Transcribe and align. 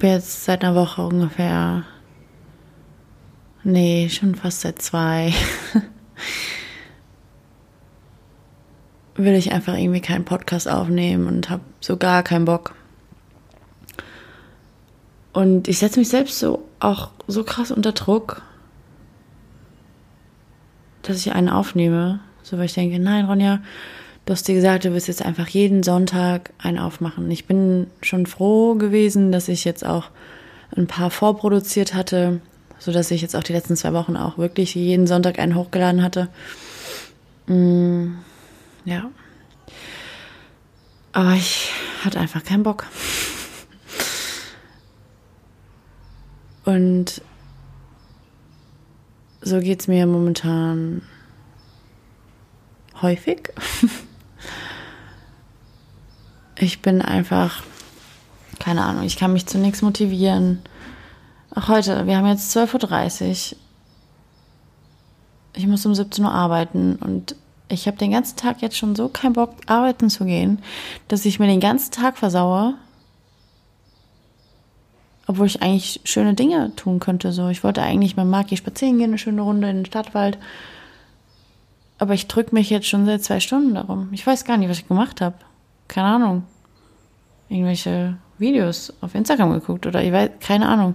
habe 0.00 0.14
jetzt 0.14 0.46
seit 0.46 0.64
einer 0.64 0.74
Woche 0.74 1.02
ungefähr, 1.02 1.84
nee, 3.64 4.08
schon 4.08 4.34
fast 4.34 4.62
seit 4.62 4.80
zwei, 4.80 5.34
will 9.14 9.34
ich 9.34 9.52
einfach 9.52 9.74
irgendwie 9.74 10.00
keinen 10.00 10.24
Podcast 10.24 10.70
aufnehmen 10.70 11.26
und 11.26 11.50
habe 11.50 11.60
so 11.80 11.98
gar 11.98 12.22
keinen 12.22 12.46
Bock. 12.46 12.74
Und 15.34 15.68
ich 15.68 15.78
setze 15.78 15.98
mich 15.98 16.08
selbst 16.08 16.38
so 16.38 16.66
auch 16.78 17.10
so 17.26 17.44
krass 17.44 17.70
unter 17.70 17.92
Druck, 17.92 18.40
dass 21.02 21.18
ich 21.18 21.32
einen 21.32 21.50
aufnehme. 21.50 22.20
So, 22.42 22.56
weil 22.56 22.64
ich 22.64 22.74
denke, 22.74 22.98
nein, 22.98 23.26
Ronja, 23.26 23.60
du 24.30 24.34
hast 24.34 24.46
dir 24.46 24.54
gesagt, 24.54 24.84
du 24.84 24.94
wirst 24.94 25.08
jetzt 25.08 25.26
einfach 25.26 25.48
jeden 25.48 25.82
Sonntag 25.82 26.52
einen 26.58 26.78
aufmachen. 26.78 27.28
Ich 27.32 27.46
bin 27.46 27.88
schon 28.00 28.26
froh 28.26 28.76
gewesen, 28.76 29.32
dass 29.32 29.48
ich 29.48 29.64
jetzt 29.64 29.84
auch 29.84 30.04
ein 30.76 30.86
paar 30.86 31.10
vorproduziert 31.10 31.94
hatte, 31.94 32.40
so 32.78 32.92
dass 32.92 33.10
ich 33.10 33.22
jetzt 33.22 33.34
auch 33.34 33.42
die 33.42 33.52
letzten 33.52 33.74
zwei 33.74 33.92
Wochen 33.92 34.16
auch 34.16 34.38
wirklich 34.38 34.76
jeden 34.76 35.08
Sonntag 35.08 35.40
einen 35.40 35.56
hochgeladen 35.56 36.00
hatte. 36.00 36.28
Mm, 37.48 38.18
ja. 38.84 39.10
Aber 41.10 41.32
ich 41.32 41.72
hatte 42.04 42.20
einfach 42.20 42.44
keinen 42.44 42.62
Bock. 42.62 42.86
Und 46.64 47.20
so 49.40 49.58
geht 49.58 49.80
es 49.80 49.88
mir 49.88 50.06
momentan 50.06 51.02
häufig. 53.02 53.48
Ich 56.60 56.82
bin 56.82 57.00
einfach, 57.00 57.62
keine 58.58 58.84
Ahnung, 58.84 59.04
ich 59.04 59.16
kann 59.16 59.32
mich 59.32 59.46
zu 59.46 59.58
nichts 59.58 59.80
motivieren. 59.80 60.60
Auch 61.54 61.68
heute, 61.68 62.06
wir 62.06 62.16
haben 62.16 62.26
jetzt 62.26 62.54
12.30 62.56 63.52
Uhr. 63.52 63.58
Ich 65.56 65.66
muss 65.66 65.86
um 65.86 65.94
17 65.94 66.24
Uhr 66.24 66.32
arbeiten 66.32 66.96
und 66.96 67.34
ich 67.68 67.86
habe 67.86 67.96
den 67.96 68.12
ganzen 68.12 68.36
Tag 68.36 68.62
jetzt 68.62 68.76
schon 68.76 68.94
so 68.94 69.08
keinen 69.08 69.32
Bock, 69.32 69.54
arbeiten 69.66 70.10
zu 70.10 70.24
gehen, 70.24 70.62
dass 71.08 71.24
ich 71.24 71.38
mir 71.38 71.46
den 71.46 71.60
ganzen 71.60 71.92
Tag 71.92 72.18
versaue 72.18 72.74
obwohl 75.30 75.46
ich 75.46 75.62
eigentlich 75.62 76.00
schöne 76.02 76.34
Dinge 76.34 76.74
tun 76.74 76.98
könnte. 76.98 77.30
So, 77.30 77.50
ich 77.50 77.62
wollte 77.62 77.82
eigentlich 77.82 78.16
mit 78.16 78.26
Maki 78.26 78.56
spazieren 78.56 78.98
gehen, 78.98 79.10
eine 79.10 79.18
schöne 79.18 79.42
Runde 79.42 79.70
in 79.70 79.76
den 79.76 79.86
Stadtwald. 79.86 80.38
Aber 81.98 82.14
ich 82.14 82.26
drücke 82.26 82.52
mich 82.52 82.68
jetzt 82.68 82.88
schon 82.88 83.06
seit 83.06 83.22
zwei 83.22 83.38
Stunden 83.38 83.74
darum. 83.74 84.08
Ich 84.10 84.26
weiß 84.26 84.44
gar 84.44 84.56
nicht, 84.56 84.68
was 84.68 84.78
ich 84.78 84.88
gemacht 84.88 85.20
habe. 85.20 85.36
Keine 85.90 86.06
Ahnung. 86.06 86.46
Irgendwelche 87.48 88.16
Videos 88.38 88.92
auf 89.00 89.16
Instagram 89.16 89.50
geguckt 89.54 89.86
oder 89.86 90.00
ich 90.04 90.12
weiß, 90.12 90.30
keine 90.38 90.68
Ahnung. 90.68 90.94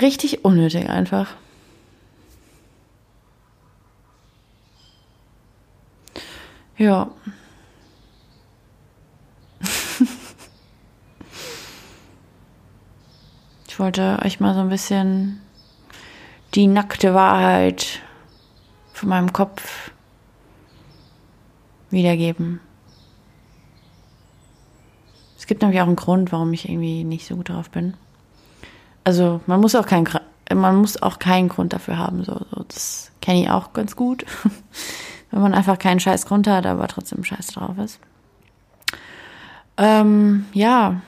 Richtig 0.00 0.44
unnötig 0.44 0.88
einfach. 0.88 1.34
Ja. 6.78 7.10
wollte 13.80 14.20
euch 14.22 14.38
mal 14.38 14.54
so 14.54 14.60
ein 14.60 14.68
bisschen 14.68 15.40
die 16.54 16.68
nackte 16.68 17.12
Wahrheit 17.12 18.00
von 18.92 19.08
meinem 19.08 19.32
Kopf 19.32 19.90
wiedergeben. 21.90 22.60
Gibt 25.50 25.62
nämlich 25.62 25.80
auch 25.80 25.88
einen 25.88 25.96
Grund, 25.96 26.30
warum 26.30 26.52
ich 26.52 26.68
irgendwie 26.68 27.02
nicht 27.02 27.26
so 27.26 27.34
gut 27.34 27.48
drauf 27.48 27.70
bin. 27.70 27.94
Also 29.02 29.40
man 29.48 29.60
muss 29.60 29.74
auch 29.74 29.84
keinen, 29.84 30.08
man 30.54 30.76
muss 30.76 31.02
auch 31.02 31.18
keinen 31.18 31.48
Grund 31.48 31.72
dafür 31.72 31.98
haben. 31.98 32.22
So, 32.22 32.46
so 32.52 32.62
das 32.68 33.10
kenne 33.20 33.42
ich 33.42 33.50
auch 33.50 33.72
ganz 33.72 33.96
gut, 33.96 34.24
wenn 35.32 35.42
man 35.42 35.52
einfach 35.52 35.76
keinen 35.76 35.98
Scheiß 35.98 36.26
Grund 36.26 36.46
hat, 36.46 36.66
aber 36.66 36.86
trotzdem 36.86 37.24
Scheiß 37.24 37.48
drauf 37.48 37.76
ist. 37.78 37.98
Ähm, 39.76 40.46
ja, 40.52 41.02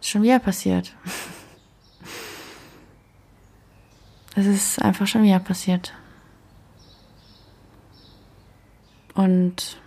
ist 0.00 0.08
schon 0.08 0.24
wieder 0.24 0.40
passiert. 0.40 0.92
Es 4.34 4.44
ist 4.44 4.82
einfach 4.82 5.06
schon 5.06 5.22
wieder 5.22 5.38
passiert. 5.38 5.94
Und 9.14 9.78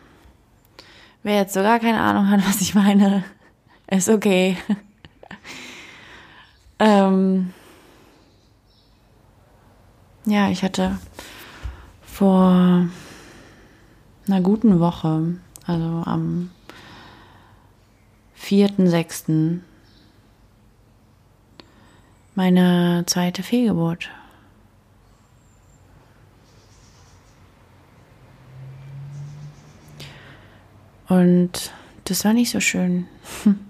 wer 1.24 1.36
jetzt 1.36 1.54
sogar 1.54 1.80
keine 1.80 2.00
Ahnung 2.00 2.30
hat, 2.30 2.40
was 2.48 2.62
ich 2.62 2.74
meine, 2.74 3.26
ist 3.90 4.10
okay. 4.10 4.58
ähm, 6.80 7.54
ja, 10.26 10.50
ich 10.50 10.64
hatte 10.64 11.00
vor 12.04 12.88
einer 14.28 14.42
guten 14.42 14.80
Woche, 14.80 15.38
also 15.66 16.04
am 16.06 16.52
4.6., 18.40 19.60
meine 22.36 23.04
zweite 23.06 23.44
Fehlgeburt. 23.44 24.10
Und 31.08 31.74
das 32.06 32.24
war 32.24 32.34
nicht 32.34 32.52
so 32.52 32.60
schön. 32.60 33.08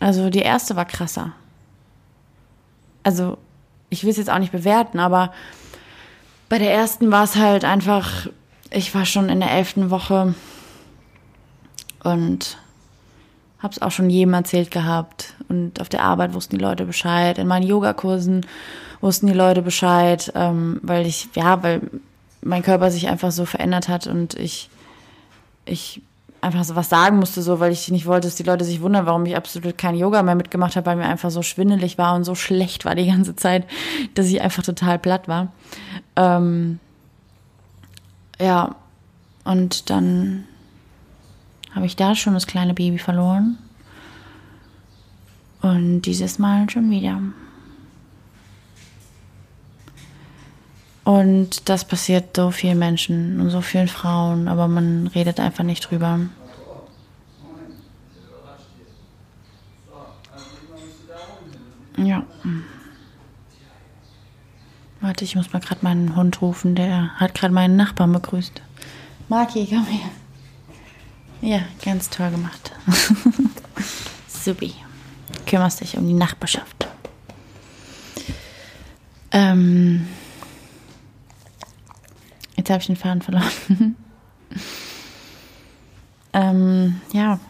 Also 0.00 0.30
die 0.30 0.40
erste 0.40 0.76
war 0.76 0.86
krasser. 0.86 1.32
Also 3.02 3.38
ich 3.90 4.02
will 4.02 4.10
es 4.10 4.16
jetzt 4.16 4.30
auch 4.30 4.38
nicht 4.38 4.52
bewerten, 4.52 4.98
aber 4.98 5.32
bei 6.48 6.58
der 6.58 6.72
ersten 6.72 7.12
war 7.12 7.24
es 7.24 7.36
halt 7.36 7.64
einfach, 7.64 8.26
ich 8.70 8.94
war 8.94 9.04
schon 9.04 9.28
in 9.28 9.40
der 9.40 9.52
elften 9.52 9.90
Woche 9.90 10.34
und 12.02 12.58
habe 13.60 13.72
es 13.72 13.82
auch 13.82 13.90
schon 13.90 14.10
jedem 14.10 14.34
erzählt 14.34 14.70
gehabt. 14.70 15.34
Und 15.48 15.80
auf 15.80 15.88
der 15.88 16.02
Arbeit 16.02 16.32
wussten 16.32 16.56
die 16.56 16.64
Leute 16.64 16.86
Bescheid. 16.86 17.38
In 17.38 17.46
meinen 17.46 17.66
Yogakursen 17.66 18.46
wussten 19.00 19.26
die 19.26 19.34
Leute 19.34 19.62
Bescheid, 19.62 20.32
ähm, 20.34 20.80
weil 20.82 21.06
ich, 21.06 21.28
ja, 21.34 21.62
weil 21.62 21.82
mein 22.42 22.62
Körper 22.62 22.90
sich 22.90 23.08
einfach 23.08 23.32
so 23.32 23.44
verändert 23.44 23.88
hat 23.88 24.06
und 24.06 24.34
ich, 24.34 24.70
ich 25.66 26.00
einfach 26.40 26.64
so 26.64 26.74
was 26.76 26.88
sagen 26.88 27.18
musste, 27.18 27.42
so, 27.42 27.60
weil 27.60 27.72
ich 27.72 27.90
nicht 27.90 28.06
wollte, 28.06 28.28
dass 28.28 28.36
die 28.36 28.42
Leute 28.42 28.64
sich 28.64 28.80
wundern, 28.80 29.06
warum 29.06 29.26
ich 29.26 29.36
absolut 29.36 29.76
kein 29.76 29.94
Yoga 29.94 30.22
mehr 30.22 30.34
mitgemacht 30.34 30.76
habe, 30.76 30.86
weil 30.86 30.96
mir 30.96 31.04
einfach 31.04 31.30
so 31.30 31.42
schwindelig 31.42 31.98
war 31.98 32.14
und 32.14 32.24
so 32.24 32.34
schlecht 32.34 32.84
war 32.84 32.94
die 32.94 33.06
ganze 33.06 33.36
Zeit, 33.36 33.66
dass 34.14 34.26
ich 34.26 34.40
einfach 34.40 34.62
total 34.62 34.98
platt 34.98 35.28
war. 35.28 35.52
Ähm, 36.16 36.78
ja, 38.38 38.74
und 39.44 39.90
dann 39.90 40.44
habe 41.74 41.86
ich 41.86 41.96
da 41.96 42.14
schon 42.14 42.34
das 42.34 42.46
kleine 42.46 42.74
Baby 42.74 42.98
verloren. 42.98 43.58
Und 45.62 46.02
dieses 46.02 46.38
Mal 46.38 46.70
schon 46.70 46.90
wieder. 46.90 47.20
Und 51.10 51.68
das 51.68 51.84
passiert 51.84 52.36
so 52.36 52.52
vielen 52.52 52.78
Menschen 52.78 53.40
und 53.40 53.50
so 53.50 53.62
vielen 53.62 53.88
Frauen, 53.88 54.46
aber 54.46 54.68
man 54.68 55.08
redet 55.08 55.40
einfach 55.40 55.64
nicht 55.64 55.90
drüber. 55.90 56.20
Ja. 61.96 62.24
Warte, 65.00 65.24
ich 65.24 65.34
muss 65.34 65.52
mal 65.52 65.58
gerade 65.58 65.80
meinen 65.82 66.14
Hund 66.14 66.40
rufen, 66.42 66.76
der 66.76 67.10
hat 67.16 67.34
gerade 67.34 67.52
meinen 67.52 67.74
Nachbarn 67.74 68.12
begrüßt. 68.12 68.62
Maki, 69.28 69.66
komm 69.68 69.86
her. 69.86 70.10
Ja, 71.40 71.62
ganz 71.84 72.08
toll 72.08 72.30
gemacht. 72.30 72.70
Supi. 74.28 74.74
Kümmerst 75.44 75.80
dich 75.80 75.96
um 75.96 76.06
die 76.06 76.14
Nachbarschaft. 76.14 76.86
Ähm. 79.32 80.06
Jetzt 82.60 82.68
habe 82.68 82.80
ich 82.80 82.88
den 82.88 82.96
Faden 82.96 83.22
verloren. 83.22 83.50
ähm, 86.34 87.00
ja. 87.14 87.40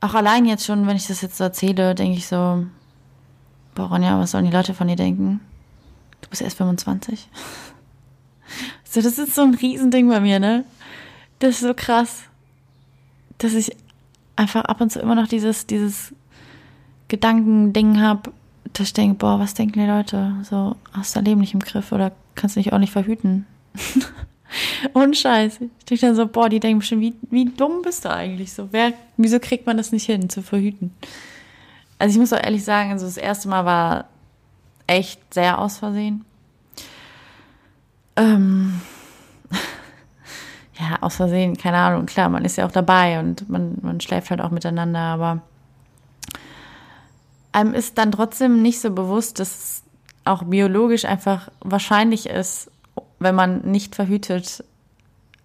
Auch 0.00 0.14
allein 0.14 0.46
jetzt 0.46 0.64
schon, 0.66 0.88
wenn 0.88 0.96
ich 0.96 1.06
das 1.06 1.20
jetzt 1.20 1.36
so 1.36 1.44
erzähle, 1.44 1.94
denke 1.94 2.18
ich 2.18 2.26
so, 2.26 2.66
boah, 3.76 3.84
Ronja, 3.84 4.18
was 4.18 4.32
sollen 4.32 4.46
die 4.46 4.50
Leute 4.50 4.74
von 4.74 4.88
dir 4.88 4.96
denken? 4.96 5.40
Du 6.22 6.28
bist 6.28 6.42
erst 6.42 6.56
25. 6.56 7.28
so, 8.84 9.00
das 9.00 9.16
ist 9.16 9.36
so 9.36 9.42
ein 9.42 9.54
Riesending 9.54 10.08
bei 10.08 10.18
mir, 10.18 10.40
ne? 10.40 10.64
Das 11.38 11.50
ist 11.50 11.60
so 11.60 11.72
krass. 11.72 12.24
dass 13.38 13.54
ich 13.54 13.76
einfach 14.34 14.64
ab 14.64 14.80
und 14.80 14.90
zu 14.90 14.98
immer 14.98 15.14
noch 15.14 15.28
dieses, 15.28 15.68
dieses 15.68 16.12
Gedankending 17.06 18.00
habe, 18.00 18.32
dass 18.72 18.88
ich 18.88 18.92
denke, 18.92 19.16
boah, 19.16 19.38
was 19.38 19.54
denken 19.54 19.80
die 19.80 19.86
Leute? 19.86 20.34
So, 20.42 20.76
hast 20.92 21.14
du 21.14 21.18
dein 21.18 21.26
Leben 21.26 21.40
nicht 21.40 21.54
im 21.54 21.60
Griff 21.60 21.92
oder 21.92 22.12
kannst 22.34 22.56
du 22.56 22.60
dich 22.60 22.72
auch 22.72 22.78
nicht 22.78 22.92
verhüten? 22.92 23.46
Und 24.92 25.16
Scheiß. 25.16 25.60
Ich 25.60 25.84
denke 25.86 26.06
dann 26.06 26.14
so, 26.14 26.26
boah, 26.26 26.48
die 26.48 26.60
denken 26.60 26.80
bestimmt, 26.80 27.02
wie, 27.02 27.14
wie 27.30 27.46
dumm 27.46 27.82
bist 27.82 28.04
du 28.04 28.10
eigentlich? 28.10 28.52
So, 28.52 28.68
wer, 28.72 28.92
wieso 29.16 29.40
kriegt 29.40 29.66
man 29.66 29.76
das 29.76 29.92
nicht 29.92 30.06
hin, 30.06 30.28
zu 30.28 30.42
verhüten? 30.42 30.92
Also 31.98 32.14
ich 32.14 32.18
muss 32.18 32.32
auch 32.32 32.42
ehrlich 32.42 32.64
sagen, 32.64 32.90
also 32.90 33.06
das 33.06 33.16
erste 33.16 33.48
Mal 33.48 33.64
war 33.64 34.06
echt 34.86 35.32
sehr 35.32 35.58
aus 35.58 35.78
Versehen. 35.78 36.24
Ähm, 38.16 38.80
ja, 40.78 40.98
aus 41.00 41.16
Versehen, 41.16 41.56
keine 41.56 41.78
Ahnung, 41.78 42.06
klar, 42.06 42.28
man 42.28 42.44
ist 42.44 42.56
ja 42.56 42.66
auch 42.66 42.72
dabei 42.72 43.20
und 43.20 43.48
man, 43.48 43.78
man 43.82 44.00
schläft 44.00 44.30
halt 44.30 44.40
auch 44.40 44.50
miteinander, 44.50 44.98
aber 44.98 45.42
einem 47.52 47.74
ist 47.74 47.98
dann 47.98 48.12
trotzdem 48.12 48.62
nicht 48.62 48.80
so 48.80 48.90
bewusst, 48.90 49.38
dass 49.38 49.48
es 49.48 49.82
auch 50.24 50.44
biologisch 50.44 51.04
einfach 51.04 51.50
wahrscheinlich 51.60 52.26
ist, 52.26 52.70
wenn 53.18 53.34
man 53.34 53.60
nicht 53.62 53.94
verhütet 53.94 54.64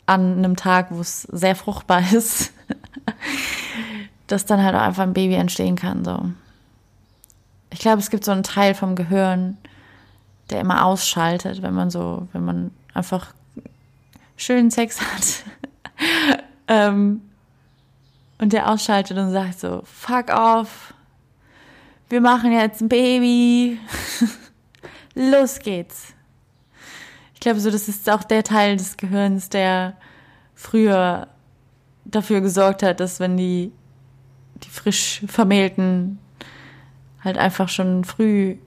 an 0.06 0.38
einem 0.38 0.56
Tag, 0.56 0.88
wo 0.90 1.02
es 1.02 1.24
sehr 1.24 1.56
fruchtbar 1.56 2.02
ist, 2.14 2.54
dass 4.28 4.46
dann 4.46 4.64
halt 4.64 4.76
auch 4.76 4.82
einfach 4.82 5.04
ein 5.04 5.14
Baby 5.14 5.36
entstehen 5.36 5.76
kann. 5.76 6.04
So. 6.04 6.32
Ich 7.70 7.80
glaube, 7.80 8.00
es 8.00 8.10
gibt 8.10 8.24
so 8.24 8.32
einen 8.32 8.44
Teil 8.44 8.74
vom 8.74 8.96
Gehirn, 8.96 9.58
der 10.50 10.62
immer 10.62 10.86
ausschaltet, 10.86 11.62
wenn 11.62 11.74
man 11.74 11.90
so, 11.90 12.28
wenn 12.32 12.46
man 12.46 12.72
einfach 12.94 13.34
schönen 14.38 14.72
Sex 14.72 15.02
hat. 15.02 15.44
ähm, 16.68 17.22
und 18.40 18.54
der 18.54 18.70
ausschaltet 18.70 19.18
und 19.18 19.32
sagt 19.32 19.60
so, 19.60 19.82
fuck 19.84 20.30
off, 20.30 20.94
wir 22.10 22.22
machen 22.22 22.52
jetzt 22.52 22.82
ein 22.82 22.90
Baby. 22.90 23.80
Los 25.16 25.60
geht's. 25.60 26.14
Ich 27.34 27.40
glaube 27.40 27.60
so, 27.60 27.70
das 27.70 27.88
ist 27.88 28.10
auch 28.10 28.24
der 28.24 28.44
Teil 28.44 28.78
des 28.78 28.98
Gehirns, 28.98 29.50
der 29.50 29.96
früher 30.56 31.28
dafür 32.06 32.42
gesorgt 32.42 32.84
hat, 32.84 33.00
dass 33.00 33.20
wenn 33.20 33.38
die, 33.38 33.72
die 34.64 34.70
frisch 34.70 35.22
Vermählten 35.28 36.20
halt 37.24 37.38
einfach 37.38 37.70
schon 37.70 38.04
früh 38.04 38.58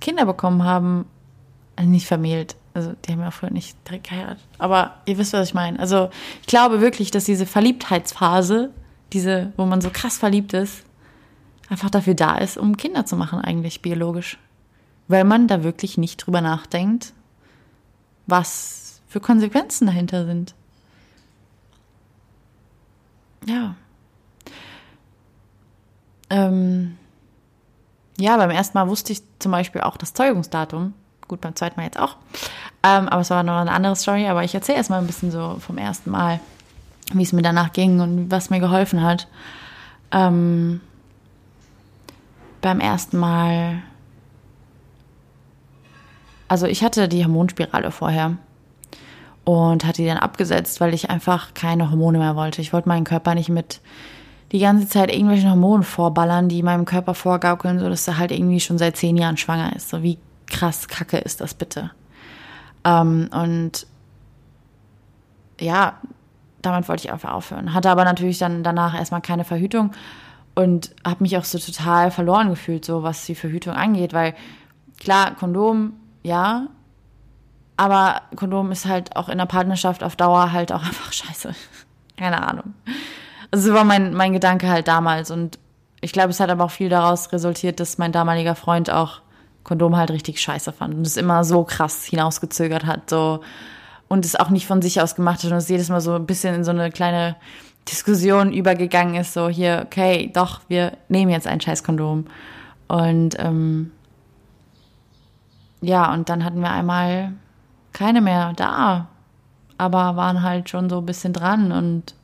Kinder 0.00 0.26
bekommen 0.26 0.64
haben, 0.64 1.06
also 1.76 1.90
nicht 1.90 2.06
vermählt, 2.06 2.56
also 2.74 2.94
die 3.04 3.12
haben 3.12 3.20
ja 3.20 3.30
früher 3.30 3.50
nicht 3.50 3.76
direkt 3.86 4.08
geheiratet, 4.08 4.42
aber 4.58 4.96
ihr 5.04 5.18
wisst, 5.18 5.32
was 5.32 5.48
ich 5.48 5.54
meine. 5.54 5.78
Also 5.78 6.10
ich 6.40 6.46
glaube 6.46 6.80
wirklich, 6.80 7.10
dass 7.10 7.24
diese 7.24 7.46
Verliebtheitsphase, 7.46 8.70
diese, 9.12 9.52
wo 9.56 9.66
man 9.66 9.80
so 9.80 9.90
krass 9.90 10.18
verliebt 10.18 10.54
ist, 10.54 10.84
einfach 11.68 11.90
dafür 11.90 12.14
da 12.14 12.36
ist, 12.36 12.56
um 12.56 12.76
Kinder 12.76 13.06
zu 13.06 13.16
machen, 13.16 13.40
eigentlich 13.40 13.82
biologisch. 13.82 14.38
Weil 15.08 15.24
man 15.24 15.48
da 15.48 15.62
wirklich 15.62 15.98
nicht 15.98 16.18
drüber 16.18 16.40
nachdenkt, 16.40 17.12
was 18.26 19.00
für 19.08 19.20
Konsequenzen 19.20 19.86
dahinter 19.86 20.24
sind. 20.24 20.54
Ja. 23.46 23.74
Ähm, 26.30 26.96
ja, 28.18 28.36
beim 28.36 28.50
ersten 28.50 28.78
Mal 28.78 28.88
wusste 28.88 29.12
ich 29.12 29.22
zum 29.38 29.52
Beispiel 29.52 29.80
auch 29.80 29.96
das 29.96 30.14
Zeugungsdatum. 30.14 30.94
Gut, 31.28 31.40
beim 31.40 31.56
zweiten 31.56 31.78
Mal 31.78 31.84
jetzt 31.84 31.98
auch. 31.98 32.16
Ähm, 32.82 33.08
aber 33.08 33.20
es 33.20 33.30
war 33.30 33.42
noch 33.42 33.56
eine 33.56 33.72
andere 33.72 33.96
Story. 33.96 34.28
Aber 34.28 34.44
ich 34.44 34.54
erzähle 34.54 34.78
erstmal 34.78 35.00
ein 35.00 35.06
bisschen 35.06 35.30
so 35.30 35.56
vom 35.60 35.78
ersten 35.78 36.10
Mal, 36.10 36.40
wie 37.12 37.22
es 37.22 37.32
mir 37.32 37.42
danach 37.42 37.72
ging 37.72 38.00
und 38.00 38.30
was 38.30 38.50
mir 38.50 38.60
geholfen 38.60 39.02
hat. 39.02 39.28
Ähm, 40.10 40.80
beim 42.62 42.80
ersten 42.80 43.18
Mal. 43.18 43.82
Also 46.48 46.66
ich 46.66 46.82
hatte 46.82 47.08
die 47.08 47.22
Hormonspirale 47.22 47.90
vorher 47.90 48.36
und 49.44 49.84
hatte 49.84 50.02
die 50.02 50.08
dann 50.08 50.18
abgesetzt, 50.18 50.80
weil 50.80 50.94
ich 50.94 51.10
einfach 51.10 51.54
keine 51.54 51.90
Hormone 51.90 52.18
mehr 52.18 52.36
wollte. 52.36 52.62
Ich 52.62 52.72
wollte 52.72 52.88
meinen 52.88 53.04
Körper 53.04 53.34
nicht 53.34 53.48
mit 53.48 53.80
die 54.52 54.58
ganze 54.58 54.88
Zeit 54.88 55.10
irgendwelchen 55.10 55.50
Hormonen 55.50 55.82
vorballern, 55.82 56.48
die 56.48 56.62
meinem 56.62 56.84
Körper 56.84 57.14
vorgaukeln, 57.14 57.78
so 57.78 57.88
dass 57.88 58.06
er 58.06 58.18
halt 58.18 58.30
irgendwie 58.30 58.60
schon 58.60 58.78
seit 58.78 58.96
zehn 58.96 59.16
Jahren 59.16 59.36
schwanger 59.36 59.74
ist. 59.74 59.88
So 59.88 60.02
wie 60.02 60.18
krass 60.46 60.88
kacke 60.88 61.18
ist 61.18 61.40
das 61.40 61.54
bitte. 61.54 61.90
Ähm, 62.84 63.28
und 63.32 63.86
ja, 65.58 65.94
damit 66.60 66.88
wollte 66.88 67.06
ich 67.06 67.12
einfach 67.12 67.32
aufhören. 67.32 67.72
Hatte 67.72 67.90
aber 67.90 68.04
natürlich 68.04 68.38
dann 68.38 68.62
danach 68.62 68.94
erstmal 68.94 69.22
keine 69.22 69.44
Verhütung 69.44 69.92
und 70.54 70.94
habe 71.04 71.22
mich 71.22 71.36
auch 71.36 71.44
so 71.44 71.58
total 71.58 72.10
verloren 72.10 72.50
gefühlt, 72.50 72.84
so 72.84 73.02
was 73.02 73.24
die 73.24 73.34
Verhütung 73.34 73.74
angeht, 73.74 74.12
weil 74.12 74.34
klar, 74.98 75.34
Kondom, 75.34 75.94
ja, 76.22 76.68
aber 77.76 78.22
Kondom 78.36 78.70
ist 78.70 78.86
halt 78.86 79.16
auch 79.16 79.28
in 79.28 79.38
der 79.38 79.46
Partnerschaft 79.46 80.04
auf 80.04 80.16
Dauer 80.16 80.52
halt 80.52 80.72
auch 80.72 80.82
einfach 80.84 81.12
scheiße. 81.12 81.54
Keine 82.16 82.46
Ahnung. 82.46 82.74
Also 83.50 83.68
so 83.68 83.74
war 83.74 83.84
mein, 83.84 84.14
mein 84.14 84.32
Gedanke 84.32 84.68
halt 84.68 84.88
damals 84.88 85.30
und 85.30 85.58
ich 86.00 86.12
glaube, 86.12 86.30
es 86.30 86.40
hat 86.40 86.50
aber 86.50 86.64
auch 86.64 86.70
viel 86.70 86.88
daraus 86.88 87.32
resultiert, 87.32 87.78
dass 87.78 87.98
mein 87.98 88.12
damaliger 88.12 88.54
Freund 88.54 88.90
auch 88.90 89.20
Kondom 89.62 89.96
halt 89.96 90.10
richtig 90.10 90.40
scheiße 90.40 90.72
fand 90.72 90.94
und 90.94 91.06
es 91.06 91.16
immer 91.16 91.44
so 91.44 91.62
krass 91.64 92.04
hinausgezögert 92.04 92.84
hat, 92.84 93.08
so 93.08 93.40
und 94.08 94.26
es 94.26 94.36
auch 94.36 94.50
nicht 94.50 94.66
von 94.66 94.82
sich 94.82 95.00
aus 95.00 95.14
gemacht 95.14 95.42
hat 95.42 95.52
und 95.52 95.56
es 95.56 95.68
jedes 95.68 95.88
Mal 95.88 96.00
so 96.00 96.14
ein 96.14 96.26
bisschen 96.26 96.54
in 96.54 96.64
so 96.64 96.70
eine 96.70 96.90
kleine 96.90 97.36
Diskussion 97.88 98.52
übergegangen 98.52 99.16
ist, 99.16 99.32
so 99.32 99.48
hier, 99.48 99.82
okay, 99.84 100.30
doch, 100.32 100.60
wir 100.68 100.96
nehmen 101.08 101.30
jetzt 101.30 101.46
ein 101.46 101.60
Scheißkondom. 101.60 102.26
Und 102.88 103.36
ähm, 103.38 103.90
ja, 105.80 106.12
und 106.12 106.28
dann 106.28 106.44
hatten 106.44 106.60
wir 106.60 106.70
einmal 106.70 107.32
keine 107.92 108.20
mehr 108.20 108.52
da, 108.54 109.08
aber 109.78 110.16
waren 110.16 110.42
halt 110.42 110.70
schon 110.70 110.88
so 110.88 110.98
ein 110.98 111.06
bisschen 111.06 111.32
dran 111.32 111.72
und 111.72 112.14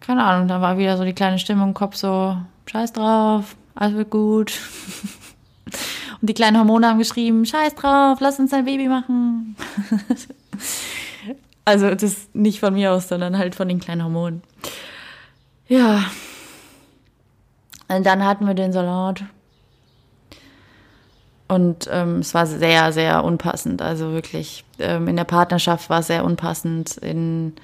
keine 0.00 0.22
Ahnung, 0.22 0.48
da 0.48 0.60
war 0.60 0.76
wieder 0.76 0.98
so 0.98 1.04
die 1.04 1.14
kleine 1.14 1.38
Stimme 1.38 1.62
im 1.64 1.72
Kopf 1.72 1.96
so, 1.96 2.36
scheiß 2.66 2.92
drauf, 2.92 3.56
alles 3.74 3.94
wird 3.94 4.10
gut. 4.10 4.52
und 6.20 6.28
die 6.28 6.34
kleinen 6.34 6.58
Hormone 6.58 6.88
haben 6.88 6.98
geschrieben, 6.98 7.46
scheiß 7.46 7.74
drauf, 7.74 8.18
lass 8.20 8.38
uns 8.38 8.52
ein 8.52 8.66
Baby 8.66 8.88
machen. 8.88 9.56
Also 11.64 11.94
das 11.94 12.28
nicht 12.34 12.60
von 12.60 12.74
mir 12.74 12.92
aus, 12.92 13.08
sondern 13.08 13.38
halt 13.38 13.54
von 13.54 13.68
den 13.68 13.80
kleinen 13.80 14.04
Hormonen. 14.04 14.42
Ja. 15.66 16.04
Und 17.88 18.04
dann 18.04 18.24
hatten 18.24 18.46
wir 18.46 18.54
den 18.54 18.72
Salat. 18.72 19.24
Und 21.48 21.88
ähm, 21.90 22.18
es 22.18 22.34
war 22.34 22.46
sehr, 22.46 22.92
sehr 22.92 23.22
unpassend. 23.24 23.82
Also 23.82 24.12
wirklich, 24.12 24.64
ähm, 24.78 25.08
in 25.08 25.16
der 25.16 25.24
Partnerschaft 25.24 25.90
war 25.90 26.00
es 26.00 26.06
sehr 26.06 26.24
unpassend. 26.24 26.96
In, 26.96 27.54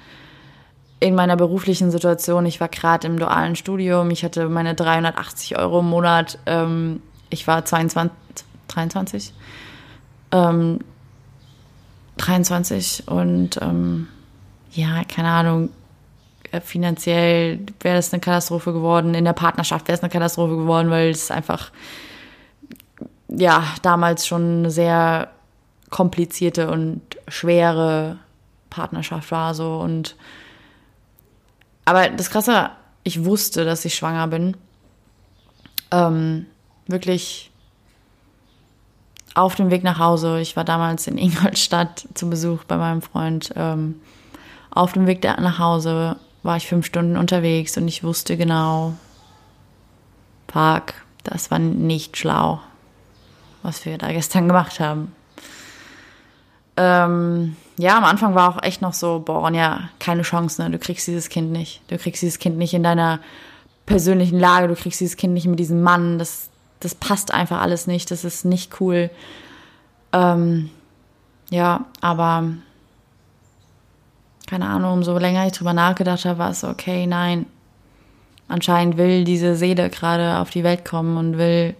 in 0.99 1.15
meiner 1.15 1.35
beruflichen 1.35 1.91
Situation, 1.91 2.45
ich 2.45 2.61
war 2.61 2.69
gerade 2.69 3.07
im 3.07 3.17
dualen 3.17 3.55
Studium, 3.55 4.11
ich 4.11 4.23
hatte 4.23 4.49
meine 4.49 4.75
380 4.75 5.57
Euro 5.57 5.79
im 5.79 5.89
Monat. 5.89 6.37
Ähm, 6.45 7.01
ich 7.29 7.47
war 7.47 7.65
22, 7.65 8.15
23. 8.67 9.33
Ähm, 10.31 10.79
23 12.25 13.07
und 13.07 13.59
ähm, 13.61 14.07
ja, 14.71 15.03
keine 15.03 15.29
Ahnung, 15.29 15.69
äh, 16.51 16.61
finanziell 16.61 17.59
wäre 17.81 17.97
das 17.97 18.13
eine 18.13 18.19
Katastrophe 18.19 18.73
geworden, 18.73 19.13
in 19.13 19.25
der 19.25 19.33
Partnerschaft 19.33 19.87
wäre 19.87 19.97
es 19.97 20.03
eine 20.03 20.11
Katastrophe 20.11 20.55
geworden, 20.55 20.89
weil 20.89 21.09
es 21.09 21.31
einfach, 21.31 21.71
ja, 23.27 23.63
damals 23.81 24.27
schon 24.27 24.59
eine 24.59 24.71
sehr 24.71 25.29
komplizierte 25.89 26.69
und 26.71 27.01
schwere 27.27 28.19
Partnerschaft 28.69 29.31
war 29.31 29.53
so 29.53 29.79
und 29.79 30.15
aber 31.85 32.09
das 32.09 32.29
Krasse, 32.29 32.69
ich 33.03 33.25
wusste, 33.25 33.65
dass 33.65 33.85
ich 33.85 33.95
schwanger 33.95 34.27
bin. 34.27 34.55
Ähm, 35.91 36.45
wirklich 36.87 37.50
auf 39.33 39.55
dem 39.55 39.71
Weg 39.71 39.83
nach 39.83 39.99
Hause. 39.99 40.39
Ich 40.39 40.55
war 40.55 40.63
damals 40.63 41.07
in 41.07 41.17
Ingolstadt 41.19 42.07
zu 42.13 42.29
Besuch 42.29 42.63
bei 42.65 42.77
meinem 42.77 43.01
Freund. 43.01 43.51
Ähm, 43.55 44.01
auf 44.69 44.93
dem 44.93 45.07
Weg 45.07 45.23
nach 45.23 45.59
Hause 45.59 46.15
war 46.43 46.57
ich 46.57 46.67
fünf 46.67 46.85
Stunden 46.85 47.17
unterwegs 47.17 47.77
und 47.77 47.87
ich 47.87 48.03
wusste 48.03 48.37
genau, 48.37 48.93
Park, 50.47 50.93
das 51.23 51.51
war 51.51 51.59
nicht 51.59 52.17
schlau, 52.17 52.59
was 53.63 53.85
wir 53.85 53.97
da 53.97 54.11
gestern 54.11 54.47
gemacht 54.47 54.79
haben. 54.79 55.13
Ähm, 56.77 57.55
ja, 57.77 57.97
am 57.97 58.05
Anfang 58.05 58.35
war 58.35 58.49
auch 58.49 58.63
echt 58.63 58.81
noch 58.81 58.93
so, 58.93 59.19
boah, 59.19 59.51
ja, 59.51 59.89
keine 59.99 60.21
Chance, 60.21 60.61
ne? 60.61 60.69
Du 60.69 60.79
kriegst 60.79 61.07
dieses 61.07 61.29
Kind 61.29 61.51
nicht. 61.51 61.81
Du 61.87 61.97
kriegst 61.97 62.21
dieses 62.21 62.39
Kind 62.39 62.57
nicht 62.57 62.73
in 62.73 62.83
deiner 62.83 63.19
persönlichen 63.85 64.39
Lage, 64.39 64.67
du 64.67 64.75
kriegst 64.75 65.01
dieses 65.01 65.17
Kind 65.17 65.33
nicht 65.33 65.47
mit 65.47 65.59
diesem 65.59 65.81
Mann. 65.81 66.17
Das, 66.17 66.50
das 66.81 66.95
passt 66.95 67.33
einfach 67.33 67.61
alles 67.61 67.87
nicht, 67.87 68.11
das 68.11 68.25
ist 68.25 68.43
nicht 68.43 68.81
cool. 68.81 69.09
Ähm, 70.11 70.69
ja, 71.49 71.85
aber 72.01 72.49
keine 74.47 74.67
Ahnung, 74.67 74.93
umso 74.93 75.17
länger 75.17 75.47
ich 75.47 75.53
drüber 75.53 75.73
nachgedacht 75.73 76.25
habe, 76.25 76.39
war 76.39 76.51
es 76.51 76.63
okay, 76.63 77.07
nein. 77.07 77.45
Anscheinend 78.49 78.97
will 78.97 79.23
diese 79.23 79.55
Seele 79.55 79.89
gerade 79.89 80.39
auf 80.39 80.49
die 80.49 80.65
Welt 80.65 80.83
kommen 80.83 81.15
und 81.15 81.37
will, 81.37 81.73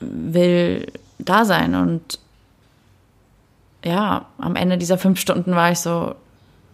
will 0.00 0.90
da 1.20 1.44
sein. 1.44 1.76
Und 1.76 2.18
ja, 3.84 4.26
am 4.38 4.56
Ende 4.56 4.76
dieser 4.76 4.98
fünf 4.98 5.20
Stunden 5.20 5.54
war 5.54 5.70
ich 5.70 5.78
so, 5.78 6.16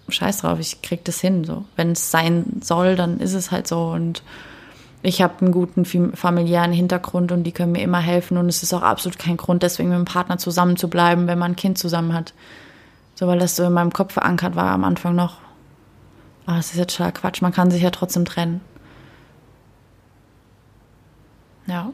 scheiß 0.09 0.38
drauf, 0.38 0.59
ich 0.59 0.81
krieg 0.81 1.04
das 1.04 1.21
hin. 1.21 1.45
So. 1.45 1.64
Wenn 1.76 1.93
es 1.93 2.11
sein 2.11 2.61
soll, 2.62 2.97
dann 2.97 3.21
ist 3.21 3.35
es 3.35 3.50
halt 3.50 3.66
so. 3.66 3.88
Und 3.90 4.23
ich 5.05 5.21
habe 5.21 5.35
einen 5.43 5.53
guten 5.53 5.85
familiären 5.85 6.73
Hintergrund 6.73 7.31
und 7.31 7.45
die 7.45 7.53
können 7.53 7.73
mir 7.73 7.83
immer 7.83 7.99
helfen. 7.99 8.39
Und 8.39 8.49
es 8.49 8.63
ist 8.63 8.73
auch 8.73 8.83
absolut 8.83 9.19
kein 9.19 9.37
Grund, 9.37 9.63
deswegen 9.63 9.91
mit 9.91 9.99
dem 9.99 10.07
Partner 10.07 10.39
zusammen 10.39 10.79
zu 10.79 10.89
bleiben, 10.89 11.27
wenn 11.27 11.39
man 11.39 11.53
ein 11.53 11.57
Kind 11.57 11.77
zusammen 11.77 12.15
hat. 12.15 12.33
So, 13.15 13.27
weil 13.27 13.39
das 13.39 13.55
so 13.55 13.65
in 13.65 13.73
meinem 13.75 13.93
Kopf 13.93 14.15
verankert 14.15 14.57
war 14.57 14.71
am 14.73 14.83
Anfang 14.83 15.15
noch. 15.15 15.37
Aber 16.47 16.59
es 16.59 16.71
ist 16.71 16.79
jetzt 16.79 16.97
total 16.97 17.13
Quatsch, 17.13 17.43
man 17.43 17.53
kann 17.53 17.71
sich 17.71 17.83
ja 17.83 17.91
trotzdem 17.91 18.25
trennen. 18.25 18.63
Ja. 21.67 21.93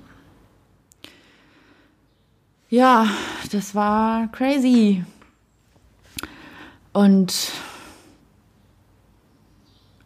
Ja, 2.69 3.09
das 3.51 3.75
war 3.75 4.29
crazy. 4.29 5.05
Und 6.93 7.51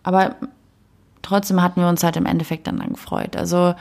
aber 0.02 0.36
trotzdem 1.24 1.62
hatten 1.62 1.80
wir 1.80 1.88
uns 1.88 2.04
halt 2.04 2.16
im 2.16 2.26
Endeffekt 2.26 2.66
dann, 2.66 2.78
gefreut. 2.78 3.36
Also 3.36 3.74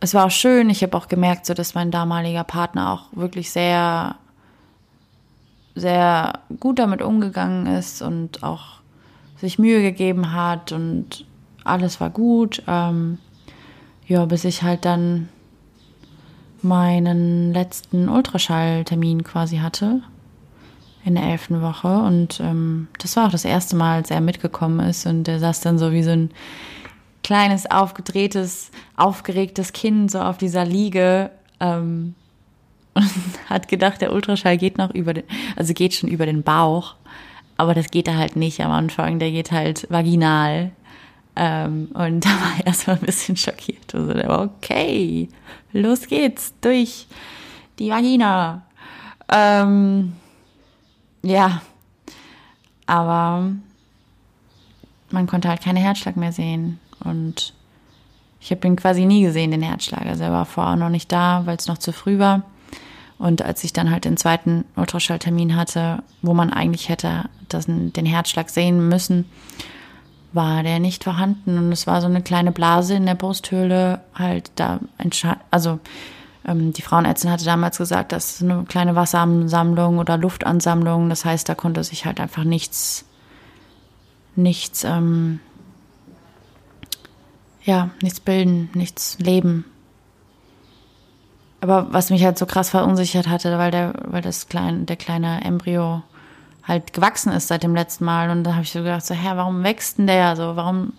es 0.00 0.14
war 0.14 0.26
auch 0.26 0.30
schön. 0.30 0.70
Ich 0.70 0.82
habe 0.82 0.96
auch 0.96 1.08
gemerkt, 1.08 1.46
so 1.46 1.54
dass 1.54 1.74
mein 1.74 1.90
damaliger 1.90 2.44
Partner 2.44 2.92
auch 2.92 3.04
wirklich 3.12 3.50
sehr 3.50 4.16
sehr 5.74 6.40
gut 6.58 6.78
damit 6.78 7.02
umgegangen 7.02 7.66
ist 7.66 8.00
und 8.00 8.42
auch 8.42 8.80
sich 9.36 9.58
Mühe 9.58 9.82
gegeben 9.82 10.32
hat 10.32 10.72
und 10.72 11.26
alles 11.64 12.00
war 12.00 12.08
gut. 12.08 12.62
Ähm, 12.66 13.18
ja, 14.06 14.24
bis 14.24 14.44
ich 14.44 14.62
halt 14.62 14.86
dann 14.86 15.28
meinen 16.62 17.52
letzten 17.52 18.08
Ultraschalltermin 18.08 19.22
quasi 19.22 19.58
hatte 19.58 20.00
in 21.06 21.14
der 21.14 21.24
elften 21.24 21.62
Woche 21.62 21.88
und 21.88 22.40
ähm, 22.40 22.88
das 22.98 23.16
war 23.16 23.26
auch 23.26 23.30
das 23.30 23.44
erste 23.44 23.76
Mal, 23.76 23.96
als 23.96 24.10
er 24.10 24.20
mitgekommen 24.20 24.80
ist 24.80 25.06
und 25.06 25.28
er 25.28 25.38
saß 25.38 25.60
dann 25.60 25.78
so 25.78 25.92
wie 25.92 26.02
so 26.02 26.10
ein 26.10 26.30
kleines, 27.22 27.70
aufgedrehtes, 27.70 28.70
aufgeregtes 28.96 29.72
Kind 29.72 30.10
so 30.10 30.20
auf 30.20 30.36
dieser 30.36 30.64
Liege 30.64 31.30
ähm, 31.60 32.14
und 32.94 33.10
hat 33.48 33.68
gedacht, 33.68 34.00
der 34.00 34.12
Ultraschall 34.12 34.58
geht 34.58 34.78
noch 34.78 34.92
über 34.94 35.14
den, 35.14 35.24
also 35.54 35.74
geht 35.74 35.94
schon 35.94 36.08
über 36.08 36.26
den 36.26 36.42
Bauch, 36.42 36.96
aber 37.56 37.72
das 37.72 37.90
geht 37.90 38.08
da 38.08 38.16
halt 38.16 38.34
nicht 38.34 38.60
am 38.60 38.72
Anfang, 38.72 39.18
der 39.18 39.30
geht 39.30 39.52
halt 39.52 39.86
vaginal. 39.90 40.72
Ähm, 41.36 41.88
und 41.94 42.20
da 42.24 42.30
war 42.30 42.58
er 42.58 42.66
erstmal 42.66 42.96
ein 42.96 43.06
bisschen 43.06 43.36
schockiert. 43.36 43.94
Also 43.94 44.12
der 44.12 44.28
war, 44.28 44.42
okay, 44.42 45.28
los 45.72 46.06
geht's, 46.08 46.52
durch 46.60 47.06
die 47.78 47.90
Vagina. 47.90 48.62
Ähm, 49.28 50.14
ja, 51.26 51.60
aber 52.86 53.50
man 55.10 55.26
konnte 55.26 55.48
halt 55.48 55.62
keine 55.62 55.80
Herzschlag 55.80 56.16
mehr 56.16 56.32
sehen. 56.32 56.78
Und 57.00 57.52
ich 58.40 58.50
habe 58.50 58.66
ihn 58.66 58.76
quasi 58.76 59.04
nie 59.04 59.22
gesehen, 59.22 59.50
den 59.50 59.62
Herzschlag. 59.62 60.06
Also 60.06 60.24
er 60.24 60.32
war 60.32 60.46
vorher 60.46 60.76
noch 60.76 60.88
nicht 60.88 61.10
da, 61.10 61.42
weil 61.44 61.56
es 61.56 61.66
noch 61.66 61.78
zu 61.78 61.92
früh 61.92 62.18
war. 62.18 62.42
Und 63.18 63.42
als 63.42 63.64
ich 63.64 63.72
dann 63.72 63.90
halt 63.90 64.04
den 64.04 64.16
zweiten 64.16 64.64
Ultraschalltermin 64.76 65.56
hatte, 65.56 66.02
wo 66.22 66.34
man 66.34 66.52
eigentlich 66.52 66.88
hätte 66.88 67.24
das, 67.48 67.66
den 67.66 68.06
Herzschlag 68.06 68.50
sehen 68.50 68.88
müssen, 68.88 69.24
war 70.32 70.62
der 70.62 70.78
nicht 70.78 71.02
vorhanden. 71.02 71.58
Und 71.58 71.72
es 71.72 71.86
war 71.86 72.00
so 72.00 72.06
eine 72.06 72.22
kleine 72.22 72.52
Blase 72.52 72.94
in 72.94 73.06
der 73.06 73.14
Brusthöhle, 73.14 74.00
halt 74.14 74.52
da, 74.56 74.80
also 75.50 75.80
die 76.54 76.82
Frauenärztin 76.82 77.30
hatte 77.30 77.44
damals 77.44 77.78
gesagt, 77.78 78.12
das 78.12 78.34
ist 78.34 78.42
eine 78.42 78.64
kleine 78.64 78.94
Wasseransammlung 78.94 79.98
oder 79.98 80.16
Luftansammlung. 80.16 81.08
Das 81.08 81.24
heißt, 81.24 81.48
da 81.48 81.54
konnte 81.54 81.82
sich 81.82 82.06
halt 82.06 82.20
einfach 82.20 82.44
nichts, 82.44 83.04
nichts, 84.36 84.84
ähm, 84.84 85.40
ja, 87.64 87.90
nichts 88.00 88.20
bilden, 88.20 88.70
nichts 88.74 89.18
leben. 89.18 89.64
Aber 91.60 91.92
was 91.92 92.10
mich 92.10 92.24
halt 92.24 92.38
so 92.38 92.46
krass 92.46 92.70
verunsichert 92.70 93.26
hatte, 93.26 93.58
weil 93.58 93.72
der, 93.72 93.94
weil 94.04 94.22
das 94.22 94.48
kleine, 94.48 94.84
der 94.84 94.96
kleine 94.96 95.42
Embryo 95.44 96.02
halt 96.62 96.92
gewachsen 96.92 97.32
ist 97.32 97.48
seit 97.48 97.64
dem 97.64 97.74
letzten 97.74 98.04
Mal. 98.04 98.30
Und 98.30 98.44
da 98.44 98.52
habe 98.52 98.62
ich 98.62 98.70
so 98.70 98.80
gedacht, 98.80 99.04
so, 99.04 99.14
hä, 99.14 99.30
warum 99.34 99.64
wächst 99.64 99.98
denn 99.98 100.06
der? 100.06 100.36
So, 100.36 100.54
warum, 100.54 100.92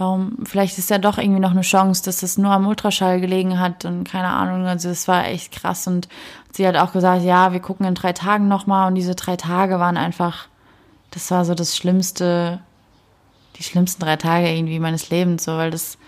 warum, 0.00 0.38
vielleicht 0.44 0.78
ist 0.78 0.88
ja 0.88 0.96
doch 0.96 1.18
irgendwie 1.18 1.40
noch 1.40 1.50
eine 1.50 1.60
Chance, 1.60 2.02
dass 2.02 2.20
das 2.20 2.38
nur 2.38 2.50
am 2.50 2.66
Ultraschall 2.66 3.20
gelegen 3.20 3.60
hat 3.60 3.84
und 3.84 4.04
keine 4.04 4.28
Ahnung. 4.28 4.66
Also 4.66 4.88
das 4.88 5.06
war 5.06 5.26
echt 5.26 5.52
krass. 5.52 5.86
Und 5.86 6.08
sie 6.52 6.66
hat 6.66 6.76
auch 6.76 6.92
gesagt, 6.92 7.22
ja, 7.22 7.52
wir 7.52 7.60
gucken 7.60 7.84
in 7.84 7.94
drei 7.94 8.14
Tagen 8.14 8.48
nochmal. 8.48 8.88
Und 8.88 8.94
diese 8.94 9.14
drei 9.14 9.36
Tage 9.36 9.78
waren 9.78 9.98
einfach, 9.98 10.48
das 11.10 11.30
war 11.30 11.44
so 11.44 11.54
das 11.54 11.76
Schlimmste, 11.76 12.60
die 13.56 13.62
schlimmsten 13.62 14.02
drei 14.02 14.16
Tage 14.16 14.48
irgendwie 14.48 14.78
meines 14.78 15.10
Lebens, 15.10 15.44
so, 15.44 15.52
weil 15.58 15.70
das, 15.70 15.98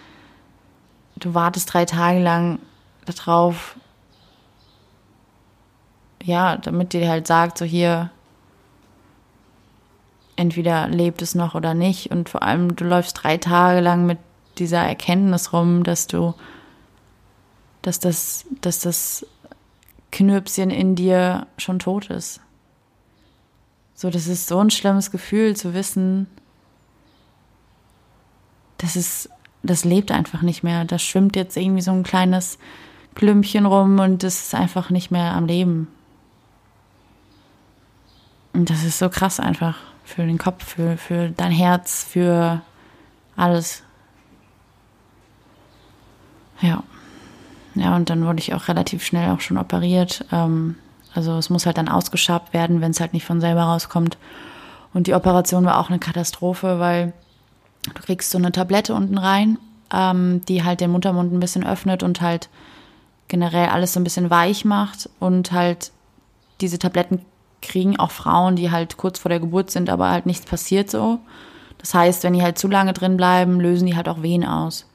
du 1.17 1.35
wartest 1.35 1.73
drei 1.73 1.85
Tage 1.85 2.21
lang 2.21 2.61
darauf, 3.05 3.77
ja, 6.25 6.57
damit 6.57 6.95
dir 6.95 7.07
halt 7.11 7.27
sagt, 7.27 7.59
so 7.59 7.67
hier, 7.67 8.11
entweder 10.37 10.89
lebt 10.89 11.23
es 11.23 11.35
noch 11.35 11.55
oder 11.55 11.75
nicht. 11.75 12.11
Und 12.11 12.29
vor 12.29 12.43
allem, 12.43 12.75
du 12.77 12.85
läufst 12.85 13.23
drei 13.23 13.37
Tage 13.37 13.81
lang 13.81 14.07
mit 14.07 14.19
dieser 14.59 14.81
Erkenntnis 14.81 15.53
rum, 15.53 15.85
dass 15.85 16.07
du, 16.07 16.35
dass 17.83 17.99
das, 18.01 18.45
dass 18.61 18.81
das 18.81 19.27
Knirpschen 20.11 20.71
in 20.71 20.95
dir 20.95 21.47
schon 21.59 21.79
tot 21.79 22.11
ist. 22.11 22.41
So, 23.95 24.11
das 24.11 24.27
ist 24.27 24.49
so 24.49 24.59
ein 24.59 24.71
schlimmes 24.71 25.11
Gefühl 25.11 25.57
zu 25.57 25.75
wissen, 25.75 26.27
das 28.79 28.97
ist, 28.97 29.31
das 29.63 29.85
lebt 29.85 30.11
einfach 30.11 30.43
nicht 30.43 30.65
mehr. 30.65 30.85
Da 30.85 30.99
schwimmt 30.99 31.37
jetzt 31.37 31.57
irgendwie 31.57 31.83
so 31.83 31.93
ein 31.93 32.03
kleines 32.03 32.59
Klümpchen 33.15 33.65
rum 33.65 34.01
und 34.01 34.25
das 34.25 34.47
ist 34.47 34.55
einfach 34.55 34.91
nicht 34.91 35.13
mehr 35.13 35.35
am 35.35 35.47
Leben. 35.47 35.87
Und 38.53 38.71
das 38.71 38.83
ist 38.83 38.99
so 38.99 39.09
krass 39.09 39.39
einfach 39.39 39.92
für 40.05 40.25
den 40.27 40.39
Kopf, 40.39 40.65
für, 40.65 40.97
für 40.97 41.31
dein 41.31 41.53
Herz, 41.53 42.05
für 42.05 42.61
alles. 43.37 43.83
Ja. 46.61 46.83
Ja, 47.75 47.97
und 47.97 48.11
dann 48.11 48.27
wurde 48.27 48.41
ich 48.41 48.53
auch 48.55 48.69
relativ 48.69 49.05
schnell 49.05 49.31
auch 49.31 49.41
schon 49.41 49.57
operiert. 49.57 50.25
Ähm, 50.31 50.77
also 51.15 51.37
es 51.39 51.51
muss 51.51 51.67
halt 51.67 51.79
dann 51.79 51.89
ausgeschabt 51.89 52.53
werden, 52.53 52.81
wenn 52.81 52.91
es 52.91 53.01
halt 53.01 53.15
nicht 53.15 53.25
von 53.25 53.41
selber 53.41 53.63
rauskommt. 53.63 54.19
Und 54.93 55.07
die 55.07 55.15
Operation 55.15 55.65
war 55.65 55.79
auch 55.79 55.89
eine 55.89 55.99
Katastrophe, 55.99 56.79
weil 56.79 57.13
du 57.95 58.03
kriegst 58.03 58.31
so 58.31 58.39
eine 58.39 58.53
Tablette 58.53 58.95
unten 58.95 59.19
rein, 59.19 59.59
ähm, 59.93 60.43
die 60.47 60.65
halt 60.65 60.81
den 60.81 60.91
Muttermund 60.91 61.33
ein 61.33 61.41
bisschen 61.41 61.67
öffnet 61.67 62.03
und 62.03 62.21
halt 62.21 62.51
generell 63.29 63.69
alles 63.69 63.95
so 63.95 64.01
ein 64.01 64.05
bisschen 64.05 64.29
weich 64.29 64.65
macht 64.65 65.09
und 65.19 65.53
halt 65.53 65.93
diese 66.61 66.79
Tabletten 66.79 67.21
kriegen 67.63 67.99
auch 67.99 68.11
Frauen, 68.11 68.57
die 68.57 68.71
halt 68.71 68.97
kurz 68.97 69.19
vor 69.19 69.29
der 69.29 69.41
Geburt 69.41 69.71
sind, 69.71 69.89
aber 69.89 70.11
halt 70.11 70.27
nichts 70.27 70.45
passiert 70.45 70.91
so. 70.91 71.21
Das 71.79 71.95
heißt, 71.95 72.23
wenn 72.25 72.35
die 72.35 72.43
halt 72.43 72.59
zu 72.59 72.69
lange 72.69 72.93
drin 72.93 73.17
bleiben, 73.17 73.61
lösen 73.61 73.87
die 73.87 73.97
halt 73.97 74.09
auch 74.09 74.23
Wehen 74.23 74.45
aus. 74.45 74.87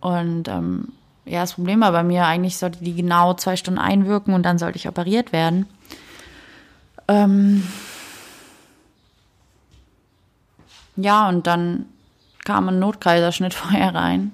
Und 0.00 0.48
ähm, 0.48 0.88
ja, 1.24 1.42
das 1.42 1.54
Problem 1.54 1.80
war 1.80 1.92
bei 1.92 2.02
mir, 2.02 2.26
eigentlich 2.26 2.56
sollte 2.56 2.82
die 2.82 2.94
genau 2.94 3.34
zwei 3.34 3.56
Stunden 3.56 3.78
einwirken 3.78 4.34
und 4.34 4.42
dann 4.42 4.58
sollte 4.58 4.78
ich 4.78 4.88
operiert 4.88 5.32
werden. 5.32 5.66
Ähm 7.08 7.62
ja, 10.96 11.28
und 11.28 11.46
dann 11.46 11.86
kam 12.44 12.68
ein 12.68 12.78
Notkaiserschnitt 12.78 13.54
vorher 13.54 13.94
rein. 13.94 14.32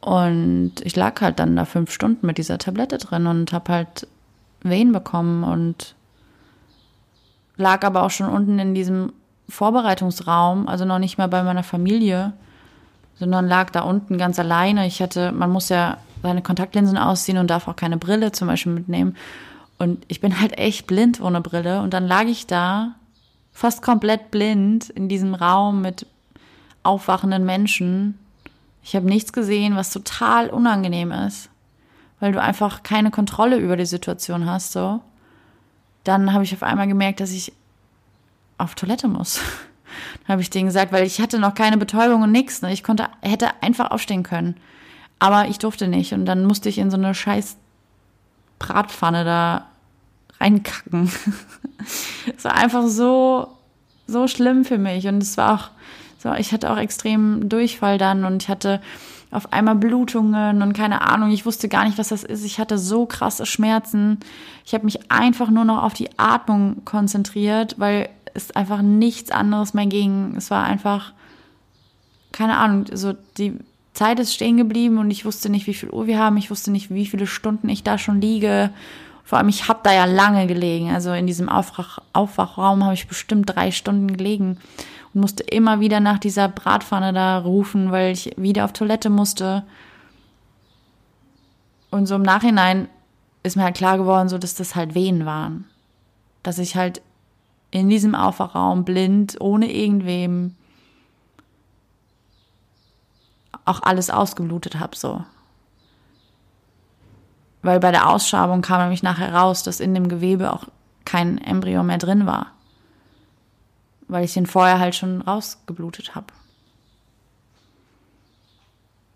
Und 0.00 0.74
ich 0.84 0.94
lag 0.94 1.20
halt 1.20 1.40
dann 1.40 1.56
da 1.56 1.64
fünf 1.64 1.90
Stunden 1.90 2.26
mit 2.26 2.38
dieser 2.38 2.58
Tablette 2.58 2.98
drin 2.98 3.26
und 3.26 3.52
habe 3.52 3.72
halt 3.72 4.06
Wehen 4.62 4.92
bekommen 4.92 5.42
und 5.42 5.95
lag 7.56 7.84
aber 7.84 8.02
auch 8.02 8.10
schon 8.10 8.28
unten 8.28 8.58
in 8.58 8.74
diesem 8.74 9.12
Vorbereitungsraum, 9.48 10.68
also 10.68 10.84
noch 10.84 10.98
nicht 10.98 11.18
mal 11.18 11.28
bei 11.28 11.42
meiner 11.42 11.62
Familie, 11.62 12.32
sondern 13.18 13.48
lag 13.48 13.70
da 13.70 13.82
unten 13.82 14.18
ganz 14.18 14.38
alleine. 14.38 14.86
Ich 14.86 15.00
hatte, 15.00 15.32
man 15.32 15.50
muss 15.50 15.68
ja 15.68 15.98
seine 16.22 16.42
Kontaktlinsen 16.42 16.98
ausziehen 16.98 17.38
und 17.38 17.48
darf 17.48 17.68
auch 17.68 17.76
keine 17.76 17.96
Brille 17.96 18.32
zum 18.32 18.48
Beispiel 18.48 18.72
mitnehmen. 18.72 19.16
Und 19.78 20.04
ich 20.08 20.20
bin 20.20 20.40
halt 20.40 20.58
echt 20.58 20.86
blind 20.86 21.20
ohne 21.20 21.40
Brille. 21.40 21.82
Und 21.82 21.94
dann 21.94 22.06
lag 22.06 22.24
ich 22.24 22.46
da, 22.46 22.94
fast 23.52 23.82
komplett 23.82 24.30
blind, 24.30 24.90
in 24.90 25.08
diesem 25.08 25.34
Raum 25.34 25.80
mit 25.80 26.06
aufwachenden 26.82 27.44
Menschen. 27.44 28.18
Ich 28.82 28.94
habe 28.94 29.06
nichts 29.06 29.32
gesehen, 29.32 29.76
was 29.76 29.90
total 29.90 30.50
unangenehm 30.50 31.10
ist, 31.10 31.48
weil 32.20 32.32
du 32.32 32.40
einfach 32.40 32.82
keine 32.82 33.10
Kontrolle 33.10 33.56
über 33.56 33.76
die 33.76 33.86
Situation 33.86 34.46
hast, 34.46 34.72
so 34.72 35.00
dann 36.06 36.32
habe 36.32 36.44
ich 36.44 36.54
auf 36.54 36.62
einmal 36.62 36.86
gemerkt, 36.86 37.20
dass 37.20 37.30
ich 37.32 37.52
auf 38.58 38.74
Toilette 38.74 39.08
muss. 39.08 39.40
habe 40.28 40.40
ich 40.40 40.50
denen 40.50 40.66
gesagt, 40.66 40.92
weil 40.92 41.06
ich 41.06 41.20
hatte 41.20 41.38
noch 41.38 41.54
keine 41.54 41.76
Betäubung 41.78 42.22
und 42.22 42.32
nichts. 42.32 42.62
Ne? 42.62 42.72
Ich 42.72 42.82
konnte, 42.82 43.08
hätte 43.22 43.50
einfach 43.62 43.90
aufstehen 43.90 44.22
können. 44.22 44.56
Aber 45.18 45.48
ich 45.48 45.58
durfte 45.58 45.88
nicht. 45.88 46.12
Und 46.12 46.26
dann 46.26 46.44
musste 46.44 46.68
ich 46.68 46.78
in 46.78 46.90
so 46.90 46.96
eine 46.96 47.14
scheiß 47.14 47.56
Bratpfanne 48.58 49.24
da 49.24 49.66
reinkacken. 50.40 51.10
Es 52.36 52.44
war 52.44 52.54
einfach 52.54 52.86
so, 52.88 53.48
so 54.06 54.26
schlimm 54.26 54.64
für 54.64 54.78
mich. 54.78 55.06
Und 55.06 55.22
es 55.22 55.36
war 55.36 55.54
auch 55.54 55.70
so, 56.18 56.32
ich 56.32 56.52
hatte 56.52 56.70
auch 56.70 56.78
extrem 56.78 57.48
Durchfall 57.48 57.98
dann 57.98 58.24
und 58.24 58.42
ich 58.42 58.48
hatte 58.48 58.80
auf 59.36 59.52
einmal 59.52 59.74
Blutungen 59.74 60.62
und 60.62 60.72
keine 60.72 61.02
Ahnung, 61.02 61.30
ich 61.30 61.44
wusste 61.44 61.68
gar 61.68 61.84
nicht, 61.84 61.98
was 61.98 62.08
das 62.08 62.24
ist. 62.24 62.42
Ich 62.42 62.58
hatte 62.58 62.78
so 62.78 63.04
krasse 63.04 63.44
Schmerzen. 63.44 64.18
Ich 64.64 64.72
habe 64.72 64.86
mich 64.86 65.12
einfach 65.12 65.50
nur 65.50 65.66
noch 65.66 65.82
auf 65.82 65.92
die 65.92 66.08
Atmung 66.18 66.86
konzentriert, 66.86 67.74
weil 67.78 68.08
es 68.32 68.50
einfach 68.52 68.80
nichts 68.80 69.30
anderes 69.30 69.74
mehr 69.74 69.84
ging. 69.84 70.34
Es 70.38 70.50
war 70.50 70.64
einfach, 70.64 71.12
keine 72.32 72.56
Ahnung, 72.56 72.86
so 72.90 73.12
die 73.36 73.58
Zeit 73.92 74.18
ist 74.20 74.32
stehen 74.32 74.56
geblieben 74.56 74.96
und 74.96 75.10
ich 75.10 75.26
wusste 75.26 75.50
nicht, 75.50 75.66
wie 75.66 75.74
viel 75.74 75.90
Uhr 75.90 76.06
wir 76.06 76.18
haben. 76.18 76.38
Ich 76.38 76.50
wusste 76.50 76.70
nicht, 76.70 76.88
wie 76.90 77.06
viele 77.06 77.26
Stunden 77.26 77.68
ich 77.68 77.82
da 77.82 77.98
schon 77.98 78.22
liege. 78.22 78.70
Vor 79.22 79.36
allem, 79.36 79.48
ich 79.48 79.68
habe 79.68 79.80
da 79.82 79.92
ja 79.92 80.06
lange 80.06 80.46
gelegen. 80.46 80.90
Also 80.90 81.12
in 81.12 81.26
diesem 81.26 81.50
Aufwach 81.50 81.98
Aufwachraum 82.14 82.84
habe 82.84 82.94
ich 82.94 83.06
bestimmt 83.06 83.54
drei 83.54 83.70
Stunden 83.70 84.16
gelegen 84.16 84.56
musste 85.16 85.42
immer 85.42 85.80
wieder 85.80 86.00
nach 86.00 86.18
dieser 86.18 86.48
Bratpfanne 86.48 87.12
da 87.12 87.38
rufen, 87.38 87.90
weil 87.90 88.12
ich 88.12 88.32
wieder 88.36 88.64
auf 88.64 88.72
Toilette 88.72 89.10
musste. 89.10 89.64
Und 91.90 92.06
so 92.06 92.14
im 92.14 92.22
Nachhinein 92.22 92.88
ist 93.42 93.56
mir 93.56 93.64
halt 93.64 93.76
klar 93.76 93.96
geworden, 93.98 94.28
so 94.28 94.38
dass 94.38 94.54
das 94.54 94.74
halt 94.74 94.94
Wehen 94.94 95.24
waren. 95.24 95.64
Dass 96.42 96.58
ich 96.58 96.76
halt 96.76 97.00
in 97.70 97.88
diesem 97.88 98.14
Aufwachraum 98.14 98.84
blind, 98.84 99.40
ohne 99.40 99.72
irgendwem 99.72 100.54
auch 103.64 103.82
alles 103.82 104.10
ausgeblutet 104.10 104.78
habe, 104.78 104.96
so. 104.96 105.24
Weil 107.62 107.80
bei 107.80 107.90
der 107.90 108.08
Ausschabung 108.08 108.62
kam 108.62 108.80
nämlich 108.80 109.02
nachher 109.02 109.34
raus, 109.34 109.62
dass 109.62 109.80
in 109.80 109.92
dem 109.92 110.08
Gewebe 110.08 110.52
auch 110.52 110.64
kein 111.04 111.38
Embryo 111.38 111.82
mehr 111.82 111.98
drin 111.98 112.26
war. 112.26 112.52
Weil 114.08 114.24
ich 114.24 114.34
den 114.34 114.46
vorher 114.46 114.78
halt 114.78 114.94
schon 114.94 115.20
rausgeblutet 115.22 116.14
habe. 116.14 116.26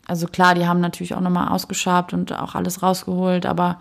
Also 0.06 0.26
klar, 0.26 0.54
die 0.54 0.66
haben 0.66 0.80
natürlich 0.80 1.14
auch 1.14 1.20
nochmal 1.20 1.48
ausgeschabt 1.48 2.12
und 2.12 2.32
auch 2.32 2.56
alles 2.56 2.82
rausgeholt, 2.82 3.46
aber 3.46 3.80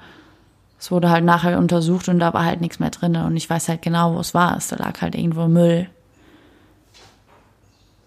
es 0.80 0.92
wurde 0.92 1.10
halt 1.10 1.25
nachher 1.25 1.58
untersucht 1.58 2.08
und 2.08 2.20
da 2.20 2.34
war 2.34 2.46
halt 2.46 2.62
nichts 2.62 2.80
mehr 2.80 2.92
drin. 2.92 3.16
Und 3.16 3.36
ich 3.36 3.50
weiß 3.50 3.68
halt 3.68 3.82
genau, 3.82 4.16
wo 4.16 4.20
es 4.20 4.34
war. 4.34 4.58
Da 4.70 4.75
lag 4.75 5.01
halt 5.01 5.16
irgendwo 5.16 5.48
Müll 5.48 5.89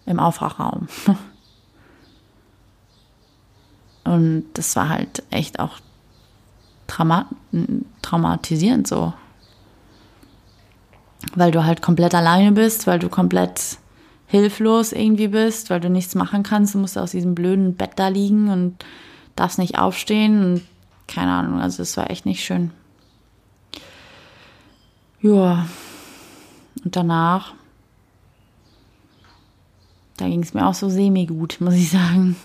im 0.05 0.19
Aufwachraum. 0.19 0.87
Und 4.03 4.45
das 4.53 4.75
war 4.75 4.89
halt 4.89 5.23
echt 5.29 5.59
auch 5.59 5.79
trauma 6.87 7.27
traumatisierend 8.01 8.87
so. 8.87 9.13
Weil 11.35 11.51
du 11.51 11.63
halt 11.63 11.81
komplett 11.81 12.13
alleine 12.13 12.51
bist, 12.51 12.85
weil 12.85 12.99
du 12.99 13.09
komplett 13.09 13.77
hilflos 14.27 14.91
irgendwie 14.91 15.27
bist, 15.27 15.69
weil 15.69 15.79
du 15.79 15.89
nichts 15.89 16.15
machen 16.15 16.43
kannst. 16.43 16.75
Du 16.75 16.79
musst 16.79 16.97
aus 16.97 17.11
diesem 17.11 17.35
blöden 17.35 17.75
Bett 17.75 17.91
da 17.95 18.07
liegen 18.07 18.49
und 18.49 18.83
darfst 19.35 19.59
nicht 19.59 19.77
aufstehen 19.77 20.43
und 20.43 20.61
keine 21.07 21.31
Ahnung, 21.31 21.59
also 21.59 21.83
es 21.83 21.97
war 21.97 22.09
echt 22.09 22.25
nicht 22.25 22.43
schön. 22.43 22.71
Ja. 25.21 25.67
Und 26.83 26.95
danach, 26.95 27.53
da 30.17 30.27
ging 30.27 30.43
es 30.43 30.53
mir 30.53 30.67
auch 30.67 30.73
so 30.73 30.89
semi-gut, 30.89 31.57
muss 31.59 31.75
ich 31.75 31.91
sagen. 31.91 32.35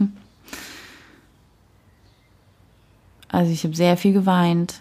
Also 3.28 3.52
ich 3.52 3.64
habe 3.64 3.76
sehr 3.76 3.96
viel 3.96 4.12
geweint. 4.12 4.80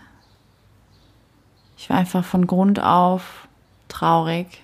Ich 1.77 1.89
war 1.89 1.97
einfach 1.97 2.23
von 2.23 2.47
Grund 2.47 2.81
auf 2.81 3.46
traurig. 3.87 4.61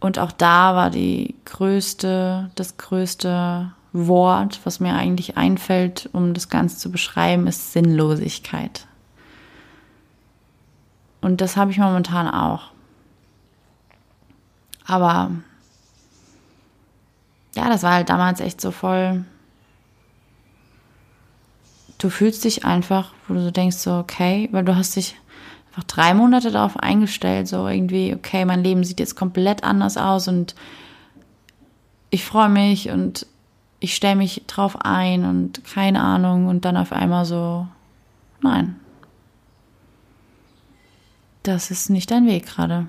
Und 0.00 0.18
auch 0.18 0.32
da 0.32 0.74
war 0.74 0.90
die 0.90 1.34
größte, 1.44 2.50
das 2.54 2.76
größte 2.76 3.72
Wort, 3.92 4.60
was 4.64 4.80
mir 4.80 4.94
eigentlich 4.94 5.36
einfällt, 5.36 6.10
um 6.12 6.34
das 6.34 6.48
Ganze 6.48 6.76
zu 6.76 6.90
beschreiben, 6.90 7.46
ist 7.46 7.72
Sinnlosigkeit. 7.72 8.86
Und 11.20 11.40
das 11.40 11.56
habe 11.56 11.70
ich 11.70 11.78
momentan 11.78 12.28
auch. 12.28 12.70
Aber 14.86 15.30
ja, 17.54 17.68
das 17.68 17.82
war 17.82 17.92
halt 17.92 18.10
damals 18.10 18.40
echt 18.40 18.60
so 18.60 18.72
voll 18.72 19.24
du 22.04 22.10
fühlst 22.10 22.44
dich 22.44 22.64
einfach, 22.64 23.12
wo 23.26 23.34
du 23.34 23.42
so 23.42 23.50
denkst, 23.50 23.78
so, 23.78 23.98
okay, 23.98 24.48
weil 24.52 24.64
du 24.64 24.76
hast 24.76 24.96
dich 24.96 25.16
einfach 25.74 25.84
drei 25.84 26.14
Monate 26.14 26.52
darauf 26.52 26.76
eingestellt, 26.76 27.48
so 27.48 27.66
irgendwie, 27.66 28.14
okay, 28.14 28.44
mein 28.44 28.62
Leben 28.62 28.84
sieht 28.84 29.00
jetzt 29.00 29.16
komplett 29.16 29.64
anders 29.64 29.96
aus 29.96 30.28
und 30.28 30.54
ich 32.10 32.24
freue 32.24 32.48
mich 32.48 32.90
und 32.90 33.26
ich 33.80 33.96
stelle 33.96 34.14
mich 34.14 34.44
drauf 34.46 34.76
ein 34.82 35.24
und 35.24 35.64
keine 35.64 36.00
Ahnung 36.00 36.46
und 36.46 36.64
dann 36.64 36.76
auf 36.76 36.92
einmal 36.92 37.24
so, 37.24 37.66
nein, 38.40 38.76
das 41.42 41.72
ist 41.72 41.90
nicht 41.90 42.10
dein 42.10 42.26
Weg 42.26 42.46
gerade. 42.46 42.86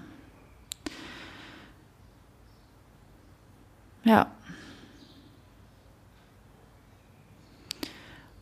Ja. 4.04 4.28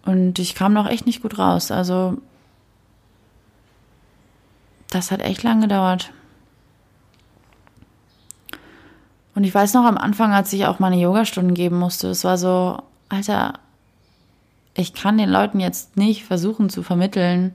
Und 0.06 0.38
ich 0.38 0.54
kam 0.54 0.74
noch 0.74 0.88
echt 0.88 1.06
nicht 1.06 1.22
gut 1.22 1.40
raus. 1.40 1.72
Also, 1.72 2.18
das 4.94 5.12
hat 5.12 5.22
echt 5.22 5.44
lange 5.44 5.62
gedauert. 5.62 6.12
Und 9.36 9.44
ich 9.44 9.54
weiß 9.54 9.74
noch 9.74 9.86
am 9.86 9.98
Anfang, 9.98 10.32
als 10.34 10.54
ich 10.54 10.66
auch 10.66 10.80
meine 10.80 11.00
Yogastunden 11.00 11.56
geben 11.56 11.80
musste, 11.80 12.08
es 12.10 12.24
war 12.24 12.38
so, 12.38 12.78
Alter, 13.10 13.54
ich 14.76 14.94
kann 14.94 15.18
den 15.18 15.30
Leuten 15.30 15.60
jetzt 15.60 15.98
nicht 15.98 16.24
versuchen 16.24 16.70
zu 16.70 16.84
vermitteln, 16.84 17.54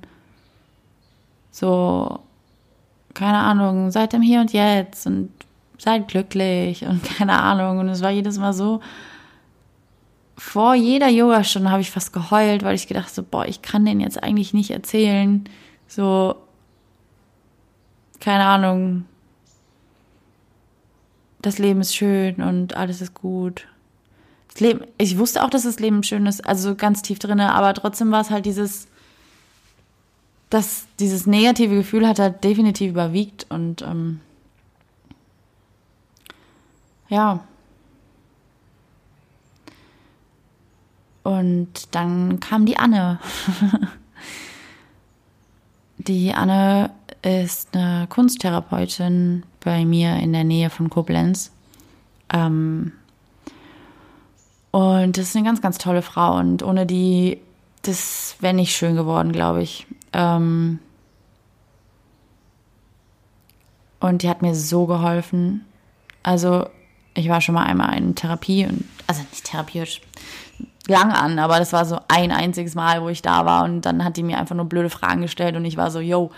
so, 1.50 2.20
keine 3.14 3.38
Ahnung, 3.38 3.90
seid 3.90 4.14
im 4.14 4.22
Hier 4.22 4.40
und 4.40 4.52
Jetzt 4.52 5.06
und 5.06 5.30
seid 5.78 6.08
glücklich 6.08 6.84
und 6.84 7.02
keine 7.16 7.40
Ahnung. 7.40 7.78
Und 7.78 7.88
es 7.88 8.02
war 8.02 8.10
jedes 8.10 8.38
Mal 8.38 8.52
so, 8.52 8.80
vor 10.36 10.74
jeder 10.74 11.08
Yogastunde 11.08 11.70
habe 11.70 11.80
ich 11.80 11.90
fast 11.90 12.12
geheult, 12.12 12.62
weil 12.62 12.76
ich 12.76 12.86
gedacht 12.86 13.12
so, 13.12 13.24
boah, 13.24 13.44
ich 13.46 13.62
kann 13.62 13.84
den 13.84 14.00
jetzt 14.00 14.22
eigentlich 14.22 14.54
nicht 14.54 14.70
erzählen. 14.70 15.44
So, 15.88 16.36
keine 18.20 18.44
Ahnung. 18.44 19.06
Das 21.40 21.58
Leben 21.58 21.80
ist 21.80 21.94
schön 21.94 22.42
und 22.42 22.76
alles 22.76 23.00
ist 23.00 23.14
gut. 23.14 23.68
Das 24.48 24.60
Leben, 24.60 24.84
ich 24.98 25.18
wusste 25.18 25.44
auch, 25.44 25.50
dass 25.50 25.62
das 25.62 25.78
Leben 25.78 26.02
schön 26.02 26.26
ist, 26.26 26.44
also 26.44 26.74
ganz 26.74 27.02
tief 27.02 27.18
drinne, 27.18 27.54
aber 27.54 27.74
trotzdem 27.74 28.10
war 28.10 28.20
es 28.20 28.30
halt 28.30 28.44
dieses, 28.44 28.88
dass 30.50 30.86
dieses 30.98 31.26
negative 31.26 31.76
Gefühl 31.76 32.08
hat 32.08 32.18
halt 32.18 32.42
definitiv 32.42 32.90
überwiegt 32.90 33.46
und 33.50 33.82
ähm, 33.82 34.20
ja, 37.08 37.44
Und 41.28 41.94
dann 41.94 42.40
kam 42.40 42.64
die 42.64 42.78
Anne. 42.78 43.18
die 46.08 46.32
Anne 46.32 46.90
ist 47.22 47.76
eine 47.76 48.06
Kunsttherapeutin 48.08 49.44
bei 49.60 49.84
mir 49.84 50.16
in 50.16 50.32
der 50.32 50.44
Nähe 50.44 50.70
von 50.70 50.88
Koblenz. 50.90 51.52
Ähm, 52.32 52.92
und 54.70 55.16
das 55.16 55.28
ist 55.28 55.36
eine 55.36 55.44
ganz, 55.44 55.60
ganz 55.60 55.78
tolle 55.78 56.02
Frau. 56.02 56.36
Und 56.38 56.62
ohne 56.62 56.86
die, 56.86 57.38
das 57.82 58.36
wäre 58.40 58.54
nicht 58.54 58.74
schön 58.74 58.96
geworden, 58.96 59.32
glaube 59.32 59.62
ich. 59.62 59.86
Ähm, 60.12 60.78
und 64.00 64.22
die 64.22 64.28
hat 64.28 64.42
mir 64.42 64.54
so 64.54 64.86
geholfen. 64.86 65.64
Also, 66.22 66.66
ich 67.14 67.28
war 67.28 67.40
schon 67.40 67.54
mal 67.54 67.64
einmal 67.64 67.96
in 67.96 68.14
Therapie 68.14 68.66
und, 68.66 68.84
also 69.06 69.22
nicht 69.30 69.44
Therapie, 69.44 69.84
lang 70.88 71.12
an, 71.12 71.38
aber 71.38 71.58
das 71.58 71.72
war 71.72 71.84
so 71.84 71.98
ein 72.08 72.32
einziges 72.32 72.74
Mal, 72.74 73.02
wo 73.02 73.08
ich 73.10 73.20
da 73.20 73.44
war 73.44 73.64
und 73.64 73.82
dann 73.82 74.04
hat 74.04 74.16
die 74.16 74.22
mir 74.22 74.38
einfach 74.38 74.56
nur 74.56 74.64
blöde 74.64 74.88
Fragen 74.88 75.20
gestellt 75.20 75.54
und 75.54 75.64
ich 75.64 75.76
war 75.76 75.90
so, 75.90 76.00
yo, 76.00 76.30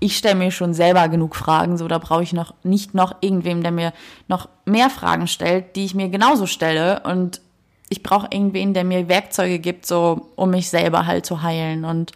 ich 0.00 0.16
stelle 0.16 0.34
mir 0.34 0.50
schon 0.50 0.72
selber 0.72 1.08
genug 1.08 1.36
Fragen, 1.36 1.76
so 1.76 1.88
da 1.88 1.98
brauche 1.98 2.22
ich 2.22 2.32
noch 2.32 2.54
nicht 2.62 2.94
noch 2.94 3.16
irgendwem, 3.20 3.62
der 3.62 3.70
mir 3.70 3.92
noch 4.26 4.48
mehr 4.64 4.88
Fragen 4.88 5.26
stellt, 5.26 5.76
die 5.76 5.84
ich 5.84 5.94
mir 5.94 6.08
genauso 6.08 6.46
stelle 6.46 7.00
und 7.00 7.42
ich 7.90 8.02
brauche 8.02 8.28
irgendwen, 8.30 8.72
der 8.72 8.84
mir 8.84 9.08
Werkzeuge 9.08 9.58
gibt, 9.58 9.84
so 9.84 10.30
um 10.36 10.50
mich 10.50 10.70
selber 10.70 11.06
halt 11.06 11.26
zu 11.26 11.42
heilen 11.42 11.84
und 11.84 12.12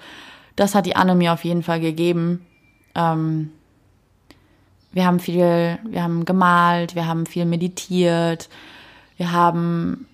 das 0.56 0.74
hat 0.74 0.86
die 0.86 0.96
Anne 0.96 1.14
mir 1.14 1.32
auf 1.32 1.44
jeden 1.44 1.62
Fall 1.62 1.80
gegeben. 1.80 2.46
Ähm, 2.94 3.50
wir 4.92 5.06
haben 5.06 5.20
viel, 5.20 5.78
wir 5.84 6.02
haben 6.02 6.24
gemalt, 6.24 6.94
wir 6.94 7.06
haben 7.06 7.26
viel 7.26 7.46
meditiert, 7.46 8.48
wir 9.16 9.32
haben 9.32 10.06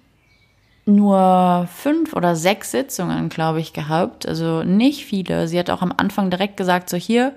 nur 0.88 1.68
fünf 1.72 2.14
oder 2.14 2.34
sechs 2.34 2.70
Sitzungen, 2.70 3.28
glaube 3.28 3.60
ich, 3.60 3.72
gehabt. 3.72 4.26
Also 4.26 4.64
nicht 4.64 5.04
viele. 5.04 5.46
Sie 5.46 5.58
hat 5.58 5.70
auch 5.70 5.82
am 5.82 5.92
Anfang 5.96 6.30
direkt 6.30 6.56
gesagt, 6.56 6.88
so 6.88 6.96
hier, 6.96 7.34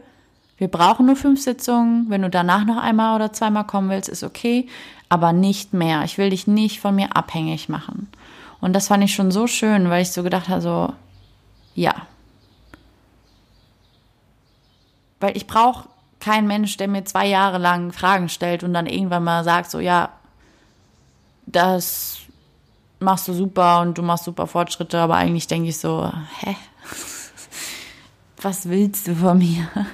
wir 0.57 0.69
brauchen 0.69 1.05
nur 1.05 1.15
fünf 1.15 1.41
Sitzungen. 1.41 2.05
Wenn 2.09 2.21
du 2.21 2.29
danach 2.29 2.65
noch 2.65 2.77
einmal 2.77 3.15
oder 3.15 3.33
zweimal 3.33 3.65
kommen 3.65 3.89
willst, 3.89 4.09
ist 4.09 4.23
okay, 4.23 4.67
aber 5.09 5.33
nicht 5.33 5.73
mehr. 5.73 6.03
Ich 6.05 6.17
will 6.17 6.29
dich 6.29 6.47
nicht 6.47 6.79
von 6.79 6.95
mir 6.95 7.15
abhängig 7.15 7.67
machen. 7.67 8.09
Und 8.61 8.73
das 8.73 8.87
fand 8.87 9.03
ich 9.03 9.13
schon 9.13 9.31
so 9.31 9.47
schön, 9.47 9.89
weil 9.89 10.03
ich 10.03 10.11
so 10.11 10.23
gedacht 10.23 10.47
habe, 10.47 10.61
so, 10.61 10.93
ja. 11.75 11.93
Weil 15.19 15.35
ich 15.35 15.45
brauche 15.45 15.89
keinen 16.19 16.47
Mensch, 16.47 16.77
der 16.77 16.87
mir 16.87 17.03
zwei 17.03 17.27
Jahre 17.27 17.57
lang 17.57 17.91
Fragen 17.91 18.29
stellt 18.29 18.63
und 18.63 18.73
dann 18.73 18.85
irgendwann 18.85 19.23
mal 19.23 19.43
sagt, 19.43 19.71
so, 19.71 19.79
ja, 19.79 20.09
das 21.47 22.20
machst 23.01 23.27
du 23.27 23.33
super 23.33 23.81
und 23.81 23.97
du 23.97 24.01
machst 24.01 24.25
super 24.25 24.47
Fortschritte, 24.47 24.99
aber 24.99 25.15
eigentlich 25.15 25.47
denke 25.47 25.69
ich 25.69 25.77
so, 25.77 26.09
hä? 26.39 26.55
Was 28.41 28.69
willst 28.69 29.07
du 29.07 29.15
von 29.15 29.37
mir? 29.37 29.67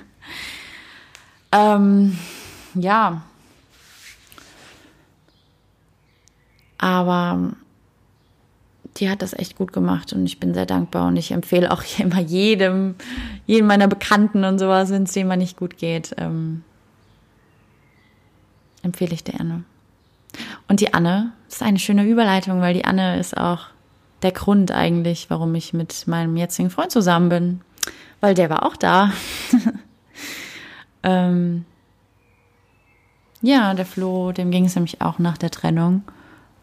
Ähm, 1.50 2.18
ja. 2.74 3.22
Aber 6.78 7.54
die 8.98 9.10
hat 9.10 9.22
das 9.22 9.34
echt 9.34 9.56
gut 9.56 9.72
gemacht 9.72 10.12
und 10.12 10.26
ich 10.26 10.40
bin 10.40 10.54
sehr 10.54 10.66
dankbar 10.66 11.08
und 11.08 11.16
ich 11.16 11.32
empfehle 11.32 11.72
auch 11.72 11.84
immer 12.00 12.20
jedem, 12.20 12.96
jedem 13.46 13.68
meiner 13.68 13.88
Bekannten 13.88 14.44
und 14.44 14.60
sowas, 14.60 14.90
wenn 14.90 15.04
es 15.04 15.14
dem 15.14 15.28
mal 15.28 15.38
nicht 15.38 15.58
gut 15.58 15.78
geht, 15.78 16.16
ähm, 16.18 16.64
empfehle 18.82 19.14
ich 19.14 19.24
der 19.24 19.40
Anne. 19.40 19.64
Und 20.68 20.80
die 20.82 20.94
Anne 20.94 21.32
ist 21.48 21.64
eine 21.64 21.80
schöne 21.80 22.06
Überleitung, 22.06 22.62
weil 22.62 22.74
die 22.74 22.86
Anne 22.86 23.20
ist 23.20 23.38
auch 23.38 23.68
der 24.22 24.32
Grund 24.32 24.72
eigentlich, 24.72 25.30
warum 25.30 25.54
ich 25.56 25.74
mit 25.74 26.08
meinem 26.08 26.38
jetzigen 26.38 26.70
Freund 26.70 26.92
zusammen 26.92 27.30
bin, 27.30 27.62
weil 28.20 28.34
der 28.34 28.50
war 28.50 28.66
auch 28.66 28.76
da. 28.76 29.12
Ähm, 31.04 31.66
ja, 33.42 33.74
der 33.74 33.86
Flo, 33.86 34.34
dem 34.34 34.52
ging 34.52 34.66
es 34.66 34.76
nämlich 34.76 35.02
auch 35.02 35.20
nach 35.20 35.38
der 35.38 35.52
Trennung 35.52 36.04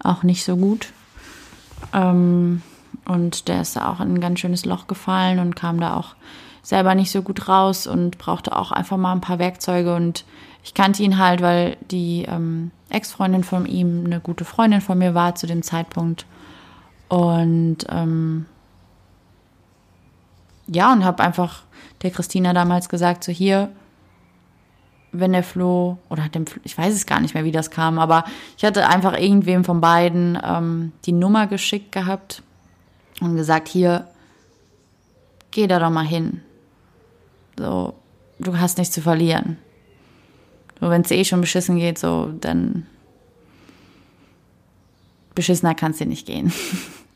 auch 0.03 0.23
nicht 0.23 0.45
so 0.45 0.57
gut. 0.57 0.93
Ähm, 1.93 2.63
und 3.07 3.49
der 3.49 3.63
ist 3.63 3.77
da 3.77 3.91
auch 3.91 4.01
in 4.01 4.15
ein 4.15 4.21
ganz 4.21 4.41
schönes 4.41 4.65
Loch 4.65 4.87
gefallen 4.87 5.39
und 5.39 5.57
kam 5.57 5.81
da 5.81 5.97
auch 5.97 6.15
selber 6.65 6.95
nicht 6.95 7.13
so 7.13 7.23
gut 7.23 7.47
raus 7.47 7.87
und 7.87 8.19
brauchte 8.19 8.57
auch 8.57 8.73
einfach 8.73 8.97
mal 8.97 9.13
ein 9.13 9.21
paar 9.21 9.39
Werkzeuge. 9.39 9.95
Und 9.95 10.25
ich 10.65 10.75
kannte 10.75 11.03
ihn 11.03 11.19
halt, 11.19 11.43
weil 11.43 11.77
die 11.91 12.25
ähm, 12.27 12.73
Ex-Freundin 12.89 13.45
von 13.45 13.67
ihm 13.67 14.05
eine 14.07 14.19
gute 14.19 14.45
Freundin 14.45 14.81
von 14.81 14.99
mir 14.99 15.15
war 15.15 15.37
zu 15.37 15.47
dem 15.47 15.63
Zeitpunkt. 15.63 16.27
Und 17.09 17.87
ähm, 17.91 18.47
ja, 20.67 20.93
und 20.93 21.05
habe 21.05 21.23
einfach 21.23 21.63
der 22.03 22.11
Christina 22.11 22.55
damals 22.55 22.89
gesagt, 22.89 23.25
so 23.25 23.31
hier, 23.31 23.71
wenn 25.13 25.33
der 25.33 25.43
Flo, 25.43 25.99
oder 26.09 26.29
dem, 26.31 26.47
ich 26.65 26.77
weiß 26.77 26.95
es 26.95 27.07
gar 27.07 27.21
nicht 27.21 27.35
mehr, 27.35 27.45
wie 27.45 27.53
das 27.53 27.71
kam, 27.71 27.99
aber 27.99 28.25
ich 28.57 28.65
hatte 28.65 28.89
einfach 28.89 29.13
irgendwem 29.13 29.65
von 29.65 29.83
beiden 29.83 30.39
ähm, 30.43 30.93
die 31.05 31.13
Nummer 31.13 31.47
geschickt 31.47 31.93
gehabt 31.93 32.43
und 33.21 33.37
gesagt, 33.37 33.69
hier, 33.69 34.09
geh 35.51 35.67
da 35.67 35.79
doch 35.79 35.91
mal 35.91 36.07
hin. 36.07 36.41
So, 37.59 37.95
du 38.39 38.59
hast 38.59 38.79
nichts 38.79 38.95
zu 38.95 39.01
verlieren. 39.01 39.59
So, 40.81 40.91
wenn 40.91 41.03
es 41.03 41.11
eh 41.11 41.25
schon 41.25 41.41
beschissen 41.41 41.79
geht, 41.79 41.99
so, 41.99 42.33
dann 42.41 42.87
beschissener 45.35 45.75
kann 45.75 45.93
es 45.93 45.99
dir 45.99 46.07
nicht 46.07 46.27
gehen. 46.27 46.53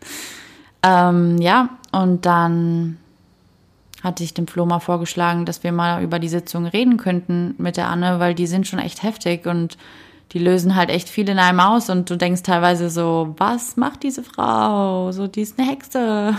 ähm, 0.82 1.38
ja, 1.38 1.70
und 1.92 2.26
dann 2.26 2.98
hatte 4.02 4.22
ich 4.22 4.34
dem 4.34 4.46
Flo 4.46 4.64
mal 4.64 4.80
vorgeschlagen, 4.80 5.44
dass 5.44 5.62
wir 5.64 5.72
mal 5.72 6.02
über 6.02 6.18
die 6.18 6.28
Sitzung 6.28 6.66
reden 6.66 6.96
könnten 6.98 7.54
mit 7.58 7.76
der 7.76 7.88
Anne, 7.88 8.20
weil 8.20 8.34
die 8.34 8.46
sind 8.46 8.66
schon 8.66 8.78
echt 8.78 9.02
heftig 9.02 9.46
und 9.46 9.76
die 10.32 10.38
lösen 10.38 10.76
halt 10.76 10.90
echt 10.90 11.08
viel 11.08 11.28
in 11.28 11.38
einem 11.38 11.60
aus 11.60 11.88
und 11.88 12.10
du 12.10 12.16
denkst 12.16 12.42
teilweise 12.42 12.90
so, 12.90 13.34
was 13.38 13.76
macht 13.76 14.02
diese 14.02 14.22
Frau? 14.22 15.10
So, 15.10 15.26
die 15.26 15.40
ist 15.40 15.58
eine 15.58 15.70
Hexe. 15.70 16.36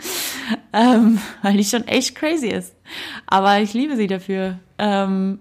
ähm, 0.72 1.18
weil 1.42 1.56
die 1.56 1.64
schon 1.64 1.86
echt 1.86 2.14
crazy 2.14 2.48
ist. 2.48 2.74
Aber 3.26 3.60
ich 3.60 3.74
liebe 3.74 3.96
sie 3.96 4.06
dafür. 4.06 4.58
Ähm, 4.78 5.38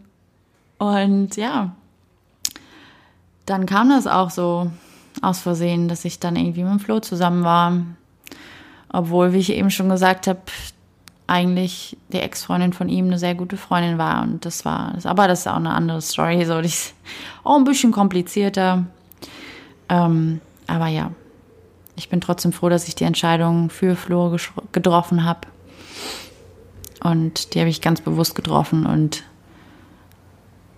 und 0.78 1.36
ja, 1.36 1.76
dann 3.46 3.66
kam 3.66 3.90
das 3.90 4.08
auch 4.08 4.30
so 4.30 4.72
aus 5.22 5.40
Versehen, 5.40 5.88
dass 5.88 6.06
ich 6.06 6.20
dann 6.20 6.36
irgendwie 6.36 6.64
mit 6.64 6.72
dem 6.72 6.80
Flo 6.80 7.00
zusammen 7.00 7.44
war. 7.44 7.74
Obwohl, 8.92 9.34
wie 9.34 9.40
ich 9.40 9.52
eben 9.52 9.72
schon 9.72 9.90
gesagt 9.90 10.28
habe, 10.28 10.40
eigentlich 11.28 11.96
die 12.12 12.20
Ex-Freundin 12.20 12.74
von 12.74 12.90
ihm 12.90 13.06
eine 13.06 13.20
sehr 13.20 13.36
gute 13.36 13.56
Freundin 13.56 13.98
war. 13.98 14.24
Und 14.24 14.46
das 14.46 14.66
war, 14.66 14.96
aber 15.04 15.28
das 15.28 15.42
ist 15.42 15.48
auch 15.48 15.58
eine 15.58 15.72
andere 15.72 16.02
Story, 16.02 16.44
so, 16.46 16.60
die 16.60 16.68
ist 16.68 16.96
auch 17.44 17.58
ein 17.58 17.66
bisschen 17.66 17.92
komplizierter. 17.92 18.86
Ähm, 19.90 20.42
aber 20.66 20.88
ja, 20.88 21.12
ich 21.96 22.10
bin 22.10 22.22
trotzdem 22.22 22.52
froh, 22.52 22.70
dass 22.70 22.88
ich 22.88 22.96
die 22.96 23.04
Entscheidung 23.04 23.70
für 23.70 23.96
Flo 23.96 24.36
getroffen 24.72 25.24
habe. 25.24 25.42
Und 27.02 27.54
die 27.54 27.60
habe 27.60 27.70
ich 27.70 27.82
ganz 27.82 28.02
bewusst 28.02 28.36
getroffen. 28.36 28.86
Und 28.86 29.24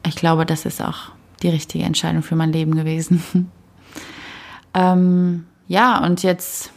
ich 0.06 0.16
glaube, 0.16 0.46
das 0.46 0.66
ist 0.66 0.82
auch 0.82 1.12
die 1.42 1.50
richtige 1.50 1.84
Entscheidung 1.84 2.24
für 2.24 2.36
mein 2.36 2.54
Leben 2.54 2.76
gewesen. 2.76 3.24
ähm, 4.74 5.46
ja, 5.68 6.04
und 6.04 6.24
jetzt 6.24 6.72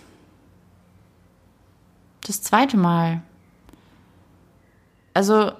das 2.26 2.42
zweite 2.42 2.76
Mal 2.76 3.22
also 5.14 5.52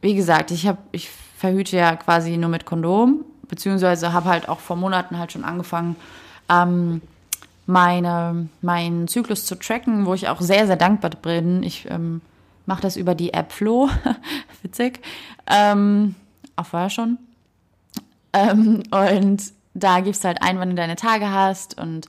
wie 0.00 0.14
gesagt, 0.14 0.50
ich 0.50 0.66
habe, 0.66 0.78
ich 0.92 1.10
verhüte 1.10 1.76
ja 1.76 1.94
quasi 1.96 2.36
nur 2.36 2.48
mit 2.48 2.64
Kondom, 2.64 3.24
beziehungsweise 3.48 4.12
habe 4.12 4.30
halt 4.30 4.48
auch 4.48 4.60
vor 4.60 4.76
Monaten 4.76 5.18
halt 5.18 5.32
schon 5.32 5.44
angefangen, 5.44 5.96
ähm, 6.48 7.02
meine, 7.66 8.48
meinen 8.62 9.08
Zyklus 9.08 9.44
zu 9.44 9.56
tracken, 9.56 10.06
wo 10.06 10.14
ich 10.14 10.28
auch 10.28 10.40
sehr, 10.40 10.66
sehr 10.66 10.76
dankbar 10.76 11.10
bin. 11.10 11.62
Ich 11.62 11.86
ähm, 11.90 12.20
mache 12.64 12.82
das 12.82 12.96
über 12.96 13.14
die 13.14 13.32
App 13.32 13.52
Flo. 13.52 13.88
Witzig. 14.62 15.00
Ähm, 15.46 16.14
auch 16.54 16.66
vorher 16.66 16.90
schon. 16.90 17.18
Ähm, 18.32 18.82
und 18.90 19.42
da 19.74 20.00
gibst 20.00 20.24
du 20.24 20.28
halt 20.28 20.42
ein, 20.42 20.58
wann 20.58 20.70
du 20.70 20.76
deine 20.76 20.96
Tage 20.96 21.30
hast 21.30 21.78
und 21.78 22.08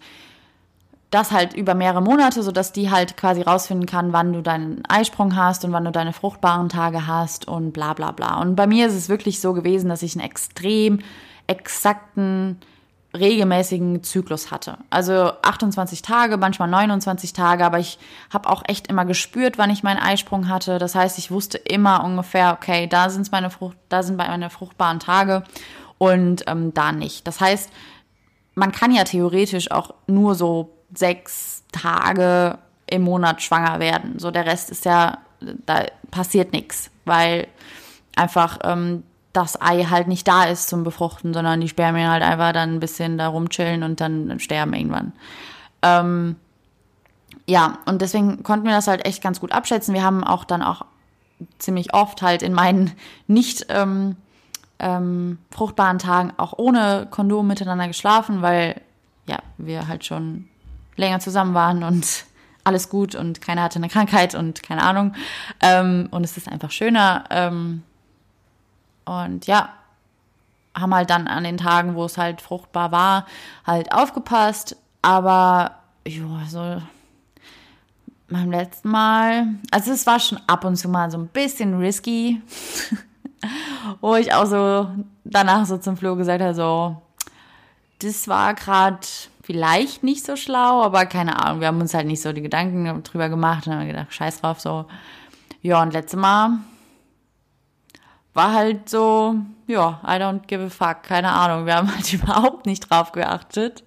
das 1.09 1.31
halt 1.31 1.53
über 1.53 1.73
mehrere 1.73 2.01
Monate, 2.01 2.43
sodass 2.43 2.73
die 2.73 2.91
halt 2.91 3.15
quasi 3.15 3.41
rausfinden 3.41 3.85
kann, 3.85 4.11
wann 4.11 4.33
du 4.33 4.41
deinen 4.41 4.83
Eisprung 4.87 5.35
hast 5.35 5.63
und 5.63 5.71
wann 5.71 5.85
du 5.85 5.91
deine 5.91 6.11
fruchtbaren 6.11 6.67
Tage 6.67 7.07
hast 7.07 7.47
und 7.47 7.71
bla 7.71 7.93
bla 7.93 8.11
bla. 8.11 8.41
Und 8.41 8.55
bei 8.55 8.67
mir 8.67 8.87
ist 8.87 8.93
es 8.93 9.07
wirklich 9.07 9.39
so 9.39 9.53
gewesen, 9.53 9.89
dass 9.89 10.01
ich 10.01 10.15
einen 10.15 10.25
extrem 10.25 10.99
exakten, 11.47 12.57
regelmäßigen 13.19 14.03
Zyklus 14.03 14.51
hatte. 14.51 14.77
Also 14.89 15.31
28 15.41 16.01
Tage, 16.01 16.37
manchmal 16.37 16.69
29 16.69 17.33
Tage, 17.33 17.65
aber 17.65 17.79
ich 17.79 17.99
habe 18.31 18.49
auch 18.49 18.63
echt 18.67 18.87
immer 18.87 19.05
gespürt, 19.05 19.57
wann 19.57 19.69
ich 19.69 19.83
meinen 19.83 19.99
Eisprung 19.99 20.49
hatte. 20.49 20.79
Das 20.79 20.95
heißt, 20.95 21.17
ich 21.17 21.31
wusste 21.31 21.57
immer 21.57 22.03
ungefähr, 22.03 22.53
okay, 22.53 22.87
da 22.87 23.09
sind 23.09 23.31
meine 23.31 23.49
Frucht, 23.49 23.77
da 23.89 24.03
sind 24.03 24.17
meine 24.17 24.49
fruchtbaren 24.49 24.99
Tage 24.99 25.43
und 25.97 26.43
ähm, 26.47 26.73
da 26.73 26.91
nicht. 26.91 27.27
Das 27.27 27.41
heißt, 27.41 27.71
man 28.55 28.71
kann 28.71 28.91
ja 28.91 29.03
theoretisch 29.03 29.71
auch 29.71 29.93
nur 30.07 30.35
so 30.35 30.73
sechs 30.93 31.63
Tage 31.71 32.57
im 32.87 33.03
Monat 33.03 33.41
schwanger 33.41 33.79
werden. 33.79 34.19
So 34.19 34.31
der 34.31 34.45
Rest 34.45 34.69
ist 34.69 34.85
ja, 34.85 35.19
da 35.65 35.85
passiert 36.09 36.53
nichts, 36.53 36.89
weil 37.05 37.47
einfach 38.15 38.59
ähm, 38.63 39.03
das 39.37 39.61
Ei 39.61 39.83
halt 39.83 40.07
nicht 40.07 40.27
da 40.27 40.45
ist 40.45 40.67
zum 40.67 40.83
Befruchten, 40.83 41.33
sondern 41.33 41.61
die 41.61 41.69
Spermien 41.69 42.09
halt 42.09 42.23
einfach 42.23 42.53
dann 42.53 42.75
ein 42.75 42.79
bisschen 42.79 43.17
da 43.17 43.27
rumchillen 43.27 43.83
und 43.83 44.01
dann 44.01 44.39
sterben 44.39 44.73
irgendwann. 44.73 45.13
Ähm, 45.83 46.35
ja, 47.45 47.77
und 47.85 48.01
deswegen 48.01 48.41
konnten 48.41 48.65
wir 48.65 48.73
das 48.73 48.87
halt 48.87 49.05
echt 49.05 49.21
ganz 49.21 49.39
gut 49.39 49.51
abschätzen. 49.51 49.93
Wir 49.93 50.03
haben 50.03 50.23
auch 50.23 50.43
dann 50.43 50.63
auch 50.63 50.85
ziemlich 51.59 51.93
oft 51.93 52.21
halt 52.23 52.41
in 52.41 52.51
meinen 52.51 52.91
nicht 53.27 53.67
ähm, 53.69 54.15
ähm, 54.79 55.37
fruchtbaren 55.51 55.99
Tagen 55.99 56.33
auch 56.37 56.53
ohne 56.57 57.07
Kondom 57.09 57.47
miteinander 57.47 57.87
geschlafen, 57.87 58.41
weil 58.41 58.81
ja, 59.27 59.37
wir 59.57 59.87
halt 59.87 60.03
schon 60.03 60.47
länger 60.95 61.19
zusammen 61.19 61.53
waren 61.53 61.83
und 61.83 62.25
alles 62.63 62.89
gut 62.89 63.13
und 63.13 63.39
keiner 63.39 63.61
hatte 63.61 63.77
eine 63.77 63.87
Krankheit 63.87 64.33
und 64.33 64.63
keine 64.63 64.81
Ahnung. 64.81 65.13
Ähm, 65.61 66.07
und 66.09 66.23
es 66.23 66.37
ist 66.37 66.51
einfach 66.51 66.71
schöner. 66.71 67.25
Ähm, 67.29 67.83
und 69.07 69.47
ja, 69.47 69.69
haben 70.75 70.93
halt 70.93 71.09
dann 71.09 71.27
an 71.27 71.43
den 71.43 71.57
Tagen, 71.57 71.95
wo 71.95 72.05
es 72.05 72.17
halt 72.17 72.41
fruchtbar 72.41 72.91
war, 72.91 73.25
halt 73.65 73.91
aufgepasst. 73.91 74.77
Aber 75.01 75.71
ja, 76.05 76.23
so 76.47 76.81
beim 78.29 78.51
letzten 78.51 78.89
Mal, 78.89 79.47
also 79.71 79.91
es 79.91 80.05
war 80.05 80.19
schon 80.19 80.39
ab 80.47 80.65
und 80.65 80.75
zu 80.75 80.89
mal 80.89 81.09
so 81.09 81.17
ein 81.17 81.27
bisschen 81.27 81.79
risky, 81.79 82.41
wo 84.01 84.15
ich 84.15 84.33
auch 84.33 84.45
so 84.45 84.89
danach 85.23 85.65
so 85.65 85.77
zum 85.77 85.97
Flo 85.97 86.15
gesagt 86.15 86.41
habe, 86.41 86.53
so, 86.53 87.01
das 87.99 88.27
war 88.27 88.53
gerade 88.53 88.99
vielleicht 89.41 90.03
nicht 90.03 90.25
so 90.25 90.35
schlau, 90.35 90.83
aber 90.83 91.05
keine 91.05 91.41
Ahnung, 91.41 91.61
wir 91.61 91.67
haben 91.67 91.79
uns 91.79 91.93
halt 91.93 92.05
nicht 92.05 92.21
so 92.21 92.33
die 92.33 92.41
Gedanken 92.41 93.01
drüber 93.03 93.29
gemacht 93.29 93.65
und 93.65 93.73
haben 93.73 93.87
gedacht, 93.87 94.13
scheiß 94.13 94.41
drauf, 94.41 94.59
so. 94.59 94.85
Ja, 95.61 95.81
und 95.81 95.93
letztes 95.93 96.19
Mal 96.19 96.59
war 98.37 98.53
halt 98.53 98.87
so, 98.87 99.35
ja, 99.65 99.99
I 100.05 100.21
don't 100.21 100.45
give 100.45 100.63
a 100.63 100.69
fuck, 100.69 101.03
keine 101.03 101.31
Ahnung, 101.31 101.65
wir 101.65 101.75
haben 101.75 101.93
halt 101.93 102.13
überhaupt 102.13 102.67
nicht 102.67 102.89
drauf 102.89 103.11
geachtet. 103.11 103.83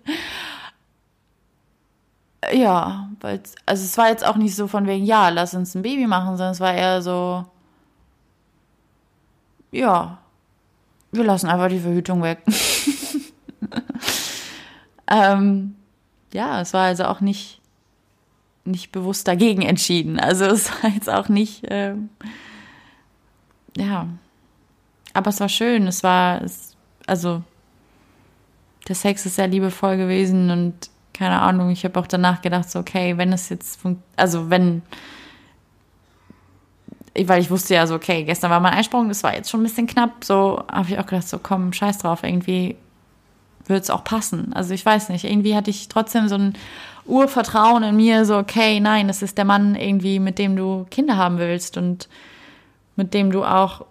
Ja, 2.53 3.09
weil, 3.21 3.41
also 3.65 3.85
es 3.85 3.97
war 3.97 4.09
jetzt 4.09 4.27
auch 4.27 4.37
nicht 4.37 4.57
so 4.57 4.67
von 4.67 4.87
wegen, 4.87 5.05
ja, 5.05 5.29
lass 5.29 5.55
uns 5.55 5.75
ein 5.75 5.83
Baby 5.83 6.07
machen, 6.07 6.37
sondern 6.37 6.53
es 6.53 6.61
war 6.61 6.75
eher 6.75 7.01
so, 7.01 7.47
ja, 9.71 10.19
wir 11.13 11.25
lassen 11.25 11.49
einfach 11.49 11.69
die 11.69 11.81
Verhütung 11.81 12.23
weg. 12.23 12.43
ähm, 15.07 15.77
ja, 16.33 16.61
es 16.61 16.73
war 16.73 16.87
also 16.87 17.05
auch 17.05 17.21
nicht, 17.21 17.61
nicht 18.65 18.91
bewusst 18.91 19.29
dagegen 19.29 19.63
entschieden. 19.63 20.19
Also 20.19 20.47
es 20.47 20.71
war 20.83 20.91
jetzt 20.91 21.09
auch 21.09 21.29
nicht, 21.29 21.63
ähm, 21.69 22.11
ja, 23.77 24.09
aber 25.15 25.31
es 25.31 25.41
war 25.41 25.49
schön. 25.49 25.87
Es 25.87 26.03
war, 26.03 26.43
es, 26.43 26.77
also 27.07 27.43
der 28.89 28.97
Sex 28.97 29.27
ist 29.27 29.37
sehr 29.37 29.49
liebevoll 29.49 29.97
gewesen 29.97 30.51
und 30.51 30.91
keine 31.13 31.41
Ahnung, 31.41 31.71
ich 31.71 31.85
habe 31.85 32.01
auch 32.01 32.07
danach 32.07 32.41
gedacht, 32.41 32.71
so, 32.71 32.79
okay, 32.79 33.19
wenn 33.19 33.33
es 33.33 33.51
jetzt, 33.51 33.81
also 34.17 34.49
wenn, 34.49 34.81
weil 37.15 37.43
ich 37.43 37.51
wusste 37.51 37.75
ja 37.75 37.87
so, 37.87 37.95
okay, 37.95 38.25
gestern 38.25 38.51
war 38.51 38.61
mein 38.61 38.73
Einsprung, 38.73 39.09
das 39.09 39.23
war 39.23 39.35
jetzt 39.35 39.51
schon 39.51 39.61
ein 39.61 39.65
bisschen 39.65 39.87
knapp, 39.87 40.25
so 40.25 40.65
habe 40.73 40.89
ich 40.89 40.99
auch 40.99 41.05
gedacht, 41.05 41.29
so 41.29 41.39
komm, 41.39 41.75
scheiß 41.75 41.99
drauf, 41.99 42.23
irgendwie 42.23 42.77
wird 43.67 43.83
es 43.83 43.91
auch 43.91 44.03
passen. 44.03 44.53
Also 44.55 44.73
ich 44.73 44.85
weiß 44.85 45.11
nicht, 45.11 45.25
irgendwie 45.25 45.55
hatte 45.55 45.71
ich 45.71 45.89
trotzdem 45.89 46.29
so 46.29 46.37
ein 46.37 46.55
Urvertrauen 47.05 47.83
in 47.83 47.97
mir, 47.97 48.25
so, 48.25 48.39
okay, 48.39 48.81
nein, 48.81 49.09
es 49.09 49.21
ist 49.21 49.37
der 49.37 49.45
Mann 49.45 49.75
irgendwie, 49.75 50.21
mit 50.21 50.39
dem 50.39 50.57
du 50.57 50.87
Kinder 50.91 51.17
haben 51.17 51.39
willst 51.39 51.77
und 51.77 52.09
mit 52.97 53.13
dem 53.13 53.31
du 53.31 53.45
auch 53.45 53.85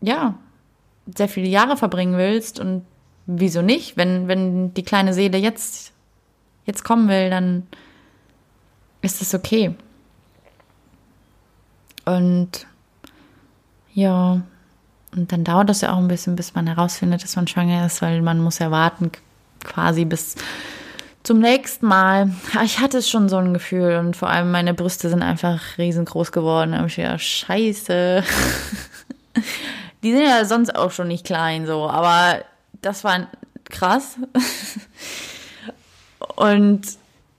ja, 0.00 0.34
sehr 1.16 1.28
viele 1.28 1.48
Jahre 1.48 1.76
verbringen 1.76 2.16
willst 2.16 2.60
und 2.60 2.84
wieso 3.26 3.62
nicht? 3.62 3.96
Wenn, 3.96 4.28
wenn 4.28 4.74
die 4.74 4.82
kleine 4.82 5.14
Seele 5.14 5.38
jetzt, 5.38 5.92
jetzt 6.64 6.84
kommen 6.84 7.08
will, 7.08 7.30
dann 7.30 7.66
ist 9.02 9.20
das 9.20 9.34
okay. 9.34 9.74
Und 12.04 12.66
ja, 13.92 14.42
und 15.14 15.32
dann 15.32 15.44
dauert 15.44 15.68
das 15.68 15.80
ja 15.80 15.92
auch 15.92 15.98
ein 15.98 16.08
bisschen, 16.08 16.36
bis 16.36 16.54
man 16.54 16.66
herausfindet, 16.66 17.22
dass 17.22 17.36
man 17.36 17.46
schwanger 17.46 17.86
ist, 17.86 18.02
weil 18.02 18.22
man 18.22 18.40
muss 18.40 18.58
ja 18.58 18.70
warten 18.70 19.10
quasi 19.64 20.04
bis 20.04 20.36
zum 21.22 21.40
nächsten 21.40 21.86
Mal. 21.86 22.30
Ich 22.64 22.78
hatte 22.78 23.02
schon 23.02 23.28
so 23.28 23.36
ein 23.36 23.52
Gefühl 23.52 23.96
und 23.96 24.16
vor 24.16 24.30
allem 24.30 24.50
meine 24.50 24.74
Brüste 24.74 25.10
sind 25.10 25.22
einfach 25.22 25.78
riesengroß 25.78 26.32
geworden. 26.32 26.72
Da 26.72 26.78
habe 26.78 26.88
ich 26.88 26.96
gedacht, 26.96 27.20
scheiße. 27.20 28.24
Die 30.02 30.12
sind 30.12 30.22
ja 30.22 30.44
sonst 30.44 30.74
auch 30.74 30.92
schon 30.92 31.08
nicht 31.08 31.26
klein 31.26 31.66
so, 31.66 31.88
aber 31.88 32.44
das 32.82 33.04
war 33.04 33.28
krass. 33.64 34.16
Und 36.36 36.82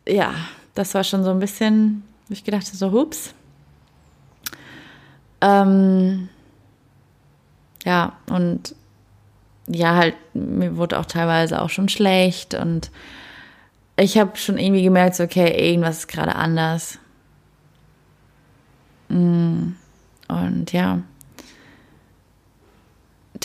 ja, 0.08 0.34
das 0.76 0.94
war 0.94 1.04
schon 1.04 1.24
so 1.24 1.32
ein 1.32 1.40
bisschen, 1.40 2.04
wo 2.28 2.34
ich 2.34 2.44
gedacht 2.44 2.68
habe, 2.68 2.78
so 2.78 2.92
hups. 2.92 3.34
Ähm, 5.42 6.30
ja, 7.86 8.14
und 8.30 8.76
ja, 9.68 9.96
halt, 9.96 10.16
mir 10.34 10.76
wurde 10.76 11.00
auch 11.00 11.06
teilweise 11.06 11.62
auch 11.62 11.70
schon 11.70 11.88
schlecht 11.88 12.56
und 12.56 12.92
ich 13.96 14.18
habe 14.18 14.36
schon 14.38 14.58
irgendwie 14.58 14.84
gemerkt, 14.84 15.16
so, 15.16 15.24
okay, 15.24 15.70
irgendwas 15.70 16.00
ist 16.00 16.08
gerade 16.08 16.36
anders. 16.36 17.00
Mm, 19.10 19.74
und 20.28 20.72
ja, 20.72 21.00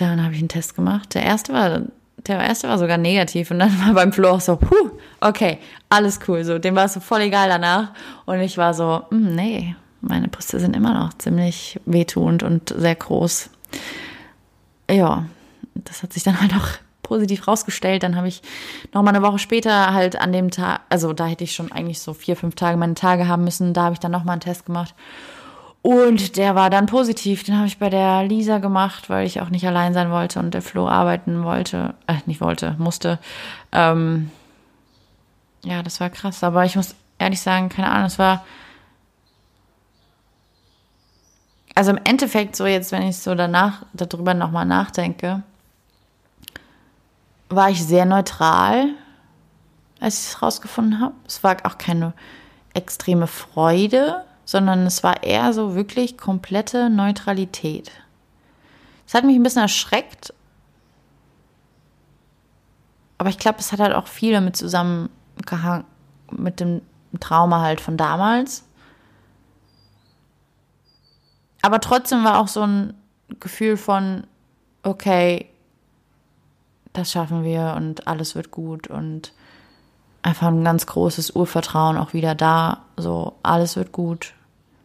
dann 0.01 0.23
habe 0.23 0.35
ich 0.35 0.41
einen 0.41 0.49
Test 0.49 0.75
gemacht. 0.75 1.15
Der 1.15 1.23
erste 1.23 1.53
war, 1.53 1.83
der 2.27 2.41
erste 2.41 2.69
war 2.69 2.79
sogar 2.79 2.99
negativ 2.99 3.51
und 3.51 3.59
dann 3.59 3.71
war 3.87 3.95
beim 3.95 4.13
Flo 4.13 4.31
auch 4.31 4.41
so, 4.41 4.57
puh, 4.57 4.91
okay, 5.21 5.59
alles 5.89 6.21
cool. 6.29 6.45
So, 6.45 6.59
dem 6.59 6.77
war 6.77 6.87
es 6.87 6.95
so 6.95 7.01
voll 7.01 7.23
egal 7.23 7.49
danach. 7.49 7.93
Und 8.27 8.41
ich 8.41 8.59
war 8.59 8.75
so, 8.75 9.03
hm, 9.11 9.35
nee, 9.35 9.77
meine 10.01 10.29
Brüste 10.29 10.61
sind 10.61 10.77
immer 10.77 10.95
noch 10.95 11.15
ziemlich 11.15 11.81
wehtuend 11.87 12.43
und 12.43 12.75
sehr 12.77 12.95
groß. 12.95 13.51
Ja, 14.91 15.27
das 15.75 16.03
hat 16.03 16.13
sich 16.13 16.23
dann 16.23 16.41
halt 16.41 16.55
auch 16.55 16.69
positiv 17.03 17.47
rausgestellt. 17.47 18.03
Dann 18.03 18.17
habe 18.17 18.29
ich 18.29 18.43
noch 18.93 19.03
mal 19.03 19.11
eine 19.11 19.23
Woche 19.23 19.39
später 19.39 19.93
halt 19.93 20.17
an 20.17 20.33
dem 20.33 20.51
Tag, 20.51 20.81
also 20.89 21.13
da 21.13 21.27
hätte 21.27 21.45
ich 21.45 21.55
schon 21.55 21.71
eigentlich 21.71 22.01
so 22.01 22.15
vier, 22.15 22.37
fünf 22.37 22.55
Tage 22.55 22.77
meine 22.77 22.95
Tage 22.95 23.29
haben 23.29 23.45
müssen. 23.45 23.75
Da 23.75 23.85
habe 23.85 23.95
ich 23.95 24.01
dann 24.01 24.13
noch 24.13 24.25
mal 24.25 24.33
einen 24.33 24.41
Test 24.41 24.67
gemacht 24.67 24.95
und 25.85 26.39
der 26.39 26.55
war 26.55 26.71
dann 26.71 26.87
positiv. 26.87 27.43
Den 27.45 27.59
habe 27.59 27.67
ich 27.67 27.77
bei 27.77 27.91
der 27.91 28.25
Lisa 28.25 28.57
gemacht, 28.57 29.11
weil 29.11 29.27
ich 29.27 29.43
auch 29.43 29.51
nicht 29.51 29.67
allein 29.67 29.93
sein 29.93 30.11
wollte 30.11 30.39
und 30.39 30.55
der 30.55 30.63
Flo 30.63 30.89
arbeiten 30.89 31.45
wollte. 31.45 31.93
Äh, 32.07 32.15
nicht 32.25 32.41
wollte, 32.41 32.75
musste. 32.79 33.19
Ähm, 33.71 34.31
ja, 35.63 35.83
das 35.83 36.01
war 36.01 36.09
krass. 36.09 36.43
Aber 36.43 36.65
ich 36.65 36.75
muss 36.75 36.95
ehrlich 37.19 37.43
sagen, 37.43 37.69
keine 37.69 37.91
Ahnung, 37.91 38.07
es 38.07 38.19
war. 38.19 38.47
Also 41.75 41.91
im 41.91 42.01
Endeffekt, 42.05 42.57
so 42.57 42.65
jetzt, 42.65 42.91
wenn 42.91 43.03
ich 43.03 43.19
so 43.19 43.35
danach 43.35 43.85
darüber 43.93 44.33
nochmal 44.33 44.65
nachdenke, 44.65 45.43
war 47.51 47.69
ich 47.69 47.85
sehr 47.85 48.07
neutral, 48.07 48.95
als 50.01 50.19
ich 50.19 50.29
es 50.31 50.41
rausgefunden 50.41 50.99
habe. 50.99 51.15
Es 51.27 51.45
war 51.45 51.59
auch 51.65 51.77
keine 51.77 52.15
extreme 52.73 53.27
Freude 53.27 54.25
sondern 54.45 54.87
es 54.87 55.03
war 55.03 55.23
eher 55.23 55.53
so 55.53 55.75
wirklich 55.75 56.17
komplette 56.19 56.91
Neutralität. 56.91 57.91
Es 59.07 59.15
hat 59.15 59.25
mich 59.25 59.37
ein 59.37 59.43
bisschen 59.43 59.63
erschreckt, 59.63 60.33
aber 63.19 63.31
ich 63.31 63.39
glaube, 63.39 63.59
es 63.59 63.73
hat 63.73 63.81
halt 63.81 63.95
auch 63.95 64.07
viel 64.07 64.33
damit 64.33 64.57
zusammengehangen, 64.57 65.85
mit 66.31 66.61
dem 66.61 66.83
Trauma 67.21 67.61
halt 67.61 67.81
von 67.81 67.97
damals. 67.97 68.65
Aber 71.63 71.81
trotzdem 71.81 72.25
war 72.25 72.39
auch 72.39 72.49
so 72.49 72.63
ein 72.67 72.95
Gefühl 73.41 73.77
von, 73.77 74.27
okay, 74.83 75.49
das 76.93 77.11
schaffen 77.11 77.45
wir 77.45 77.75
und 77.77 78.07
alles 78.07 78.35
wird 78.35 78.51
gut 78.51 78.89
und 78.89 79.33
einfach 80.25 80.49
ein 80.49 80.65
ganz 80.65 80.87
großes 80.87 81.33
Urvertrauen 81.33 81.99
auch 81.99 82.15
wieder 82.15 82.35
da. 82.35 82.79
So, 82.97 83.35
alles 83.43 83.77
wird 83.77 83.93
gut. 83.93 84.33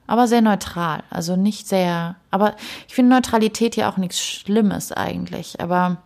Aber 0.05 0.27
sehr 0.27 0.41
neutral. 0.41 1.03
Also 1.09 1.35
nicht 1.37 1.67
sehr. 1.67 2.15
Aber 2.29 2.55
ich 2.87 2.93
finde 2.93 3.15
Neutralität 3.15 3.75
ja 3.75 3.89
auch 3.89 3.97
nichts 3.97 4.19
Schlimmes 4.19 4.91
eigentlich. 4.91 5.61
Aber 5.61 5.97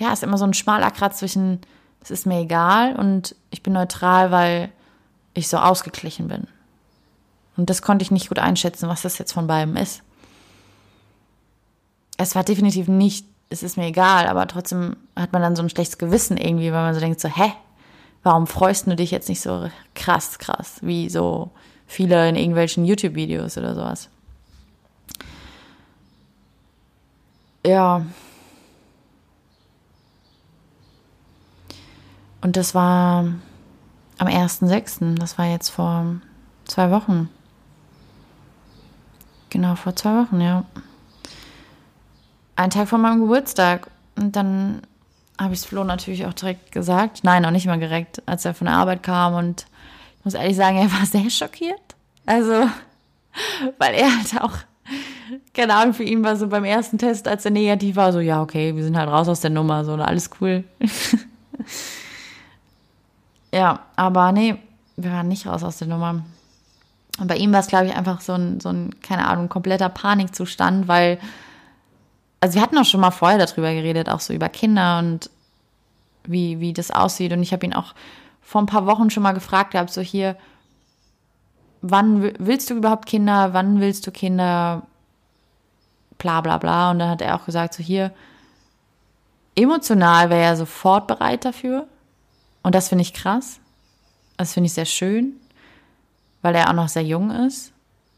ja, 0.00 0.12
ist 0.12 0.24
immer 0.24 0.36
so 0.38 0.46
ein 0.46 0.54
schmaler 0.54 0.90
Kratz 0.90 1.18
zwischen, 1.18 1.60
es 2.02 2.10
ist 2.10 2.26
mir 2.26 2.40
egal 2.40 2.96
und 2.96 3.36
ich 3.50 3.62
bin 3.62 3.72
neutral, 3.72 4.32
weil 4.32 4.72
ich 5.34 5.48
so 5.48 5.58
ausgeglichen 5.58 6.26
bin. 6.26 6.48
Und 7.56 7.70
das 7.70 7.82
konnte 7.82 8.02
ich 8.02 8.10
nicht 8.10 8.28
gut 8.30 8.38
einschätzen, 8.40 8.88
was 8.88 9.02
das 9.02 9.18
jetzt 9.18 9.32
von 9.32 9.46
beiden 9.46 9.76
ist. 9.76 10.02
Es 12.16 12.34
war 12.34 12.42
definitiv 12.42 12.88
nicht, 12.88 13.26
es 13.48 13.62
ist 13.62 13.76
mir 13.76 13.86
egal, 13.86 14.26
aber 14.26 14.46
trotzdem 14.48 14.96
hat 15.14 15.32
man 15.32 15.42
dann 15.42 15.56
so 15.56 15.62
ein 15.62 15.68
schlechtes 15.68 15.98
Gewissen 15.98 16.36
irgendwie, 16.36 16.72
weil 16.72 16.82
man 16.82 16.94
so 16.94 17.00
denkt 17.00 17.20
so, 17.20 17.28
hä, 17.28 17.52
warum 18.22 18.46
freust 18.46 18.86
du 18.86 18.96
dich 18.96 19.10
jetzt 19.10 19.28
nicht 19.28 19.40
so 19.40 19.70
krass, 19.94 20.38
krass, 20.38 20.78
wie 20.82 21.08
so 21.08 21.50
viele 21.86 22.28
in 22.28 22.36
irgendwelchen 22.36 22.84
YouTube-Videos 22.84 23.56
oder 23.58 23.74
sowas? 23.74 24.08
Ja. 27.64 28.04
Und 32.40 32.56
das 32.56 32.74
war 32.74 33.24
am 34.18 34.26
1.6., 34.26 35.18
das 35.18 35.38
war 35.38 35.46
jetzt 35.46 35.68
vor 35.70 36.20
zwei 36.64 36.90
Wochen. 36.90 37.28
Genau, 39.50 39.74
vor 39.74 39.96
zwei 39.96 40.22
Wochen, 40.22 40.40
ja. 40.40 40.64
Ein 42.56 42.70
Tag 42.70 42.88
vor 42.88 42.98
meinem 42.98 43.20
Geburtstag. 43.20 43.90
Und 44.16 44.36
dann 44.36 44.82
habe 45.40 45.54
ich 45.54 45.60
es 45.60 45.64
Flo 45.64 45.84
natürlich 45.84 46.26
auch 46.26 46.34
direkt 46.34 46.70
gesagt. 46.70 47.24
Nein, 47.24 47.44
auch 47.46 47.50
nicht 47.50 47.66
mal 47.66 47.78
direkt, 47.78 48.22
als 48.26 48.44
er 48.44 48.52
von 48.52 48.66
der 48.66 48.76
Arbeit 48.76 49.02
kam. 49.02 49.34
Und 49.34 49.64
ich 50.18 50.24
muss 50.24 50.34
ehrlich 50.34 50.56
sagen, 50.56 50.76
er 50.76 50.92
war 50.92 51.06
sehr 51.06 51.30
schockiert. 51.30 51.80
Also, 52.26 52.52
weil 53.78 53.94
er 53.94 54.14
halt 54.16 54.42
auch, 54.42 54.52
keine 55.54 55.74
Ahnung, 55.74 55.94
für 55.94 56.02
ihn 56.02 56.22
war 56.22 56.36
so 56.36 56.48
beim 56.48 56.64
ersten 56.64 56.98
Test, 56.98 57.26
als 57.26 57.46
er 57.46 57.52
negativ 57.52 57.96
war, 57.96 58.12
so, 58.12 58.20
ja, 58.20 58.42
okay, 58.42 58.76
wir 58.76 58.84
sind 58.84 58.98
halt 58.98 59.08
raus 59.08 59.28
aus 59.28 59.40
der 59.40 59.50
Nummer, 59.50 59.84
so, 59.84 59.94
alles 59.94 60.28
cool. 60.40 60.64
ja, 63.52 63.80
aber 63.96 64.32
nee, 64.32 64.56
wir 64.96 65.10
waren 65.10 65.28
nicht 65.28 65.46
raus 65.46 65.64
aus 65.64 65.78
der 65.78 65.88
Nummer. 65.88 66.22
Und 67.18 67.28
bei 67.28 67.36
ihm 67.36 67.52
war 67.52 67.60
es, 67.60 67.66
glaube 67.66 67.86
ich, 67.86 67.96
einfach 67.96 68.20
so 68.20 68.34
ein, 68.34 68.60
so 68.60 68.68
ein, 68.68 69.00
keine 69.00 69.26
Ahnung, 69.26 69.48
kompletter 69.48 69.88
Panikzustand, 69.88 70.86
weil, 70.86 71.18
also 72.40 72.54
wir 72.54 72.62
hatten 72.62 72.78
auch 72.78 72.84
schon 72.84 73.00
mal 73.00 73.10
vorher 73.10 73.38
darüber 73.38 73.72
geredet, 73.72 74.08
auch 74.08 74.20
so 74.20 74.32
über 74.32 74.48
Kinder 74.48 74.98
und 74.98 75.30
wie, 76.24 76.60
wie 76.60 76.72
das 76.72 76.90
aussieht. 76.90 77.32
Und 77.32 77.42
ich 77.42 77.52
habe 77.52 77.66
ihn 77.66 77.74
auch 77.74 77.94
vor 78.40 78.62
ein 78.62 78.66
paar 78.66 78.86
Wochen 78.86 79.10
schon 79.10 79.22
mal 79.22 79.32
gefragt 79.32 79.72
gehabt, 79.72 79.90
so 79.90 80.00
hier, 80.00 80.36
wann 81.82 82.32
willst 82.38 82.70
du 82.70 82.74
überhaupt 82.74 83.06
Kinder, 83.06 83.52
wann 83.52 83.80
willst 83.80 84.06
du 84.06 84.10
Kinder, 84.10 84.86
bla 86.18 86.40
bla 86.40 86.58
bla. 86.58 86.90
Und 86.90 86.98
dann 86.98 87.10
hat 87.10 87.22
er 87.22 87.36
auch 87.36 87.44
gesagt, 87.44 87.74
so 87.74 87.82
hier, 87.82 88.12
emotional 89.54 90.30
wäre 90.30 90.42
er 90.42 90.56
sofort 90.56 91.06
bereit 91.06 91.44
dafür. 91.44 91.86
Und 92.62 92.74
das 92.74 92.88
finde 92.88 93.02
ich 93.02 93.12
krass. 93.12 93.60
Das 94.36 94.54
finde 94.54 94.68
ich 94.68 94.72
sehr 94.72 94.86
schön, 94.86 95.34
weil 96.40 96.54
er 96.54 96.70
auch 96.70 96.74
noch 96.74 96.88
sehr 96.88 97.04
jung 97.04 97.30
ist. 97.30 97.72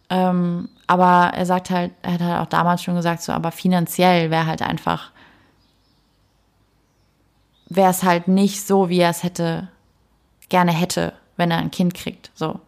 Ähm, 0.09 0.69
aber 0.87 1.33
er 1.35 1.47
sagt 1.47 1.71
halt, 1.71 1.93
er 2.03 2.15
hat 2.15 2.21
halt 2.21 2.41
auch 2.41 2.49
damals 2.51 2.83
schon 2.83 2.97
gesagt, 2.97 3.23
so, 3.23 3.33
aber 3.33 3.51
finanziell 3.53 4.31
wäre 4.31 4.47
halt 4.47 4.63
einfach, 4.63 5.11
wäre 7.69 7.91
es 7.91 8.03
halt 8.03 8.29
nicht 8.29 8.67
so, 8.67 8.89
wie 8.89 8.99
er 8.99 9.11
es 9.11 9.23
hätte, 9.23 9.69
gerne 10.49 10.73
hätte, 10.73 11.15
wenn 11.37 11.51
er 11.51 11.59
ein 11.59 11.71
Kind 11.71 11.95
kriegt, 11.95 12.31
so. 12.35 12.61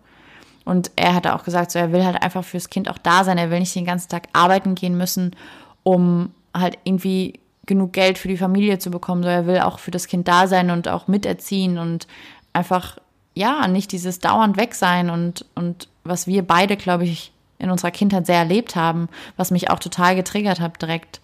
Und 0.64 0.90
er 0.96 1.14
hat 1.14 1.26
auch 1.26 1.44
gesagt, 1.44 1.70
so, 1.70 1.78
er 1.78 1.92
will 1.92 2.04
halt 2.04 2.22
einfach 2.22 2.44
fürs 2.44 2.70
Kind 2.70 2.88
auch 2.88 2.98
da 2.98 3.22
sein. 3.24 3.36
Er 3.38 3.50
will 3.50 3.60
nicht 3.60 3.74
den 3.74 3.84
ganzen 3.84 4.08
Tag 4.08 4.28
arbeiten 4.32 4.74
gehen 4.74 4.96
müssen, 4.96 5.36
um 5.82 6.32
halt 6.56 6.78
irgendwie 6.84 7.38
genug 7.66 7.92
Geld 7.92 8.18
für 8.18 8.28
die 8.28 8.38
Familie 8.38 8.78
zu 8.78 8.90
bekommen. 8.90 9.22
So, 9.22 9.28
er 9.28 9.46
will 9.46 9.60
auch 9.60 9.78
für 9.78 9.90
das 9.90 10.06
Kind 10.06 10.26
da 10.26 10.46
sein 10.46 10.70
und 10.70 10.88
auch 10.88 11.06
miterziehen 11.06 11.76
und 11.78 12.06
einfach, 12.52 12.98
ja, 13.34 13.68
nicht 13.68 13.92
dieses 13.92 14.20
dauernd 14.20 14.56
weg 14.56 14.74
sein 14.74 15.10
und, 15.10 15.44
und 15.54 15.88
was 16.02 16.26
wir 16.26 16.46
beide, 16.46 16.76
glaube 16.76 17.04
ich, 17.04 17.32
in 17.64 17.70
unserer 17.70 17.90
Kindheit 17.90 18.26
sehr 18.26 18.38
erlebt 18.38 18.76
haben, 18.76 19.08
was 19.36 19.50
mich 19.50 19.70
auch 19.70 19.80
total 19.80 20.14
getriggert 20.14 20.60
hat 20.60 20.80
direkt. 20.80 21.20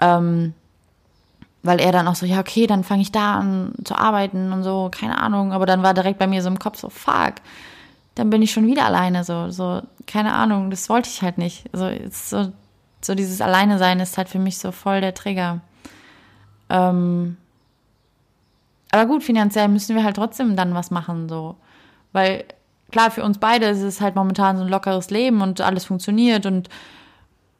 Ähm, 0.00 0.54
weil 1.62 1.80
er 1.80 1.92
dann 1.92 2.08
auch 2.08 2.14
so, 2.14 2.26
ja, 2.26 2.40
okay, 2.40 2.66
dann 2.66 2.84
fange 2.84 3.02
ich 3.02 3.10
da 3.10 3.36
an 3.36 3.72
zu 3.84 3.96
arbeiten 3.96 4.52
und 4.52 4.62
so, 4.62 4.90
keine 4.92 5.18
Ahnung. 5.18 5.52
Aber 5.52 5.66
dann 5.66 5.82
war 5.82 5.94
direkt 5.94 6.18
bei 6.18 6.26
mir 6.26 6.42
so 6.42 6.48
im 6.48 6.58
Kopf 6.58 6.78
so, 6.78 6.90
fuck, 6.90 7.36
dann 8.14 8.30
bin 8.30 8.42
ich 8.42 8.52
schon 8.52 8.66
wieder 8.66 8.84
alleine, 8.84 9.24
so, 9.24 9.50
so, 9.50 9.82
keine 10.06 10.34
Ahnung, 10.34 10.70
das 10.70 10.88
wollte 10.88 11.08
ich 11.08 11.22
halt 11.22 11.38
nicht. 11.38 11.64
Also, 11.72 11.90
so, 12.10 12.52
so 13.00 13.14
dieses 13.14 13.40
Alleine 13.40 13.78
sein 13.78 13.98
ist 13.98 14.18
halt 14.18 14.28
für 14.28 14.38
mich 14.38 14.58
so 14.58 14.72
voll 14.72 15.00
der 15.00 15.14
Trigger. 15.14 15.60
Ähm, 16.68 17.36
aber 18.90 19.06
gut, 19.06 19.24
finanziell 19.24 19.68
müssen 19.68 19.96
wir 19.96 20.04
halt 20.04 20.16
trotzdem 20.16 20.56
dann 20.56 20.74
was 20.74 20.90
machen, 20.90 21.28
so. 21.28 21.56
Weil, 22.12 22.44
klar, 22.94 23.10
für 23.10 23.24
uns 23.24 23.38
beide 23.38 23.66
ist 23.66 23.82
es 23.82 24.00
halt 24.00 24.14
momentan 24.14 24.56
so 24.56 24.62
ein 24.62 24.68
lockeres 24.68 25.10
Leben 25.10 25.40
und 25.40 25.60
alles 25.60 25.84
funktioniert 25.84 26.46
und 26.46 26.68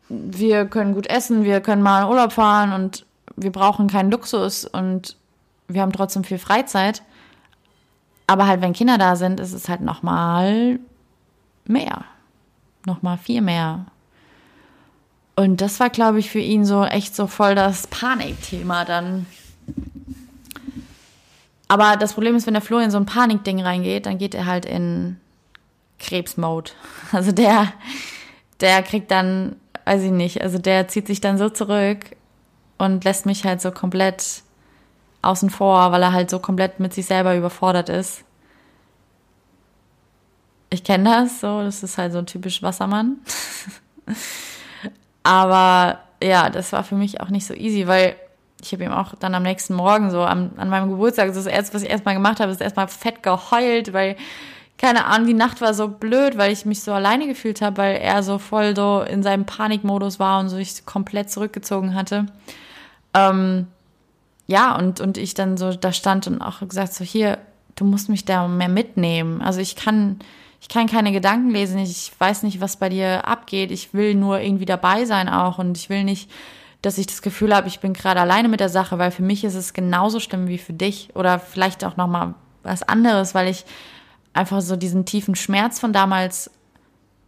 wir 0.09 0.65
können 0.67 0.95
gut 0.95 1.09
essen, 1.09 1.43
wir 1.43 1.61
können 1.61 1.83
mal 1.83 2.03
in 2.03 2.09
Urlaub 2.09 2.31
fahren 2.33 2.73
und 2.73 3.05
wir 3.35 3.51
brauchen 3.51 3.89
keinen 3.89 4.13
Luxus 4.13 4.65
und 4.65 5.17
wir 5.67 5.83
haben 5.83 5.91
trotzdem 5.91 6.23
viel 6.23 6.39
Freizeit. 6.39 7.03
Aber 8.29 8.47
halt, 8.47 8.61
wenn 8.61 8.75
Kinder 8.75 8.97
da 8.97 9.17
sind, 9.17 9.41
ist 9.41 9.53
es 9.53 9.69
halt 9.69 9.81
nochmal 9.81 10.79
mehr. 11.65 12.05
Nochmal 12.87 13.19
viel 13.19 13.41
mehr. 13.41 13.87
Und 15.35 15.61
das 15.61 15.81
war, 15.81 15.91
glaube 15.91 16.21
ich, 16.21 16.31
für 16.31 16.39
ihn 16.39 16.65
so 16.65 16.85
echt 16.85 17.17
so 17.17 17.27
voll 17.27 17.57
das 17.57 17.89
Panikthema 17.89 18.85
dann. 18.85 19.27
Aber 21.67 21.97
das 21.97 22.13
Problem 22.13 22.37
ist, 22.37 22.47
wenn 22.47 22.55
der 22.55 22.63
Flo 22.63 22.79
in 22.79 22.93
so 22.93 22.99
ein 22.99 23.07
Panikding 23.07 23.61
reingeht, 23.61 24.07
dann 24.07 24.19
geht 24.19 24.37
er 24.37 24.47
halt 24.47 24.65
in 24.65 25.17
Krebsmode. 25.99 26.73
Also 27.13 27.33
der, 27.33 27.73
der 28.61 28.83
kriegt 28.83 29.11
dann, 29.11 29.57
weiß 29.85 30.03
ich 30.03 30.11
nicht, 30.11 30.43
also 30.43 30.59
der 30.59 30.89
zieht 30.89 31.07
sich 31.07 31.21
dann 31.21 31.39
so 31.39 31.49
zurück 31.49 31.99
und 32.79 33.05
lässt 33.05 33.27
mich 33.27 33.45
halt 33.45 33.61
so 33.61 33.71
komplett 33.71 34.43
außen 35.23 35.51
vor, 35.51 35.93
weil 35.93 36.03
er 36.03 36.13
halt 36.13 36.31
so 36.31 36.39
komplett 36.39 36.81
mit 36.81 36.93
sich 36.93 37.07
selber 37.07 37.37
überfordert 37.37 37.89
ist. 37.89 38.25
Ich 40.71 40.85
kenne 40.85 41.05
das 41.05 41.41
so, 41.41 41.63
das 41.63 41.83
ist 41.83 41.99
halt 41.99 42.13
so 42.13 42.19
ein 42.19 42.27
typisch 42.27 42.63
Wassermann. 42.63 43.19
Aber 45.23 46.01
ja, 46.23 46.51
das 46.51 46.73
war 46.73 46.85
für 46.85 46.97
mich 46.97 47.21
auch 47.21 47.31
nicht 47.31 47.47
so 47.47 47.55
easy, 47.55 47.87
weil 47.87 48.17
ich 48.61 48.73
habe 48.73 48.85
ihm 48.85 48.93
auch 48.93 49.15
dann 49.15 49.35
am 49.35 49.43
nächsten 49.43 49.75
Morgen 49.75 50.11
so 50.11 50.23
am, 50.23 50.53
an 50.57 50.69
meinem 50.69 50.91
Geburtstag, 50.91 51.29
das, 51.29 51.37
das 51.37 51.47
erste, 51.47 51.75
was 51.75 51.83
ich 51.83 51.91
erstmal 51.91 52.15
gemacht 52.15 52.41
habe, 52.41 52.51
ist 52.51 52.61
erstmal 52.61 52.89
fett 52.89 53.23
geheult, 53.23 53.93
weil 53.93 54.17
keine 54.79 55.07
Ahnung, 55.07 55.29
die 55.29 55.35
Nacht 55.35 55.61
war 55.61 55.73
so 55.73 55.89
blöd, 55.89 56.37
weil 56.37 56.53
ich 56.53 56.65
mich 56.65 56.83
so 56.83 56.93
alleine 56.93 57.27
gefühlt 57.27 57.63
habe, 57.63 57.79
weil 57.79 57.97
er 57.97 58.23
so 58.23 58.39
voll 58.39 58.75
so 58.75 59.03
in 59.03 59.23
seinem 59.23 59.47
Panikmodus 59.47 60.19
war 60.19 60.41
und 60.41 60.49
sich 60.49 60.85
komplett 60.85 61.31
zurückgezogen 61.31 61.95
hatte. 61.95 62.27
Ähm, 63.15 63.69
ja, 64.47 64.77
und, 64.77 65.01
und 65.01 65.17
ich 65.17 65.35
dann 65.35 65.57
so 65.57 65.73
da 65.73 65.93
stand 65.93 66.27
und 66.27 66.43
auch 66.43 66.61
gesagt, 66.61 66.93
so 66.93 67.05
hier, 67.05 67.39
du 67.77 67.85
musst 67.85 68.09
mich 68.09 68.25
da 68.25 68.49
mehr 68.49 68.69
mitnehmen. 68.69 69.41
Also 69.41 69.61
ich 69.61 69.77
kann, 69.77 70.19
ich 70.61 70.69
kann 70.69 70.87
keine 70.87 71.13
Gedanken 71.13 71.51
lesen, 71.51 71.79
ich 71.79 72.13
weiß 72.19 72.43
nicht, 72.43 72.61
was 72.61 72.77
bei 72.77 72.89
dir 72.89 73.27
abgeht. 73.27 73.71
Ich 73.71 73.95
will 73.95 74.15
nur 74.15 74.41
irgendwie 74.41 74.67
dabei 74.67 75.05
sein 75.05 75.29
auch 75.29 75.59
und 75.59 75.79
ich 75.79 75.89
will 75.89 76.05
nicht, 76.05 76.31
dass 76.83 76.99
ich 76.99 77.07
das 77.07 77.23
Gefühl 77.23 77.55
habe, 77.55 77.69
ich 77.69 77.81
bin 77.81 77.95
gerade 77.95 78.21
alleine 78.21 78.49
mit 78.49 78.61
der 78.61 78.69
Sache, 78.69 78.99
weil 78.99 79.11
für 79.11 79.23
mich 79.23 79.45
ist 79.45 79.55
es 79.55 79.73
genauso 79.73 80.21
schlimm 80.21 80.49
wie 80.49 80.59
für 80.59 80.75
dich 80.75 81.09
oder 81.15 81.39
vielleicht 81.39 81.85
auch 81.85 81.97
noch 81.97 82.09
mal 82.09 82.35
was 82.63 82.83
anderes, 82.83 83.35
weil 83.35 83.49
ich 83.49 83.65
einfach 84.35 84.61
so 84.61 84.77
diesen 84.77 85.07
tiefen 85.07 85.35
Schmerz 85.35 85.81
von 85.81 85.93
damals 85.93 86.51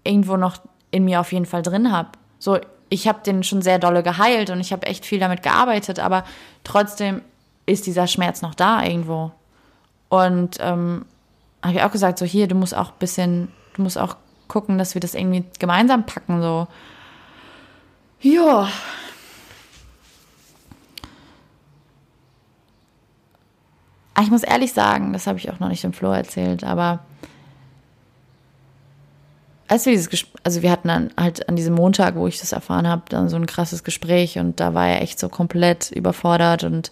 irgendwo 0.04 0.36
noch 0.36 0.58
in 0.90 1.04
mir 1.04 1.20
auf 1.20 1.32
jeden 1.32 1.46
Fall 1.46 1.62
drin 1.62 1.90
habe. 1.90 2.10
So, 2.38 2.58
ich 2.88 3.08
habe 3.08 3.20
den 3.24 3.42
schon 3.42 3.62
sehr 3.62 3.78
dolle 3.78 4.02
geheilt 4.02 4.50
und 4.50 4.60
ich 4.60 4.72
habe 4.72 4.86
echt 4.86 5.04
viel 5.04 5.18
damit 5.18 5.42
gearbeitet, 5.42 5.98
aber 5.98 6.24
trotzdem 6.62 7.22
ist 7.64 7.86
dieser 7.86 8.06
Schmerz 8.06 8.42
noch 8.42 8.54
da 8.54 8.82
irgendwo. 8.82 9.32
Und 10.08 10.58
ähm, 10.60 11.04
habe 11.62 11.74
ich 11.74 11.82
auch 11.82 11.90
gesagt, 11.90 12.18
so 12.18 12.24
hier, 12.24 12.46
du 12.46 12.54
musst 12.54 12.76
auch 12.76 12.90
ein 12.90 12.98
bisschen, 12.98 13.48
du 13.74 13.82
musst 13.82 13.98
auch 13.98 14.16
gucken, 14.46 14.78
dass 14.78 14.94
wir 14.94 15.00
das 15.00 15.14
irgendwie 15.14 15.44
gemeinsam 15.58 16.06
packen, 16.06 16.40
so. 16.40 16.68
Ja. 18.20 18.68
Ich 24.20 24.30
muss 24.30 24.42
ehrlich 24.42 24.72
sagen, 24.72 25.12
das 25.12 25.26
habe 25.26 25.38
ich 25.38 25.50
auch 25.50 25.60
noch 25.60 25.68
nicht 25.68 25.84
dem 25.84 25.92
Flo 25.92 26.10
erzählt, 26.10 26.64
aber 26.64 27.00
als 29.68 29.84
wir 29.84 29.92
dieses 29.92 30.08
Gespräch, 30.08 30.40
also 30.44 30.62
wir 30.62 30.70
hatten 30.70 30.88
dann 30.88 31.10
halt 31.18 31.48
an 31.48 31.56
diesem 31.56 31.74
Montag, 31.74 32.14
wo 32.14 32.26
ich 32.26 32.38
das 32.38 32.52
erfahren 32.52 32.86
habe, 32.86 33.02
dann 33.08 33.28
so 33.28 33.36
ein 33.36 33.46
krasses 33.46 33.84
Gespräch 33.84 34.38
und 34.38 34.60
da 34.60 34.74
war 34.74 34.86
er 34.88 35.02
echt 35.02 35.18
so 35.18 35.28
komplett 35.28 35.90
überfordert 35.90 36.64
und 36.64 36.90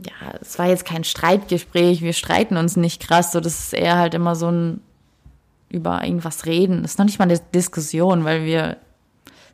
ja, 0.00 0.38
es 0.40 0.58
war 0.58 0.66
jetzt 0.66 0.84
kein 0.84 1.04
Streitgespräch, 1.04 2.02
wir 2.02 2.12
streiten 2.12 2.56
uns 2.56 2.76
nicht 2.76 3.06
krass, 3.06 3.32
so 3.32 3.40
das 3.40 3.58
ist 3.58 3.72
eher 3.74 3.96
halt 3.96 4.14
immer 4.14 4.34
so 4.34 4.50
ein 4.50 4.80
über 5.70 6.02
irgendwas 6.02 6.46
reden. 6.46 6.82
Das 6.82 6.92
ist 6.92 6.98
noch 6.98 7.06
nicht 7.06 7.18
mal 7.18 7.26
eine 7.26 7.38
Diskussion, 7.54 8.24
weil 8.24 8.44
wir 8.44 8.78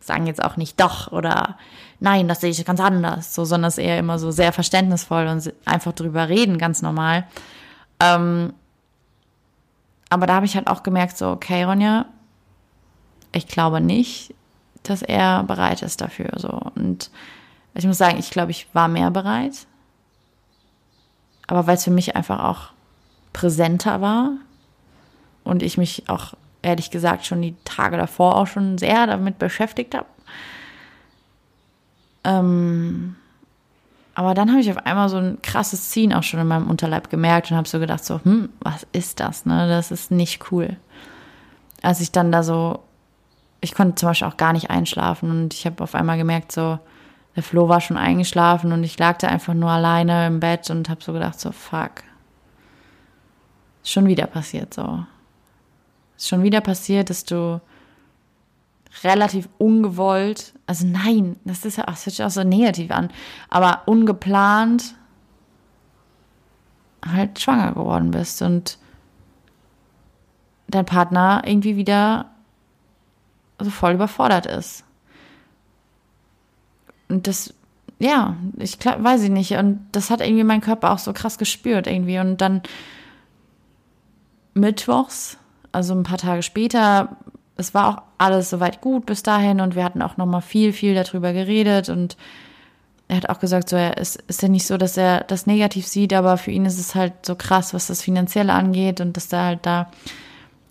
sagen 0.00 0.26
jetzt 0.26 0.42
auch 0.44 0.56
nicht 0.56 0.80
doch 0.80 1.10
oder 1.10 1.58
nein, 2.04 2.28
das 2.28 2.42
sehe 2.42 2.50
ich 2.50 2.64
ganz 2.64 2.80
anders, 2.80 3.34
so, 3.34 3.44
sondern 3.44 3.68
es 3.68 3.78
eher 3.78 3.98
immer 3.98 4.18
so 4.18 4.30
sehr 4.30 4.52
verständnisvoll 4.52 5.26
und 5.26 5.52
einfach 5.64 5.92
drüber 5.92 6.28
reden, 6.28 6.58
ganz 6.58 6.82
normal. 6.82 7.26
Ähm, 7.98 8.52
aber 10.10 10.26
da 10.26 10.34
habe 10.34 10.46
ich 10.46 10.54
halt 10.54 10.68
auch 10.68 10.82
gemerkt, 10.82 11.16
so, 11.16 11.30
okay, 11.30 11.64
Ronja, 11.64 12.04
ich 13.32 13.48
glaube 13.48 13.80
nicht, 13.80 14.34
dass 14.82 15.00
er 15.00 15.42
bereit 15.44 15.82
ist 15.82 16.02
dafür. 16.02 16.30
So. 16.36 16.50
Und 16.74 17.10
ich 17.74 17.86
muss 17.86 17.98
sagen, 17.98 18.18
ich 18.18 18.30
glaube, 18.30 18.50
ich 18.50 18.68
war 18.74 18.86
mehr 18.86 19.10
bereit. 19.10 19.66
Aber 21.46 21.66
weil 21.66 21.76
es 21.76 21.84
für 21.84 21.90
mich 21.90 22.16
einfach 22.16 22.44
auch 22.44 22.68
präsenter 23.32 24.00
war 24.02 24.32
und 25.42 25.62
ich 25.62 25.78
mich 25.78 26.08
auch 26.08 26.34
ehrlich 26.62 26.90
gesagt 26.90 27.26
schon 27.26 27.42
die 27.42 27.56
Tage 27.64 27.96
davor 27.96 28.36
auch 28.36 28.46
schon 28.46 28.78
sehr 28.78 29.06
damit 29.06 29.38
beschäftigt 29.38 29.94
habe. 29.94 30.06
Ähm, 32.24 33.16
aber 34.14 34.34
dann 34.34 34.50
habe 34.50 34.60
ich 34.60 34.70
auf 34.70 34.86
einmal 34.86 35.08
so 35.08 35.16
ein 35.16 35.42
krasses 35.42 35.90
Ziehen 35.90 36.12
auch 36.12 36.22
schon 36.22 36.40
in 36.40 36.46
meinem 36.46 36.70
Unterleib 36.70 37.10
gemerkt 37.10 37.50
und 37.50 37.56
habe 37.56 37.68
so 37.68 37.80
gedacht, 37.80 38.04
so, 38.04 38.20
hm, 38.22 38.48
was 38.60 38.86
ist 38.92 39.20
das? 39.20 39.44
Ne? 39.44 39.68
Das 39.68 39.90
ist 39.90 40.10
nicht 40.10 40.52
cool. 40.52 40.76
Als 41.82 42.00
ich 42.00 42.12
dann 42.12 42.30
da 42.30 42.42
so, 42.42 42.80
ich 43.60 43.74
konnte 43.74 43.96
zum 43.96 44.08
Beispiel 44.08 44.28
auch 44.28 44.36
gar 44.36 44.52
nicht 44.52 44.70
einschlafen 44.70 45.30
und 45.30 45.52
ich 45.52 45.66
habe 45.66 45.82
auf 45.82 45.94
einmal 45.94 46.16
gemerkt, 46.16 46.52
so, 46.52 46.78
der 47.34 47.42
Flo 47.42 47.68
war 47.68 47.80
schon 47.80 47.96
eingeschlafen 47.96 48.72
und 48.72 48.84
ich 48.84 48.98
lag 48.98 49.18
da 49.18 49.26
einfach 49.26 49.54
nur 49.54 49.70
alleine 49.70 50.28
im 50.28 50.38
Bett 50.38 50.70
und 50.70 50.88
habe 50.88 51.02
so 51.02 51.12
gedacht, 51.12 51.40
so, 51.40 51.50
fuck. 51.50 52.04
Ist 53.82 53.90
schon 53.90 54.06
wieder 54.06 54.26
passiert, 54.26 54.72
so. 54.72 55.04
Ist 56.16 56.28
schon 56.28 56.44
wieder 56.44 56.60
passiert, 56.60 57.10
dass 57.10 57.24
du 57.24 57.60
relativ 59.02 59.48
ungewollt, 59.58 60.54
also 60.66 60.86
nein, 60.86 61.36
das 61.44 61.64
ist 61.64 61.78
ja, 61.78 61.84
das 61.84 62.06
hört 62.06 62.14
sich 62.14 62.24
auch 62.24 62.30
so 62.30 62.44
negativ 62.44 62.90
an, 62.90 63.10
aber 63.50 63.82
ungeplant 63.86 64.94
halt 67.04 67.40
schwanger 67.40 67.72
geworden 67.72 68.10
bist 68.12 68.40
und 68.42 68.78
dein 70.68 70.86
Partner 70.86 71.42
irgendwie 71.44 71.76
wieder 71.76 72.30
so 73.58 73.70
voll 73.70 73.94
überfordert 73.94 74.46
ist. 74.46 74.84
Und 77.08 77.26
das, 77.26 77.54
ja, 77.98 78.36
ich 78.58 78.78
weiß 78.84 79.22
ich 79.22 79.30
nicht. 79.30 79.52
Und 79.52 79.86
das 79.92 80.10
hat 80.10 80.20
irgendwie 80.20 80.44
mein 80.44 80.60
Körper 80.60 80.92
auch 80.92 80.98
so 80.98 81.12
krass 81.12 81.38
gespürt 81.38 81.86
irgendwie. 81.86 82.18
Und 82.18 82.40
dann 82.40 82.62
mittwochs, 84.54 85.38
also 85.72 85.94
ein 85.94 86.02
paar 86.02 86.18
Tage 86.18 86.42
später, 86.42 87.16
es 87.56 87.74
war 87.74 87.88
auch 87.88 88.02
alles 88.18 88.50
soweit 88.50 88.80
gut 88.80 89.06
bis 89.06 89.22
dahin 89.22 89.60
und 89.60 89.74
wir 89.74 89.84
hatten 89.84 90.02
auch 90.02 90.16
nochmal 90.16 90.42
viel, 90.42 90.72
viel 90.72 90.94
darüber 90.94 91.32
geredet 91.32 91.88
und 91.88 92.16
er 93.06 93.18
hat 93.18 93.28
auch 93.28 93.38
gesagt, 93.38 93.68
so, 93.68 93.76
er 93.76 93.98
ist, 93.98 94.16
ist 94.28 94.42
ja 94.42 94.48
nicht 94.48 94.66
so, 94.66 94.76
dass 94.76 94.96
er 94.96 95.20
das 95.24 95.46
negativ 95.46 95.86
sieht, 95.86 96.12
aber 96.12 96.36
für 96.36 96.50
ihn 96.50 96.64
ist 96.64 96.78
es 96.78 96.94
halt 96.94 97.12
so 97.24 97.34
krass, 97.34 97.74
was 97.74 97.86
das 97.86 98.02
Finanzielle 98.02 98.52
angeht 98.52 99.00
und 99.00 99.16
dass 99.16 99.32
er 99.32 99.44
halt 99.44 99.66
da 99.66 99.90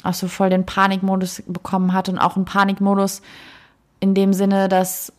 auch 0.03 0.13
so 0.13 0.27
voll 0.27 0.49
den 0.49 0.65
Panikmodus 0.65 1.43
bekommen 1.47 1.93
hat 1.93 2.09
und 2.09 2.19
auch 2.19 2.35
einen 2.35 2.45
Panikmodus 2.45 3.21
in 3.99 4.13
dem 4.13 4.33
Sinne, 4.33 4.67
dass, 4.67 5.13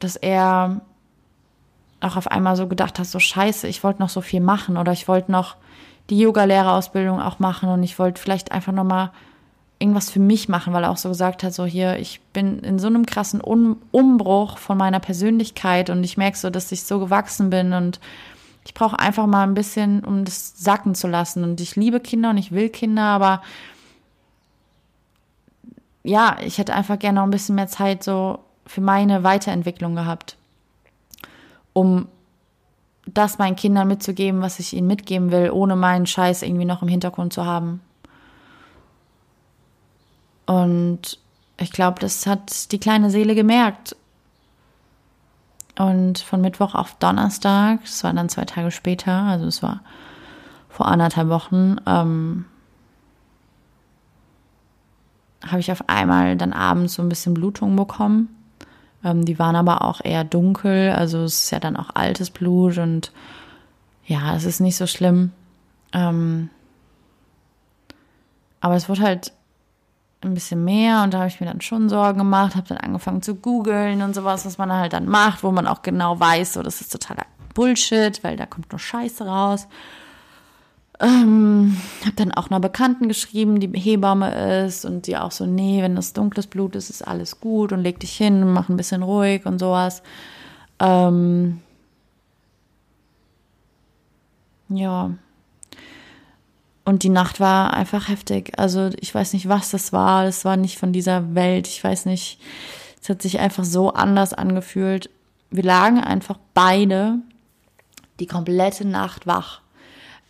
dass 0.00 0.16
er 0.16 0.80
auch 2.00 2.16
auf 2.16 2.28
einmal 2.28 2.56
so 2.56 2.66
gedacht 2.66 2.98
hat, 2.98 3.06
so 3.06 3.18
scheiße, 3.18 3.68
ich 3.68 3.84
wollte 3.84 4.00
noch 4.00 4.08
so 4.08 4.20
viel 4.20 4.40
machen 4.40 4.76
oder 4.76 4.92
ich 4.92 5.08
wollte 5.08 5.30
noch 5.30 5.56
die 6.10 6.18
Yoga-Lehrerausbildung 6.18 7.20
auch 7.20 7.38
machen 7.38 7.68
und 7.68 7.82
ich 7.82 7.98
wollte 7.98 8.20
vielleicht 8.20 8.50
einfach 8.50 8.72
nochmal 8.72 9.10
irgendwas 9.78 10.10
für 10.10 10.20
mich 10.20 10.48
machen, 10.48 10.72
weil 10.72 10.84
er 10.84 10.90
auch 10.90 10.96
so 10.96 11.08
gesagt 11.08 11.42
hat, 11.42 11.54
so 11.54 11.64
hier, 11.64 11.98
ich 11.98 12.20
bin 12.32 12.58
in 12.60 12.78
so 12.78 12.88
einem 12.88 13.06
krassen 13.06 13.40
um 13.40 13.76
Umbruch 13.92 14.58
von 14.58 14.76
meiner 14.76 14.98
Persönlichkeit 14.98 15.88
und 15.90 16.02
ich 16.02 16.16
merke 16.16 16.36
so, 16.36 16.50
dass 16.50 16.72
ich 16.72 16.82
so 16.82 16.98
gewachsen 16.98 17.50
bin 17.50 17.72
und 17.72 18.00
ich 18.64 18.74
brauche 18.74 18.98
einfach 18.98 19.26
mal 19.26 19.44
ein 19.44 19.54
bisschen, 19.54 20.04
um 20.04 20.24
das 20.24 20.52
sacken 20.62 20.94
zu 20.94 21.08
lassen. 21.08 21.42
Und 21.42 21.60
ich 21.60 21.74
liebe 21.74 22.00
Kinder 22.00 22.30
und 22.30 22.36
ich 22.36 22.52
will 22.52 22.68
Kinder, 22.68 23.04
aber 23.04 23.40
ja, 26.02 26.36
ich 26.44 26.58
hätte 26.58 26.74
einfach 26.74 26.98
gerne 26.98 27.20
noch 27.20 27.26
ein 27.26 27.30
bisschen 27.30 27.54
mehr 27.54 27.68
Zeit 27.68 28.04
so 28.04 28.40
für 28.66 28.80
meine 28.82 29.24
Weiterentwicklung 29.24 29.94
gehabt, 29.94 30.36
um 31.72 32.08
das 33.06 33.38
meinen 33.38 33.56
Kindern 33.56 33.88
mitzugeben, 33.88 34.42
was 34.42 34.58
ich 34.58 34.74
ihnen 34.74 34.86
mitgeben 34.86 35.30
will, 35.30 35.50
ohne 35.50 35.76
meinen 35.76 36.06
Scheiß 36.06 36.42
irgendwie 36.42 36.66
noch 36.66 36.82
im 36.82 36.88
Hintergrund 36.88 37.32
zu 37.32 37.46
haben. 37.46 37.80
Und 40.48 41.18
ich 41.58 41.72
glaube, 41.72 42.00
das 42.00 42.26
hat 42.26 42.72
die 42.72 42.78
kleine 42.78 43.10
Seele 43.10 43.34
gemerkt. 43.34 43.94
Und 45.78 46.20
von 46.20 46.40
Mittwoch 46.40 46.74
auf 46.74 46.94
Donnerstag, 46.94 47.82
das 47.82 48.02
war 48.02 48.14
dann 48.14 48.30
zwei 48.30 48.46
Tage 48.46 48.70
später, 48.70 49.12
also 49.12 49.44
es 49.44 49.62
war 49.62 49.80
vor 50.70 50.88
anderthalb 50.88 51.28
Wochen, 51.28 51.76
ähm, 51.86 52.46
habe 55.46 55.60
ich 55.60 55.70
auf 55.70 55.88
einmal 55.88 56.36
dann 56.36 56.54
abends 56.54 56.94
so 56.94 57.02
ein 57.02 57.10
bisschen 57.10 57.34
Blutungen 57.34 57.76
bekommen. 57.76 58.34
Ähm, 59.04 59.26
die 59.26 59.38
waren 59.38 59.54
aber 59.54 59.82
auch 59.82 60.00
eher 60.02 60.24
dunkel, 60.24 60.92
also 60.92 61.24
es 61.24 61.44
ist 61.44 61.50
ja 61.50 61.60
dann 61.60 61.76
auch 61.76 61.90
altes 61.94 62.30
Blut 62.30 62.78
und 62.78 63.12
ja, 64.06 64.34
es 64.34 64.44
ist 64.44 64.60
nicht 64.60 64.76
so 64.76 64.86
schlimm. 64.86 65.30
Ähm, 65.92 66.48
aber 68.60 68.76
es 68.76 68.88
wurde 68.88 69.02
halt 69.02 69.32
ein 70.22 70.34
bisschen 70.34 70.64
mehr 70.64 71.02
und 71.04 71.14
da 71.14 71.18
habe 71.18 71.28
ich 71.28 71.40
mir 71.40 71.46
dann 71.46 71.60
schon 71.60 71.88
Sorgen 71.88 72.18
gemacht, 72.18 72.56
habe 72.56 72.68
dann 72.68 72.78
angefangen 72.78 73.22
zu 73.22 73.36
googeln 73.36 74.02
und 74.02 74.14
sowas, 74.14 74.44
was 74.44 74.58
man 74.58 74.72
halt 74.72 74.92
dann 74.92 75.06
macht, 75.06 75.44
wo 75.44 75.52
man 75.52 75.66
auch 75.66 75.82
genau 75.82 76.18
weiß, 76.18 76.54
so 76.54 76.62
das 76.62 76.80
ist 76.80 76.90
totaler 76.90 77.24
Bullshit, 77.54 78.22
weil 78.24 78.36
da 78.36 78.46
kommt 78.46 78.72
nur 78.72 78.78
Scheiße 78.78 79.24
raus. 79.26 79.68
Ähm, 81.00 81.76
habe 82.00 82.16
dann 82.16 82.32
auch 82.32 82.50
einer 82.50 82.58
Bekannten 82.58 83.06
geschrieben, 83.06 83.60
die 83.60 83.70
Hebamme 83.78 84.64
ist 84.64 84.84
und 84.84 85.06
die 85.06 85.16
auch 85.16 85.30
so, 85.30 85.46
nee, 85.46 85.80
wenn 85.80 85.94
das 85.94 86.12
dunkles 86.12 86.48
Blut 86.48 86.74
ist, 86.74 86.90
ist 86.90 87.06
alles 87.06 87.40
gut 87.40 87.72
und 87.72 87.82
leg 87.82 88.00
dich 88.00 88.16
hin 88.16 88.42
und 88.42 88.52
mach 88.52 88.68
ein 88.68 88.76
bisschen 88.76 89.04
ruhig 89.04 89.46
und 89.46 89.60
sowas. 89.60 90.02
Ähm, 90.80 91.60
ja, 94.68 95.12
und 96.88 97.02
die 97.02 97.10
Nacht 97.10 97.38
war 97.38 97.74
einfach 97.74 98.08
heftig. 98.08 98.52
Also 98.56 98.88
ich 98.98 99.14
weiß 99.14 99.34
nicht, 99.34 99.46
was 99.46 99.70
das 99.70 99.92
war. 99.92 100.24
Es 100.24 100.46
war 100.46 100.56
nicht 100.56 100.78
von 100.78 100.90
dieser 100.90 101.34
Welt. 101.34 101.68
Ich 101.68 101.84
weiß 101.84 102.06
nicht. 102.06 102.40
Es 103.02 103.10
hat 103.10 103.20
sich 103.20 103.40
einfach 103.40 103.64
so 103.64 103.92
anders 103.92 104.32
angefühlt. 104.32 105.10
Wir 105.50 105.64
lagen 105.64 106.02
einfach 106.02 106.38
beide 106.54 107.16
die 108.20 108.26
komplette 108.26 108.86
Nacht 108.86 109.26
wach. 109.26 109.60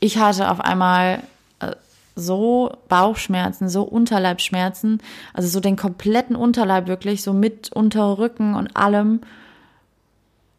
Ich 0.00 0.18
hatte 0.18 0.50
auf 0.50 0.60
einmal 0.60 1.22
äh, 1.60 1.76
so 2.16 2.72
Bauchschmerzen, 2.88 3.68
so 3.68 3.84
Unterleibschmerzen, 3.84 5.00
also 5.34 5.48
so 5.48 5.60
den 5.60 5.76
kompletten 5.76 6.34
Unterleib 6.34 6.88
wirklich, 6.88 7.22
so 7.22 7.32
mit 7.32 7.72
Unterrücken 7.72 8.56
und 8.56 8.76
allem. 8.76 9.20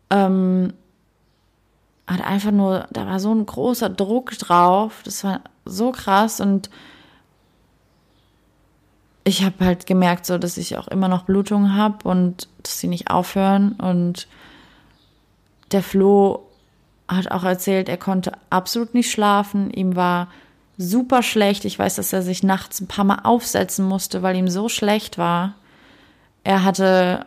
Ähm, 0.09 0.71
hat 2.09 2.25
einfach 2.25 2.51
nur, 2.51 2.87
da 2.91 3.05
war 3.05 3.19
so 3.19 3.33
ein 3.33 3.45
großer 3.45 3.89
Druck 3.89 4.37
drauf. 4.37 5.01
Das 5.03 5.23
war 5.23 5.41
so 5.65 5.91
krass 5.91 6.41
und 6.41 6.69
ich 9.23 9.43
habe 9.43 9.63
halt 9.63 9.85
gemerkt, 9.85 10.25
so 10.25 10.37
dass 10.37 10.57
ich 10.57 10.77
auch 10.77 10.87
immer 10.87 11.07
noch 11.07 11.23
Blutungen 11.23 11.75
habe 11.75 12.07
und 12.07 12.47
dass 12.63 12.79
sie 12.79 12.87
nicht 12.87 13.11
aufhören. 13.11 13.73
Und 13.73 14.27
der 15.71 15.83
Flo 15.83 16.47
hat 17.07 17.29
auch 17.29 17.43
erzählt, 17.43 17.89
er 17.89 17.97
konnte 17.97 18.31
absolut 18.49 18.93
nicht 18.93 19.11
schlafen. 19.11 19.69
Ihm 19.71 19.95
war 19.95 20.29
super 20.77 21.21
schlecht. 21.21 21.65
Ich 21.65 21.77
weiß, 21.77 21.95
dass 21.95 22.13
er 22.13 22.23
sich 22.23 22.41
nachts 22.41 22.81
ein 22.81 22.87
paar 22.87 23.05
Mal 23.05 23.19
aufsetzen 23.23 23.85
musste, 23.85 24.23
weil 24.23 24.35
ihm 24.35 24.47
so 24.47 24.67
schlecht 24.67 25.19
war. 25.19 25.55
Er 26.43 26.63
hatte, 26.63 27.25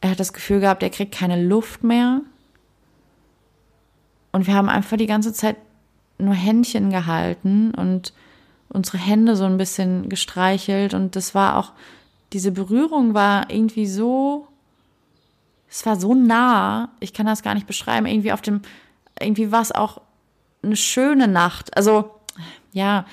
er 0.00 0.10
hat 0.10 0.20
das 0.20 0.32
Gefühl 0.34 0.60
gehabt, 0.60 0.82
er 0.82 0.90
kriegt 0.90 1.14
keine 1.14 1.42
Luft 1.42 1.82
mehr. 1.82 2.20
Und 4.32 4.46
wir 4.46 4.54
haben 4.54 4.68
einfach 4.68 4.96
die 4.96 5.06
ganze 5.06 5.32
Zeit 5.32 5.56
nur 6.18 6.34
Händchen 6.34 6.90
gehalten 6.90 7.72
und 7.74 8.12
unsere 8.68 8.98
Hände 8.98 9.36
so 9.36 9.44
ein 9.44 9.56
bisschen 9.56 10.08
gestreichelt. 10.08 10.94
Und 10.94 11.16
das 11.16 11.34
war 11.34 11.56
auch, 11.56 11.72
diese 12.32 12.52
Berührung 12.52 13.14
war 13.14 13.50
irgendwie 13.50 13.86
so, 13.86 14.46
es 15.70 15.84
war 15.86 15.96
so 15.96 16.14
nah, 16.14 16.90
ich 17.00 17.12
kann 17.12 17.26
das 17.26 17.42
gar 17.42 17.54
nicht 17.54 17.66
beschreiben. 17.66 18.06
Irgendwie 18.06 18.32
auf 18.32 18.42
dem, 18.42 18.62
irgendwie 19.20 19.52
war 19.52 19.62
es 19.62 19.72
auch 19.72 20.00
eine 20.62 20.76
schöne 20.76 21.28
Nacht. 21.28 21.76
Also, 21.76 22.10
ja, 22.72 23.06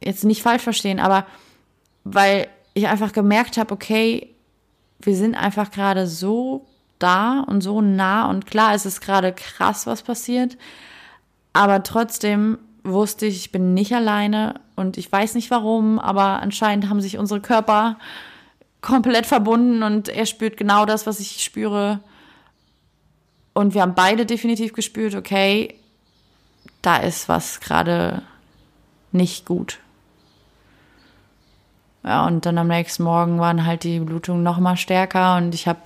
jetzt 0.00 0.24
nicht 0.24 0.42
falsch 0.42 0.62
verstehen, 0.62 1.00
aber 1.00 1.26
weil 2.04 2.48
ich 2.74 2.88
einfach 2.88 3.12
gemerkt 3.12 3.56
habe, 3.56 3.72
okay, 3.72 4.34
wir 5.00 5.16
sind 5.16 5.34
einfach 5.34 5.70
gerade 5.70 6.06
so 6.06 6.66
da 7.04 7.44
und 7.46 7.60
so 7.60 7.80
nah 7.80 8.28
und 8.28 8.46
klar, 8.46 8.74
es 8.74 8.86
ist 8.86 9.00
gerade 9.00 9.32
krass, 9.32 9.86
was 9.86 10.02
passiert, 10.02 10.56
aber 11.52 11.82
trotzdem 11.82 12.58
wusste 12.82 13.26
ich, 13.26 13.36
ich 13.36 13.52
bin 13.52 13.74
nicht 13.74 13.94
alleine 13.94 14.60
und 14.74 14.96
ich 14.98 15.10
weiß 15.10 15.34
nicht 15.34 15.50
warum, 15.50 15.98
aber 15.98 16.42
anscheinend 16.42 16.88
haben 16.88 17.00
sich 17.00 17.18
unsere 17.18 17.40
Körper 17.40 17.98
komplett 18.80 19.26
verbunden 19.26 19.82
und 19.82 20.08
er 20.08 20.26
spürt 20.26 20.56
genau 20.56 20.84
das, 20.84 21.06
was 21.06 21.20
ich 21.20 21.42
spüre. 21.42 22.00
Und 23.54 23.72
wir 23.72 23.82
haben 23.82 23.94
beide 23.94 24.26
definitiv 24.26 24.72
gespürt, 24.72 25.14
okay, 25.14 25.74
da 26.82 26.96
ist 26.96 27.28
was 27.28 27.60
gerade 27.60 28.22
nicht 29.12 29.46
gut. 29.46 29.78
Ja, 32.04 32.26
und 32.26 32.44
dann 32.44 32.58
am 32.58 32.68
nächsten 32.68 33.04
Morgen 33.04 33.38
waren 33.40 33.64
halt 33.64 33.84
die 33.84 34.00
Blutungen 34.00 34.42
noch 34.42 34.58
mal 34.58 34.76
stärker 34.76 35.36
und 35.36 35.54
ich 35.54 35.66
habe 35.66 35.80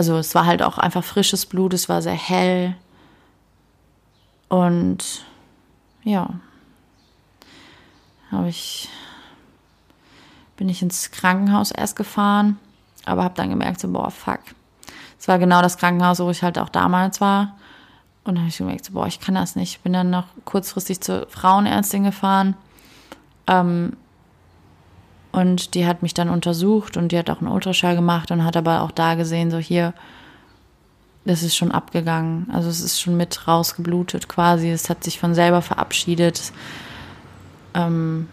also 0.00 0.16
es 0.16 0.34
war 0.34 0.46
halt 0.46 0.62
auch 0.62 0.78
einfach 0.78 1.04
frisches 1.04 1.44
Blut, 1.44 1.74
es 1.74 1.90
war 1.90 2.00
sehr 2.00 2.14
hell. 2.14 2.74
Und 4.48 5.26
ja, 6.04 6.30
habe 8.32 8.48
ich 8.48 8.88
bin 10.56 10.70
ich 10.70 10.80
ins 10.80 11.10
Krankenhaus 11.10 11.70
erst 11.70 11.96
gefahren, 11.96 12.58
aber 13.04 13.24
habe 13.24 13.34
dann 13.34 13.50
gemerkt 13.50 13.78
so 13.78 13.88
boah 13.88 14.10
fuck. 14.10 14.40
Es 15.18 15.28
war 15.28 15.38
genau 15.38 15.60
das 15.60 15.76
Krankenhaus, 15.76 16.18
wo 16.18 16.30
ich 16.30 16.42
halt 16.42 16.58
auch 16.58 16.70
damals 16.70 17.20
war. 17.20 17.58
Und 18.24 18.36
dann 18.36 18.44
habe 18.44 18.48
ich 18.48 18.56
gemerkt 18.56 18.86
so 18.86 18.94
boah 18.94 19.06
ich 19.06 19.20
kann 19.20 19.34
das 19.34 19.54
nicht. 19.54 19.82
Bin 19.82 19.92
dann 19.92 20.08
noch 20.08 20.28
kurzfristig 20.46 21.02
zur 21.02 21.26
Frauenärztin 21.28 22.04
gefahren. 22.04 22.56
Ähm, 23.46 23.98
und 25.32 25.74
die 25.74 25.86
hat 25.86 26.02
mich 26.02 26.14
dann 26.14 26.28
untersucht 26.28 26.96
und 26.96 27.12
die 27.12 27.18
hat 27.18 27.30
auch 27.30 27.40
einen 27.40 27.50
Ultraschall 27.50 27.94
gemacht 27.94 28.30
und 28.30 28.44
hat 28.44 28.56
aber 28.56 28.82
auch 28.82 28.90
da 28.90 29.14
gesehen, 29.14 29.50
so 29.50 29.58
hier, 29.58 29.94
das 31.24 31.42
ist 31.42 31.56
schon 31.56 31.70
abgegangen. 31.70 32.48
Also 32.52 32.68
es 32.68 32.80
ist 32.80 33.00
schon 33.00 33.16
mit 33.16 33.46
rausgeblutet 33.46 34.28
quasi. 34.28 34.70
Es 34.70 34.90
hat 34.90 35.04
sich 35.04 35.20
von 35.20 35.34
selber 35.34 35.62
verabschiedet. 35.62 36.52
Ähm, 37.74 38.28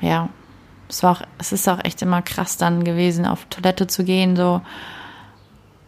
ja, 0.00 0.30
es 0.88 1.02
war 1.02 1.12
auch, 1.12 1.22
es 1.38 1.52
ist 1.52 1.68
auch 1.68 1.84
echt 1.84 2.00
immer 2.02 2.22
krass 2.22 2.56
dann 2.56 2.84
gewesen, 2.84 3.26
auf 3.26 3.46
Toilette 3.46 3.86
zu 3.86 4.04
gehen, 4.04 4.36
so. 4.36 4.62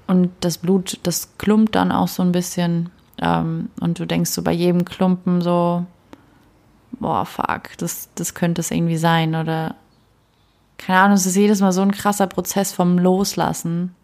Und 0.07 0.30
das 0.41 0.59
Blut, 0.59 0.99
das 1.03 1.36
klumpt 1.39 1.74
dann 1.74 1.93
auch 1.93 2.09
so 2.09 2.22
ein 2.22 2.32
bisschen. 2.32 2.91
Ähm, 3.20 3.70
und 3.80 3.99
du 3.99 4.07
denkst 4.07 4.30
so 4.30 4.43
bei 4.43 4.53
jedem 4.53 4.84
Klumpen 4.84 5.41
so, 5.41 5.84
boah, 7.01 7.24
fuck, 7.24 7.76
das, 7.78 8.09
das 8.14 8.34
könnte 8.34 8.61
es 8.61 8.70
irgendwie 8.70 8.96
sein 8.96 9.34
oder 9.34 9.76
keine 10.78 11.01
Ahnung, 11.01 11.16
es 11.16 11.26
ist 11.26 11.36
jedes 11.36 11.61
Mal 11.61 11.72
so 11.72 11.82
ein 11.82 11.90
krasser 11.92 12.28
Prozess 12.28 12.72
vom 12.72 12.99
Loslassen. 12.99 13.94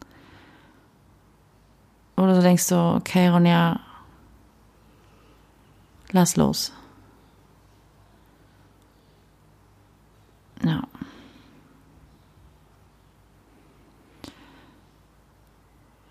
Oder 2.16 2.34
du 2.34 2.42
denkst 2.42 2.64
so, 2.64 2.95
okay, 2.97 3.28
Ronja, 3.28 3.80
lass 6.11 6.36
los. 6.36 6.72
Ja. 10.64 10.82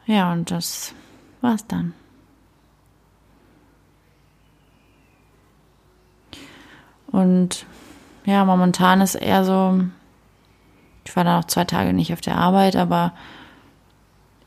Ja, 0.06 0.34
und 0.34 0.52
das 0.52 0.94
war's 1.42 1.66
dann. 1.68 1.94
Und 7.14 7.68
ja, 8.26 8.44
momentan 8.44 9.00
ist 9.00 9.14
eher 9.14 9.46
so, 9.46 9.82
ich 11.06 11.16
war 11.16 11.24
da 11.24 11.38
noch 11.38 11.46
zwei 11.46 11.64
Tage 11.64 11.94
nicht 11.94 12.12
auf 12.12 12.22
der 12.22 12.38
Arbeit, 12.38 12.76
aber 12.76 13.14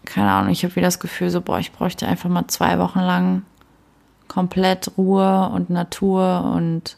keine 0.04 0.32
Ahnung, 0.32 0.50
ich 0.50 0.64
habe 0.64 0.74
wieder 0.74 0.88
das 0.88 0.98
Gefühl, 0.98 1.30
so, 1.30 1.40
boah, 1.40 1.60
ich 1.60 1.72
bräuchte 1.72 2.08
einfach 2.08 2.28
mal 2.28 2.48
zwei 2.48 2.78
Wochen 2.80 3.00
lang 3.00 3.42
komplett 4.26 4.90
Ruhe 4.98 5.48
und 5.50 5.70
Natur 5.70 6.52
und 6.54 6.96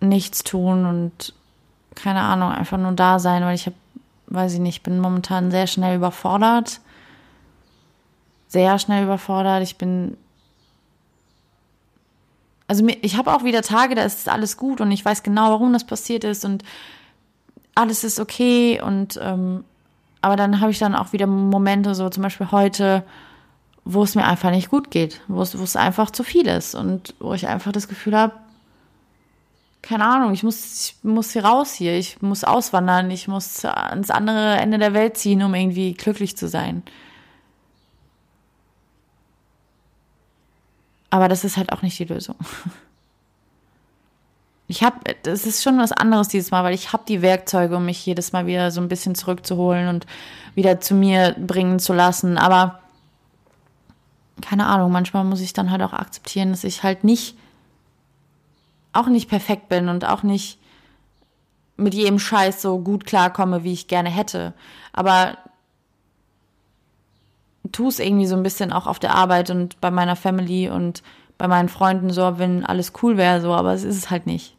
nichts 0.00 0.44
tun 0.44 0.86
und 0.86 1.34
keine 1.96 2.20
Ahnung, 2.20 2.52
einfach 2.52 2.78
nur 2.78 2.92
da 2.92 3.18
sein, 3.18 3.42
weil 3.42 3.56
ich 3.56 3.66
habe, 3.66 3.76
weiß 4.28 4.54
ich 4.54 4.60
nicht, 4.60 4.84
bin 4.84 5.00
momentan 5.00 5.50
sehr 5.50 5.66
schnell 5.66 5.96
überfordert. 5.96 6.80
Sehr 8.46 8.78
schnell 8.78 9.04
überfordert. 9.04 9.62
Ich 9.62 9.78
bin 9.78 10.16
also 12.66 12.86
ich 13.02 13.16
habe 13.16 13.32
auch 13.34 13.44
wieder 13.44 13.62
Tage, 13.62 13.94
da 13.94 14.02
ist 14.02 14.28
alles 14.28 14.56
gut 14.56 14.80
und 14.80 14.90
ich 14.90 15.04
weiß 15.04 15.22
genau, 15.22 15.50
warum 15.50 15.72
das 15.72 15.84
passiert 15.84 16.24
ist 16.24 16.44
und 16.44 16.62
alles 17.74 18.04
ist 18.04 18.20
okay 18.20 18.80
und 18.80 19.18
ähm, 19.22 19.64
aber 20.22 20.36
dann 20.36 20.60
habe 20.60 20.70
ich 20.70 20.78
dann 20.78 20.94
auch 20.94 21.12
wieder 21.12 21.26
Momente, 21.26 21.94
so 21.94 22.08
zum 22.08 22.22
Beispiel 22.22 22.50
heute, 22.50 23.04
wo 23.84 24.02
es 24.02 24.14
mir 24.14 24.24
einfach 24.24 24.50
nicht 24.50 24.70
gut 24.70 24.90
geht, 24.90 25.20
wo 25.28 25.42
es, 25.42 25.58
wo 25.58 25.62
es 25.62 25.76
einfach 25.76 26.10
zu 26.10 26.22
viel 26.22 26.46
ist 26.46 26.74
und 26.74 27.14
wo 27.18 27.34
ich 27.34 27.46
einfach 27.46 27.72
das 27.72 27.88
Gefühl 27.88 28.16
habe, 28.16 28.32
keine 29.82 30.06
Ahnung, 30.06 30.32
ich 30.32 30.42
muss, 30.42 30.86
ich 30.86 31.04
muss 31.04 31.32
hier 31.32 31.44
raus 31.44 31.74
hier, 31.74 31.98
ich 31.98 32.22
muss 32.22 32.42
auswandern, 32.42 33.10
ich 33.10 33.28
muss 33.28 33.66
ans 33.66 34.10
andere 34.10 34.56
Ende 34.56 34.78
der 34.78 34.94
Welt 34.94 35.18
ziehen, 35.18 35.42
um 35.42 35.54
irgendwie 35.54 35.92
glücklich 35.92 36.38
zu 36.38 36.48
sein. 36.48 36.82
Aber 41.14 41.28
das 41.28 41.44
ist 41.44 41.56
halt 41.56 41.70
auch 41.70 41.82
nicht 41.82 41.96
die 41.96 42.06
Lösung. 42.06 42.34
Ich 44.66 44.82
habe, 44.82 44.96
das 45.24 45.44
ist 45.44 45.62
schon 45.62 45.76
was 45.76 45.92
anderes 45.92 46.28
dieses 46.28 46.50
Mal, 46.50 46.64
weil 46.64 46.72
ich 46.72 46.94
habe 46.94 47.04
die 47.06 47.20
Werkzeuge, 47.20 47.76
um 47.76 47.84
mich 47.84 48.04
jedes 48.06 48.32
Mal 48.32 48.46
wieder 48.46 48.70
so 48.70 48.80
ein 48.80 48.88
bisschen 48.88 49.14
zurückzuholen 49.14 49.88
und 49.88 50.06
wieder 50.54 50.80
zu 50.80 50.94
mir 50.94 51.36
bringen 51.38 51.78
zu 51.78 51.92
lassen. 51.92 52.38
Aber 52.38 52.80
keine 54.40 54.64
Ahnung, 54.64 54.90
manchmal 54.90 55.22
muss 55.24 55.42
ich 55.42 55.52
dann 55.52 55.70
halt 55.70 55.82
auch 55.82 55.92
akzeptieren, 55.92 56.48
dass 56.48 56.64
ich 56.64 56.82
halt 56.82 57.04
nicht, 57.04 57.36
auch 58.94 59.08
nicht 59.08 59.28
perfekt 59.28 59.68
bin 59.68 59.90
und 59.90 60.06
auch 60.06 60.22
nicht 60.22 60.58
mit 61.76 61.92
jedem 61.92 62.18
Scheiß 62.18 62.62
so 62.62 62.78
gut 62.78 63.04
klarkomme, 63.04 63.64
wie 63.64 63.74
ich 63.74 63.86
gerne 63.86 64.08
hätte. 64.08 64.54
Aber 64.94 65.36
tue 67.72 67.88
es 67.88 67.98
irgendwie 67.98 68.26
so 68.26 68.36
ein 68.36 68.42
bisschen 68.42 68.72
auch 68.72 68.86
auf 68.86 68.98
der 68.98 69.14
Arbeit 69.14 69.50
und 69.50 69.80
bei 69.80 69.90
meiner 69.90 70.16
Family 70.16 70.68
und 70.68 71.02
bei 71.38 71.48
meinen 71.48 71.68
Freunden 71.68 72.10
so, 72.10 72.38
wenn 72.38 72.64
alles 72.64 72.92
cool 73.02 73.16
wäre, 73.16 73.40
so, 73.40 73.52
aber 73.52 73.72
es 73.72 73.82
ist 73.82 73.96
es 73.96 74.10
halt 74.10 74.26
nicht. 74.26 74.56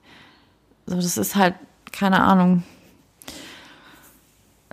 So, 0.85 0.95
das 0.95 1.17
ist 1.17 1.35
halt, 1.35 1.55
keine 1.91 2.21
Ahnung. 2.23 2.63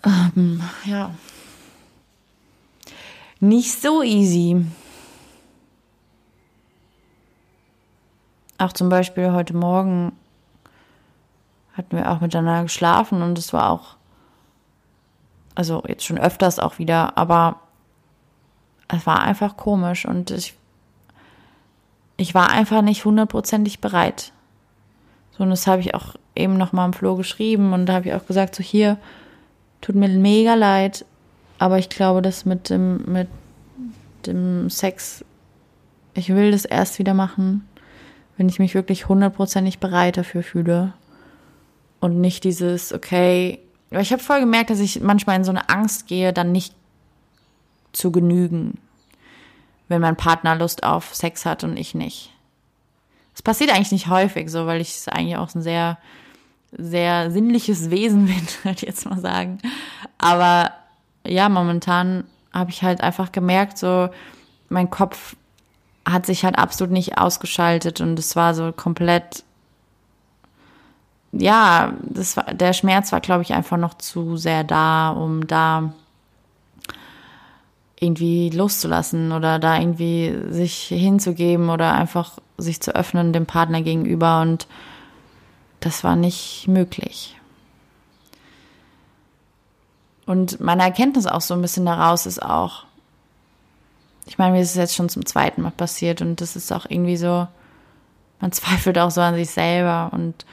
Ähm, 0.04 0.62
ja. 0.84 1.10
Nicht 3.40 3.80
so 3.80 4.02
easy. 4.02 4.66
Auch 8.58 8.72
zum 8.72 8.88
Beispiel 8.88 9.32
heute 9.32 9.56
Morgen 9.56 10.12
hatten 11.74 11.96
wir 11.96 12.10
auch 12.10 12.20
miteinander 12.20 12.62
geschlafen 12.62 13.22
und 13.22 13.38
es 13.38 13.52
war 13.52 13.70
auch, 13.70 13.96
also 15.54 15.82
jetzt 15.88 16.04
schon 16.04 16.18
öfters 16.18 16.58
auch 16.58 16.78
wieder, 16.78 17.16
aber 17.16 17.60
es 18.92 19.06
war 19.06 19.20
einfach 19.20 19.56
komisch 19.56 20.04
und 20.04 20.30
ich, 20.30 20.54
ich 22.16 22.34
war 22.34 22.50
einfach 22.50 22.82
nicht 22.82 23.04
hundertprozentig 23.04 23.80
bereit. 23.80 24.32
So, 25.36 25.44
und 25.44 25.50
das 25.50 25.66
habe 25.66 25.80
ich 25.80 25.94
auch 25.94 26.14
eben 26.36 26.56
nochmal 26.56 26.86
im 26.86 26.92
Flo 26.92 27.16
geschrieben 27.16 27.72
und 27.72 27.86
da 27.86 27.94
habe 27.94 28.08
ich 28.08 28.14
auch 28.14 28.26
gesagt, 28.26 28.54
so 28.54 28.62
hier, 28.62 28.98
tut 29.80 29.94
mir 29.94 30.08
mega 30.08 30.54
leid, 30.54 31.04
aber 31.58 31.78
ich 31.78 31.88
glaube, 31.88 32.22
dass 32.22 32.44
mit 32.44 32.68
dem, 32.70 33.02
mit 33.06 33.28
dem 34.26 34.68
Sex, 34.68 35.24
ich 36.14 36.28
will 36.28 36.52
das 36.52 36.64
erst 36.64 36.98
wieder 36.98 37.14
machen, 37.14 37.66
wenn 38.36 38.48
ich 38.48 38.58
mich 38.58 38.74
wirklich 38.74 39.08
hundertprozentig 39.08 39.78
bereit 39.78 40.16
dafür 40.16 40.42
fühle. 40.42 40.92
Und 42.00 42.20
nicht 42.20 42.44
dieses, 42.44 42.92
okay, 42.92 43.60
ich 43.90 44.12
habe 44.12 44.22
voll 44.22 44.40
gemerkt, 44.40 44.70
dass 44.70 44.80
ich 44.80 45.00
manchmal 45.00 45.36
in 45.36 45.44
so 45.44 45.50
eine 45.50 45.68
Angst 45.68 46.08
gehe, 46.08 46.32
dann 46.32 46.50
nicht 46.50 46.74
zu 47.92 48.12
genügen, 48.12 48.78
wenn 49.88 50.00
mein 50.00 50.16
Partner 50.16 50.54
Lust 50.54 50.84
auf 50.84 51.14
Sex 51.14 51.44
hat 51.44 51.64
und 51.64 51.76
ich 51.76 51.94
nicht. 51.94 52.32
Es 53.34 53.42
passiert 53.42 53.70
eigentlich 53.70 53.92
nicht 53.92 54.08
häufig 54.08 54.50
so, 54.50 54.66
weil 54.66 54.80
ich 54.80 54.94
eigentlich 55.10 55.36
auch 55.36 55.54
ein 55.54 55.62
sehr, 55.62 55.98
sehr 56.72 57.30
sinnliches 57.30 57.90
Wesen 57.90 58.26
bin, 58.26 58.46
würde 58.62 58.76
ich 58.76 58.82
jetzt 58.82 59.08
mal 59.08 59.20
sagen. 59.20 59.58
Aber 60.18 60.72
ja, 61.26 61.48
momentan 61.48 62.24
habe 62.52 62.70
ich 62.70 62.82
halt 62.82 63.00
einfach 63.00 63.32
gemerkt, 63.32 63.78
so 63.78 64.08
mein 64.68 64.90
Kopf 64.90 65.36
hat 66.04 66.26
sich 66.26 66.44
halt 66.44 66.58
absolut 66.58 66.92
nicht 66.92 67.18
ausgeschaltet 67.18 68.00
und 68.00 68.18
es 68.18 68.34
war 68.34 68.54
so 68.54 68.72
komplett 68.72 69.44
ja, 71.32 71.94
das 72.02 72.36
war, 72.36 72.44
der 72.52 72.74
Schmerz 72.74 73.10
war, 73.10 73.20
glaube 73.20 73.42
ich, 73.42 73.54
einfach 73.54 73.78
noch 73.78 73.94
zu 73.94 74.36
sehr 74.36 74.64
da, 74.64 75.10
um 75.10 75.46
da 75.46 75.94
irgendwie 78.02 78.50
loszulassen 78.50 79.32
oder 79.32 79.58
da 79.58 79.78
irgendwie 79.78 80.36
sich 80.50 80.84
hinzugeben 80.88 81.70
oder 81.70 81.92
einfach 81.92 82.38
sich 82.58 82.80
zu 82.80 82.94
öffnen 82.94 83.32
dem 83.32 83.46
Partner 83.46 83.82
gegenüber 83.82 84.40
und 84.40 84.66
das 85.80 86.04
war 86.04 86.16
nicht 86.16 86.66
möglich. 86.68 87.36
Und 90.26 90.60
meine 90.60 90.82
Erkenntnis 90.82 91.26
auch 91.26 91.40
so 91.40 91.54
ein 91.54 91.62
bisschen 91.62 91.86
daraus 91.86 92.26
ist 92.26 92.42
auch, 92.42 92.84
ich 94.26 94.38
meine, 94.38 94.52
mir 94.52 94.62
ist 94.62 94.70
es 94.70 94.76
jetzt 94.76 94.94
schon 94.94 95.08
zum 95.08 95.26
zweiten 95.26 95.62
Mal 95.62 95.72
passiert 95.72 96.22
und 96.22 96.40
das 96.40 96.56
ist 96.56 96.72
auch 96.72 96.86
irgendwie 96.88 97.16
so, 97.16 97.46
man 98.40 98.52
zweifelt 98.52 98.98
auch 98.98 99.10
so 99.10 99.20
an 99.20 99.34
sich 99.34 99.50
selber 99.50 100.10
und 100.12 100.44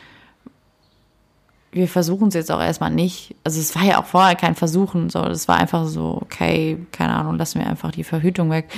wir 1.72 1.88
versuchen 1.88 2.30
es 2.30 2.34
jetzt 2.34 2.51
auch 2.51 2.61
erstmal 2.61 2.91
nicht. 2.91 3.36
Also 3.43 3.59
es 3.59 3.76
war 3.76 3.84
ja 3.84 3.99
auch 3.99 4.05
vorher 4.05 4.36
kein 4.36 4.55
Versuchen, 4.55 5.09
so 5.09 5.22
das 5.24 5.47
war 5.47 5.57
einfach 5.57 5.86
so, 5.86 6.20
okay, 6.22 6.78
keine 6.91 7.13
Ahnung, 7.13 7.38
lassen 7.38 7.59
wir 7.59 7.67
einfach 7.67 7.91
die 7.91 8.03
Verhütung 8.03 8.49
weg, 8.49 8.70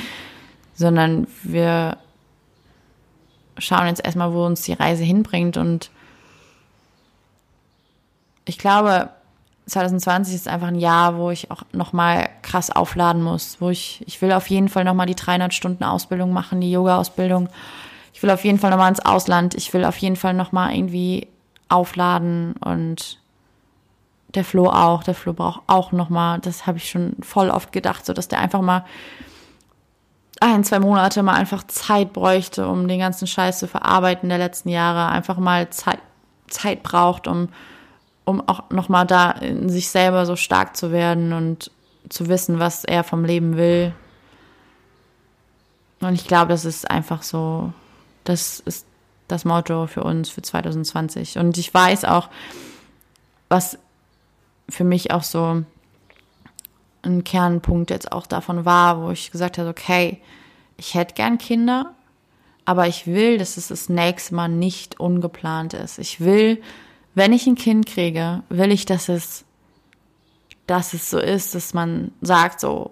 sondern 0.74 1.28
wir 1.44 1.98
schauen 3.58 3.88
jetzt 3.88 4.04
erstmal, 4.04 4.34
wo 4.34 4.46
uns 4.46 4.64
die 4.64 4.74
Reise 4.74 5.04
hinbringt 5.04 5.58
und 5.58 5.90
ich 8.46 8.58
glaube, 8.58 9.10
2020 9.68 10.36
ist 10.36 10.48
einfach 10.48 10.68
ein 10.68 10.80
Jahr, 10.80 11.18
wo 11.18 11.30
ich 11.30 11.52
auch 11.52 11.64
nochmal 11.72 12.30
krass 12.42 12.72
aufladen 12.72 13.22
muss, 13.22 13.58
wo 13.60 13.70
ich, 13.70 14.04
ich 14.06 14.22
will 14.22 14.34
auf 14.34 14.48
jeden 14.48 14.68
Fall 14.68 14.84
nochmal 14.84 15.06
die 15.06 15.16
300 15.16 15.54
Stunden 15.54 15.84
Ausbildung 15.84 16.34
machen, 16.34 16.60
die 16.60 16.72
Yoga-Ausbildung. 16.72 17.48
Ich 18.14 18.22
will 18.22 18.32
auf 18.32 18.44
jeden 18.44 18.60
Fall 18.60 18.72
nochmal 18.72 18.90
ins 18.90 19.06
Ausland. 19.06 19.56
Ich 19.56 19.74
will 19.74 19.86
auf 19.86 19.98
jeden 19.98 20.16
Fall 20.16 20.34
nochmal 20.34 20.76
irgendwie 20.76 21.28
aufladen 21.72 22.54
und 22.54 23.20
der 24.36 24.44
Flo 24.44 24.68
auch. 24.70 25.04
Der 25.04 25.16
Flo 25.16 25.34
braucht 25.34 25.62
auch 25.68 25.92
noch 25.92 26.10
mal, 26.10 26.40
das 26.40 26.68
habe 26.68 26.78
ich 26.78 26.90
schon 26.90 27.16
voll 27.22 27.50
oft 27.50 27.72
gedacht, 27.72 28.06
so 28.06 28.14
dass 28.14 28.28
der 28.28 28.40
einfach 28.40 28.62
mal 28.62 28.86
ein, 30.40 30.64
zwei 30.64 30.80
Monate 30.80 31.22
mal 31.22 31.36
einfach 31.36 31.64
Zeit 31.68 32.14
bräuchte, 32.14 32.68
um 32.68 32.88
den 32.88 33.00
ganzen 33.00 33.28
Scheiß 33.28 33.60
zu 33.60 33.68
verarbeiten 33.68 34.30
der 34.30 34.40
letzten 34.40 34.70
Jahre, 34.70 35.12
einfach 35.12 35.38
mal 35.38 35.70
Zeit, 35.70 36.00
Zeit 36.48 36.82
braucht, 36.84 37.28
um, 37.28 37.50
um 38.26 38.48
auch 38.48 38.70
noch 38.72 38.90
mal 38.90 39.06
da 39.06 39.32
in 39.32 39.70
sich 39.70 39.90
selber 39.90 40.26
so 40.26 40.36
stark 40.36 40.76
zu 40.76 40.92
werden 40.92 41.34
und 41.34 41.72
zu 42.10 42.28
wissen, 42.28 42.60
was 42.60 42.84
er 42.84 43.04
vom 43.04 43.24
Leben 43.24 43.56
will. 43.56 43.94
Und 46.00 46.16
ich 46.16 46.26
glaube, 46.26 46.48
das 46.48 46.66
ist 46.66 46.90
einfach 46.90 47.22
so, 47.22 47.72
das 48.24 48.60
ist 48.62 48.88
das 49.32 49.46
Motto 49.46 49.88
für 49.88 50.04
uns 50.04 50.30
für 50.30 50.42
2020. 50.42 51.38
Und 51.38 51.58
ich 51.58 51.74
weiß 51.74 52.06
auch, 52.06 52.30
was 53.50 53.78
für 54.70 54.84
mich 54.84 55.12
auch 55.12 55.24
so 55.24 55.64
ein 57.04 57.24
Kernpunkt 57.24 57.90
jetzt 57.90 58.12
auch 58.12 58.28
davon 58.28 58.66
war, 58.66 59.02
wo 59.02 59.12
ich 59.12 59.32
gesagt 59.32 59.58
habe, 59.58 59.70
okay, 59.70 60.22
ich 60.78 60.94
hätte 60.94 61.16
gern 61.16 61.38
Kinder, 61.38 61.94
Aber 62.66 62.88
ich 62.88 63.08
will, 63.08 63.38
dass 63.38 63.58
es 63.58 63.70
das 63.70 63.90
nächste 63.90 64.36
Mal 64.36 64.48
nicht 64.48 65.00
ungeplant 65.00 65.74
ist. 65.74 65.98
Ich 65.98 66.20
will, 66.22 66.62
wenn 67.16 67.34
ich 67.34 67.48
ein 67.48 67.56
Kind 67.56 67.86
kriege, 67.86 68.44
will 68.50 68.72
ich, 68.72 68.86
dass 68.86 69.10
es, 69.10 69.46
dass 70.68 70.94
es 70.94 71.10
so 71.10 71.20
ist, 71.20 71.56
dass 71.56 71.74
man 71.74 72.12
sagt 72.22 72.60
so, 72.60 72.92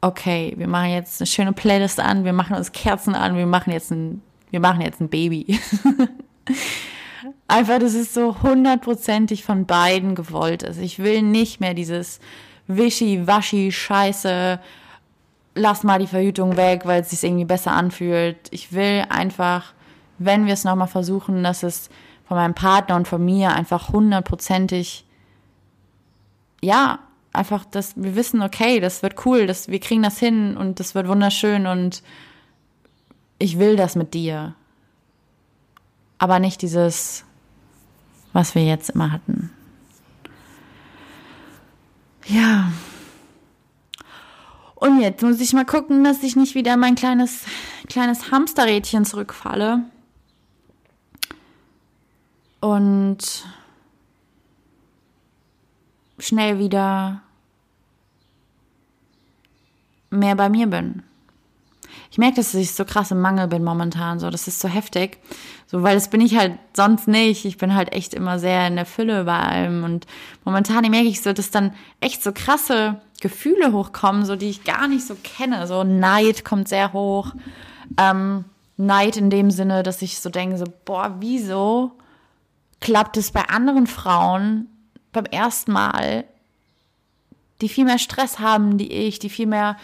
okay, 0.00 0.54
wir 0.56 0.68
machen 0.68 0.90
jetzt 0.90 1.20
eine 1.20 1.26
schöne 1.26 1.52
Playlist 1.52 2.00
an, 2.00 2.24
wir 2.24 2.32
machen 2.32 2.56
uns 2.56 2.72
Kerzen 2.72 3.14
an, 3.14 3.36
wir 3.36 3.46
machen 3.46 3.72
jetzt 3.72 3.90
ein, 3.90 4.22
wir 4.52 4.60
machen 4.60 4.82
jetzt 4.82 5.00
ein 5.00 5.08
Baby. 5.08 5.58
Einfach, 7.48 7.78
dass 7.78 7.94
es 7.94 8.14
so 8.14 8.42
hundertprozentig 8.42 9.44
von 9.44 9.66
beiden 9.66 10.14
gewollt 10.14 10.62
ist. 10.62 10.78
Ich 10.78 10.98
will 10.98 11.22
nicht 11.22 11.60
mehr 11.60 11.74
dieses 11.74 12.20
Wischi-Waschi-Scheiße, 12.68 14.60
lass 15.54 15.84
mal 15.84 15.98
die 15.98 16.06
Verhütung 16.06 16.56
weg, 16.56 16.82
weil 16.84 17.00
es 17.00 17.10
sich 17.10 17.24
irgendwie 17.24 17.44
besser 17.44 17.72
anfühlt. 17.72 18.36
Ich 18.50 18.72
will 18.72 19.04
einfach, 19.08 19.72
wenn 20.18 20.46
wir 20.46 20.54
es 20.54 20.64
nochmal 20.64 20.88
versuchen, 20.88 21.42
dass 21.42 21.62
es 21.62 21.88
von 22.26 22.36
meinem 22.36 22.54
Partner 22.54 22.96
und 22.96 23.08
von 23.08 23.24
mir 23.24 23.52
einfach 23.52 23.88
hundertprozentig, 23.88 25.04
ja, 26.62 26.98
einfach, 27.32 27.64
dass 27.64 27.94
wir 27.96 28.14
wissen, 28.16 28.42
okay, 28.42 28.80
das 28.80 29.02
wird 29.02 29.26
cool, 29.26 29.46
dass 29.46 29.68
wir 29.68 29.80
kriegen 29.80 30.02
das 30.02 30.18
hin 30.18 30.56
und 30.56 30.78
das 30.78 30.94
wird 30.94 31.08
wunderschön 31.08 31.66
und 31.66 32.02
ich 33.42 33.58
will 33.58 33.74
das 33.76 33.96
mit 33.96 34.14
dir. 34.14 34.54
Aber 36.18 36.38
nicht 36.38 36.62
dieses, 36.62 37.24
was 38.32 38.54
wir 38.54 38.64
jetzt 38.64 38.90
immer 38.90 39.10
hatten. 39.10 39.50
Ja, 42.26 42.70
und 44.76 45.00
jetzt 45.00 45.22
muss 45.22 45.40
ich 45.40 45.52
mal 45.52 45.64
gucken, 45.64 46.04
dass 46.04 46.22
ich 46.22 46.36
nicht 46.36 46.54
wieder 46.54 46.74
in 46.74 46.80
mein 46.80 46.94
kleines, 46.94 47.44
kleines 47.88 48.30
Hamsterrädchen 48.30 49.04
zurückfalle. 49.04 49.84
Und 52.60 53.44
schnell 56.18 56.60
wieder 56.60 57.22
mehr 60.10 60.36
bei 60.36 60.48
mir 60.48 60.68
bin. 60.68 61.02
Ich 62.12 62.18
merke, 62.18 62.36
dass 62.36 62.52
ich 62.52 62.72
so 62.72 62.84
krass 62.84 63.10
im 63.10 63.22
Mangel 63.22 63.48
bin 63.48 63.64
momentan, 63.64 64.20
so, 64.20 64.28
das 64.28 64.46
ist 64.46 64.60
so 64.60 64.68
heftig. 64.68 65.16
So, 65.66 65.82
weil 65.82 65.94
das 65.94 66.10
bin 66.10 66.20
ich 66.20 66.36
halt 66.36 66.58
sonst 66.76 67.08
nicht. 67.08 67.46
Ich 67.46 67.56
bin 67.56 67.74
halt 67.74 67.94
echt 67.94 68.12
immer 68.12 68.38
sehr 68.38 68.66
in 68.66 68.76
der 68.76 68.84
Fülle 68.84 69.24
bei 69.24 69.38
allem. 69.38 69.82
Und 69.82 70.06
momentan 70.44 70.82
merke 70.90 71.08
ich 71.08 71.22
so, 71.22 71.32
dass 71.32 71.50
dann 71.50 71.72
echt 72.00 72.22
so 72.22 72.32
krasse 72.32 73.00
Gefühle 73.22 73.72
hochkommen, 73.72 74.26
so 74.26 74.36
die 74.36 74.50
ich 74.50 74.62
gar 74.62 74.88
nicht 74.88 75.06
so 75.06 75.16
kenne. 75.24 75.66
So 75.66 75.84
Neid 75.84 76.44
kommt 76.44 76.68
sehr 76.68 76.92
hoch. 76.92 77.32
Ähm, 77.96 78.44
Neid 78.76 79.16
in 79.16 79.30
dem 79.30 79.50
Sinne, 79.50 79.82
dass 79.82 80.02
ich 80.02 80.20
so 80.20 80.28
denke, 80.28 80.58
so, 80.58 80.66
boah, 80.84 81.16
wieso 81.20 81.92
klappt 82.80 83.16
es 83.16 83.30
bei 83.30 83.48
anderen 83.48 83.86
Frauen 83.86 84.66
beim 85.12 85.24
ersten 85.24 85.72
Mal, 85.72 86.24
die 87.62 87.70
viel 87.70 87.86
mehr 87.86 87.98
Stress 87.98 88.38
haben, 88.38 88.76
die 88.76 88.92
ich, 88.92 89.18
die 89.18 89.30
viel 89.30 89.46
mehr 89.46 89.78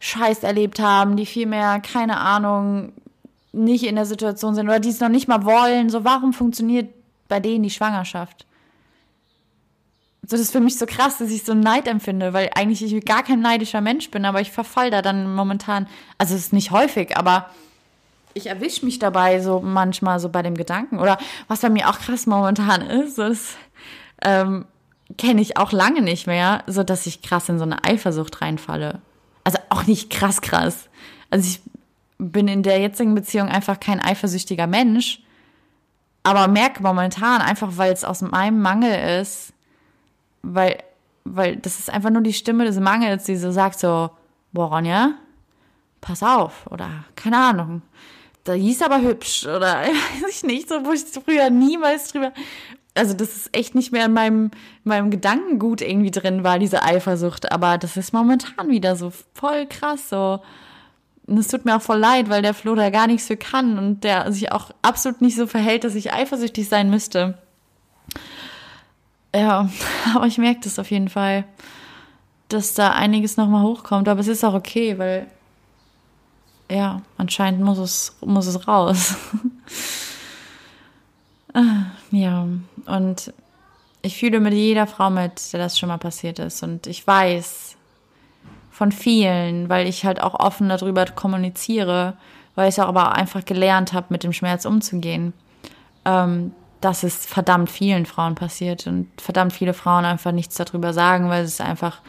Scheiß 0.00 0.42
erlebt 0.42 0.80
haben, 0.80 1.16
die 1.16 1.26
viel 1.26 1.46
mehr, 1.46 1.80
keine 1.80 2.18
Ahnung, 2.18 2.92
nicht 3.52 3.84
in 3.84 3.96
der 3.96 4.06
Situation 4.06 4.54
sind 4.54 4.68
oder 4.68 4.80
die 4.80 4.90
es 4.90 5.00
noch 5.00 5.08
nicht 5.08 5.28
mal 5.28 5.44
wollen. 5.44 5.90
So, 5.90 6.04
warum 6.04 6.32
funktioniert 6.32 6.90
bei 7.28 7.40
denen 7.40 7.62
die 7.62 7.70
Schwangerschaft? 7.70 8.46
So, 10.22 10.36
das 10.36 10.40
ist 10.40 10.52
für 10.52 10.60
mich 10.60 10.78
so 10.78 10.86
krass, 10.86 11.18
dass 11.18 11.30
ich 11.30 11.44
so 11.44 11.54
Neid 11.54 11.88
empfinde, 11.88 12.32
weil 12.32 12.50
eigentlich 12.54 12.82
ich 12.82 13.04
gar 13.04 13.22
kein 13.22 13.40
neidischer 13.40 13.80
Mensch 13.80 14.10
bin, 14.10 14.24
aber 14.24 14.40
ich 14.40 14.52
verfall 14.52 14.90
da 14.90 15.02
dann 15.02 15.34
momentan, 15.34 15.88
also 16.18 16.34
es 16.34 16.42
ist 16.42 16.52
nicht 16.52 16.70
häufig, 16.70 17.16
aber 17.16 17.48
ich 18.34 18.46
erwische 18.46 18.84
mich 18.84 18.98
dabei 18.98 19.40
so 19.40 19.60
manchmal 19.60 20.20
so 20.20 20.28
bei 20.28 20.42
dem 20.42 20.54
Gedanken. 20.54 20.98
Oder 20.98 21.18
was 21.48 21.60
bei 21.60 21.70
mir 21.70 21.88
auch 21.88 21.98
krass 21.98 22.26
momentan 22.26 22.82
ist, 22.82 23.18
das 23.18 23.56
ähm, 24.22 24.66
kenne 25.16 25.40
ich 25.40 25.56
auch 25.56 25.72
lange 25.72 26.02
nicht 26.02 26.26
mehr, 26.26 26.62
so 26.66 26.82
dass 26.82 27.06
ich 27.06 27.22
krass 27.22 27.48
in 27.48 27.58
so 27.58 27.64
eine 27.64 27.82
Eifersucht 27.84 28.40
reinfalle. 28.40 29.00
Also 29.48 29.60
auch 29.70 29.86
nicht 29.86 30.10
krass 30.10 30.42
krass. 30.42 30.90
Also 31.30 31.48
ich 31.48 31.62
bin 32.18 32.48
in 32.48 32.62
der 32.62 32.80
jetzigen 32.80 33.14
Beziehung 33.14 33.48
einfach 33.48 33.80
kein 33.80 33.98
eifersüchtiger 33.98 34.66
Mensch, 34.66 35.22
aber 36.22 36.48
merke 36.48 36.82
momentan 36.82 37.40
einfach, 37.40 37.70
weil 37.76 37.94
es 37.94 38.04
aus 38.04 38.20
meinem 38.20 38.60
Mangel 38.60 39.22
ist, 39.22 39.54
weil, 40.42 40.82
weil 41.24 41.56
das 41.56 41.78
ist 41.78 41.88
einfach 41.88 42.10
nur 42.10 42.20
die 42.20 42.34
Stimme 42.34 42.66
des 42.66 42.78
Mangels, 42.78 43.24
die 43.24 43.36
so 43.36 43.50
sagt 43.50 43.78
so, 43.78 44.10
boah, 44.52 44.66
Ronja, 44.66 45.14
pass 46.02 46.22
auf, 46.22 46.66
oder 46.66 46.90
keine 47.16 47.38
Ahnung, 47.38 47.80
da 48.44 48.52
hieß 48.52 48.82
aber 48.82 49.00
hübsch, 49.00 49.46
oder 49.46 49.80
weiß 49.82 50.28
ich 50.28 50.42
nicht, 50.42 50.68
so, 50.68 50.84
wo 50.84 50.92
ich 50.92 51.04
früher 51.04 51.48
niemals 51.48 52.12
drüber, 52.12 52.34
also 52.98 53.14
das 53.14 53.36
ist 53.36 53.56
echt 53.56 53.74
nicht 53.74 53.92
mehr 53.92 54.06
in 54.06 54.12
meinem, 54.12 54.44
in 54.84 54.88
meinem 54.90 55.10
Gedankengut 55.10 55.80
irgendwie 55.80 56.10
drin 56.10 56.44
war, 56.44 56.58
diese 56.58 56.82
Eifersucht, 56.82 57.50
aber 57.52 57.78
das 57.78 57.96
ist 57.96 58.12
momentan 58.12 58.68
wieder 58.68 58.96
so 58.96 59.12
voll 59.34 59.66
krass, 59.66 60.08
so, 60.08 60.40
und 61.28 61.36
es 61.36 61.48
tut 61.48 61.66
mir 61.66 61.76
auch 61.76 61.82
voll 61.82 61.98
leid, 61.98 62.30
weil 62.30 62.40
der 62.40 62.54
Flo 62.54 62.74
da 62.74 62.88
gar 62.88 63.06
nichts 63.06 63.26
für 63.26 63.36
kann 63.36 63.78
und 63.78 64.02
der 64.02 64.32
sich 64.32 64.50
auch 64.50 64.70
absolut 64.80 65.20
nicht 65.20 65.36
so 65.36 65.46
verhält, 65.46 65.84
dass 65.84 65.94
ich 65.94 66.10
eifersüchtig 66.10 66.66
sein 66.68 66.88
müsste. 66.88 67.36
Ja, 69.34 69.68
aber 70.14 70.26
ich 70.26 70.38
merke 70.38 70.60
das 70.64 70.78
auf 70.78 70.90
jeden 70.90 71.10
Fall, 71.10 71.44
dass 72.48 72.72
da 72.72 72.92
einiges 72.92 73.36
nochmal 73.36 73.62
hochkommt. 73.62 74.08
Aber 74.08 74.20
es 74.20 74.28
ist 74.28 74.42
auch 74.42 74.54
okay, 74.54 74.98
weil 74.98 75.26
ja, 76.70 77.02
anscheinend 77.18 77.60
muss 77.60 77.76
es, 77.76 78.16
muss 78.22 78.46
es 78.46 78.66
raus. 78.66 79.14
Ja, 82.10 82.46
und 82.86 83.32
ich 84.02 84.16
fühle 84.16 84.40
mit 84.40 84.54
jeder 84.54 84.86
Frau 84.86 85.10
mit, 85.10 85.52
der 85.52 85.60
das 85.60 85.78
schon 85.78 85.88
mal 85.88 85.98
passiert 85.98 86.38
ist. 86.38 86.62
Und 86.62 86.86
ich 86.86 87.06
weiß 87.06 87.76
von 88.70 88.92
vielen, 88.92 89.68
weil 89.68 89.86
ich 89.86 90.04
halt 90.04 90.22
auch 90.22 90.34
offen 90.34 90.68
darüber 90.68 91.04
kommuniziere, 91.04 92.16
weil 92.54 92.68
ich 92.68 92.80
auch 92.80 92.88
aber 92.88 93.12
einfach 93.12 93.44
gelernt 93.44 93.92
habe, 93.92 94.06
mit 94.10 94.22
dem 94.22 94.32
Schmerz 94.32 94.64
umzugehen. 94.64 95.32
Ähm, 96.04 96.52
dass 96.80 97.02
es 97.02 97.26
verdammt 97.26 97.70
vielen 97.70 98.06
Frauen 98.06 98.34
passiert 98.34 98.86
und 98.86 99.08
verdammt 99.20 99.52
viele 99.52 99.74
Frauen 99.74 100.04
einfach 100.04 100.32
nichts 100.32 100.54
darüber 100.54 100.92
sagen, 100.92 101.28
weil 101.28 101.44
es 101.44 101.60
einfach, 101.60 102.00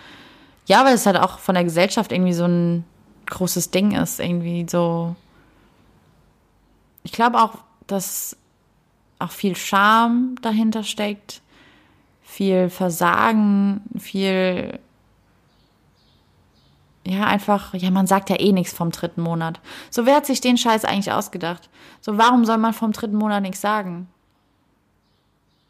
ja, 0.68 0.86
weil 0.86 0.94
es 0.94 1.06
halt 1.06 1.18
auch 1.18 1.40
von 1.40 1.56
der 1.56 1.64
Gesellschaft 1.64 2.12
irgendwie 2.12 2.34
so 2.34 2.46
ein 2.46 2.86
großes 3.26 3.72
Ding 3.72 3.92
ist, 3.92 4.20
irgendwie 4.20 4.68
so. 4.70 5.16
Ich 7.04 7.12
glaube 7.12 7.42
auch, 7.42 7.56
dass 7.88 8.38
auch 9.20 9.32
viel 9.32 9.56
Scham 9.56 10.36
dahinter 10.42 10.84
steckt, 10.84 11.42
viel 12.22 12.70
Versagen, 12.70 13.82
viel 13.98 14.80
ja, 17.06 17.26
einfach, 17.26 17.74
ja, 17.74 17.90
man 17.90 18.08
sagt 18.08 18.30
ja 18.30 18.40
eh 18.40 18.52
nichts 18.52 18.74
vom 18.74 18.92
dritten 18.92 19.22
Monat. 19.22 19.60
So, 19.90 20.06
wer 20.06 20.18
hat 20.18 20.26
sich 20.26 20.42
den 20.42 20.58
Scheiß 20.58 20.86
eigentlich 20.86 21.12
ausgedacht? 21.12 21.70
So, 22.02 22.18
warum 22.18 22.46
soll 22.46 22.58
man 22.58 22.74
vom 22.74 22.92
dritten 22.92 23.16
Monat 23.16 23.42
nichts 23.42 23.62
sagen? 23.62 24.08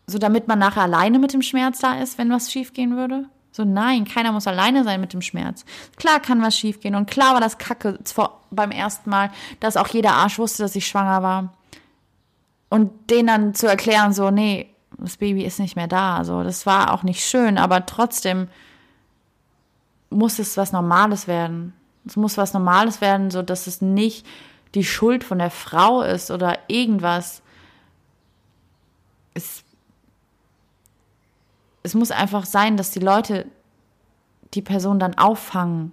So 0.08 0.18
damit 0.18 0.48
man 0.48 0.60
nachher 0.60 0.82
alleine 0.82 1.20
mit 1.20 1.34
dem 1.34 1.44
Schmerz 1.44 1.80
da 1.80 2.02
ist, 2.02 2.18
wenn 2.18 2.32
was 2.32 2.52
schiefgehen 2.52 2.98
würde? 2.98 3.30
So, 3.52 3.64
nein, 3.64 4.06
keiner 4.06 4.32
muss 4.32 4.48
alleine 4.48 4.84
sein 4.84 5.02
mit 5.02 5.14
dem 5.14 5.22
Schmerz. 5.22 5.66
Klar 5.98 6.20
kann 6.20 6.42
was 6.42 6.58
schiefgehen 6.58 6.96
und 6.96 7.10
klar 7.10 7.34
war 7.34 7.42
das 7.42 7.58
Kacke 7.58 8.00
beim 8.52 8.72
ersten 8.72 9.10
Mal, 9.10 9.32
dass 9.60 9.78
auch 9.78 9.88
jeder 9.88 10.14
Arsch 10.14 10.40
wusste, 10.40 10.64
dass 10.64 10.76
ich 10.76 10.88
schwanger 10.88 11.24
war. 11.24 11.54
Und 12.70 13.10
denen 13.10 13.28
dann 13.28 13.54
zu 13.56 13.68
erklären, 13.68 14.14
so, 14.14 14.30
nee, 14.30 14.70
das 14.98 15.18
Baby 15.18 15.44
ist 15.44 15.60
nicht 15.60 15.76
mehr 15.76 15.88
da. 15.88 16.24
So, 16.24 16.44
das 16.44 16.66
war 16.66 16.94
auch 16.94 17.04
nicht 17.04 17.26
schön, 17.26 17.58
aber 17.58 17.86
trotzdem 17.86 18.48
muss 20.10 20.40
es 20.40 20.58
was 20.58 20.72
Normales 20.72 21.28
werden. 21.28 21.74
Es 22.06 22.16
muss 22.16 22.38
was 22.38 22.54
Normales 22.54 23.02
werden, 23.02 23.32
so 23.32 23.42
dass 23.42 23.68
es 23.68 23.82
nicht 23.82 24.26
die 24.76 24.84
Schuld 24.84 25.24
von 25.24 25.40
der 25.40 25.52
Frau 25.52 26.02
ist 26.02 26.32
oder 26.32 26.58
irgendwas. 26.68 27.42
Es 29.34 29.64
es 31.84 31.94
muss 31.96 32.12
einfach 32.12 32.46
sein, 32.46 32.78
dass 32.78 32.92
die 32.92 33.00
Leute 33.00 33.46
die 34.54 34.62
Person 34.62 35.00
dann 35.00 35.18
auffangen. 35.18 35.92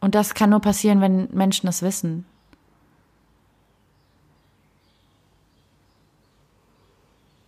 Und 0.00 0.14
das 0.14 0.34
kann 0.34 0.50
nur 0.50 0.60
passieren, 0.60 1.00
wenn 1.00 1.28
Menschen 1.32 1.66
das 1.66 1.82
wissen. 1.82 2.26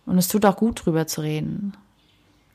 Und 0.09 0.17
es 0.17 0.27
tut 0.27 0.43
auch 0.45 0.55
gut, 0.55 0.85
drüber 0.85 1.05
zu 1.05 1.21
reden. 1.21 1.77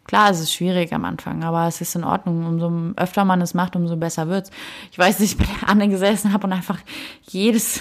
Klar, 0.05 0.31
es 0.31 0.41
ist 0.41 0.53
schwierig 0.53 0.93
am 0.93 1.05
Anfang, 1.05 1.45
aber 1.45 1.67
es 1.69 1.81
ist 1.81 1.95
in 1.95 2.05
Ordnung. 2.05 2.45
Umso 2.45 2.93
öfter 2.97 3.25
man 3.25 3.41
es 3.41 3.55
macht, 3.55 3.77
umso 3.77 3.97
besser 3.97 4.29
wird's. 4.29 4.51
Ich 4.91 4.99
weiß, 4.99 5.19
dass 5.19 5.27
ich 5.27 5.39
bei 5.39 5.45
der 5.45 5.69
Anne 5.69 5.89
gesessen 5.89 6.33
habe 6.33 6.47
und 6.47 6.53
einfach 6.53 6.81
jedes, 7.23 7.81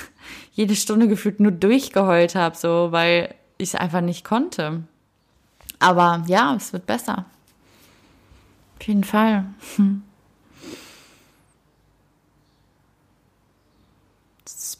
jede 0.54 0.76
Stunde 0.76 1.08
gefühlt 1.08 1.40
nur 1.40 1.52
durchgeheult 1.52 2.36
habe, 2.36 2.56
so, 2.56 2.92
weil 2.92 3.34
ich 3.58 3.70
es 3.70 3.76
einfach 3.76 4.02
nicht 4.02 4.24
konnte. 4.24 4.84
Aber 5.80 6.24
ja, 6.28 6.56
es 6.56 6.72
wird 6.72 6.86
besser. 6.86 7.26
Auf 8.80 8.88
jeden 8.88 9.04
Fall. 9.04 9.46
Hm. 9.76 10.04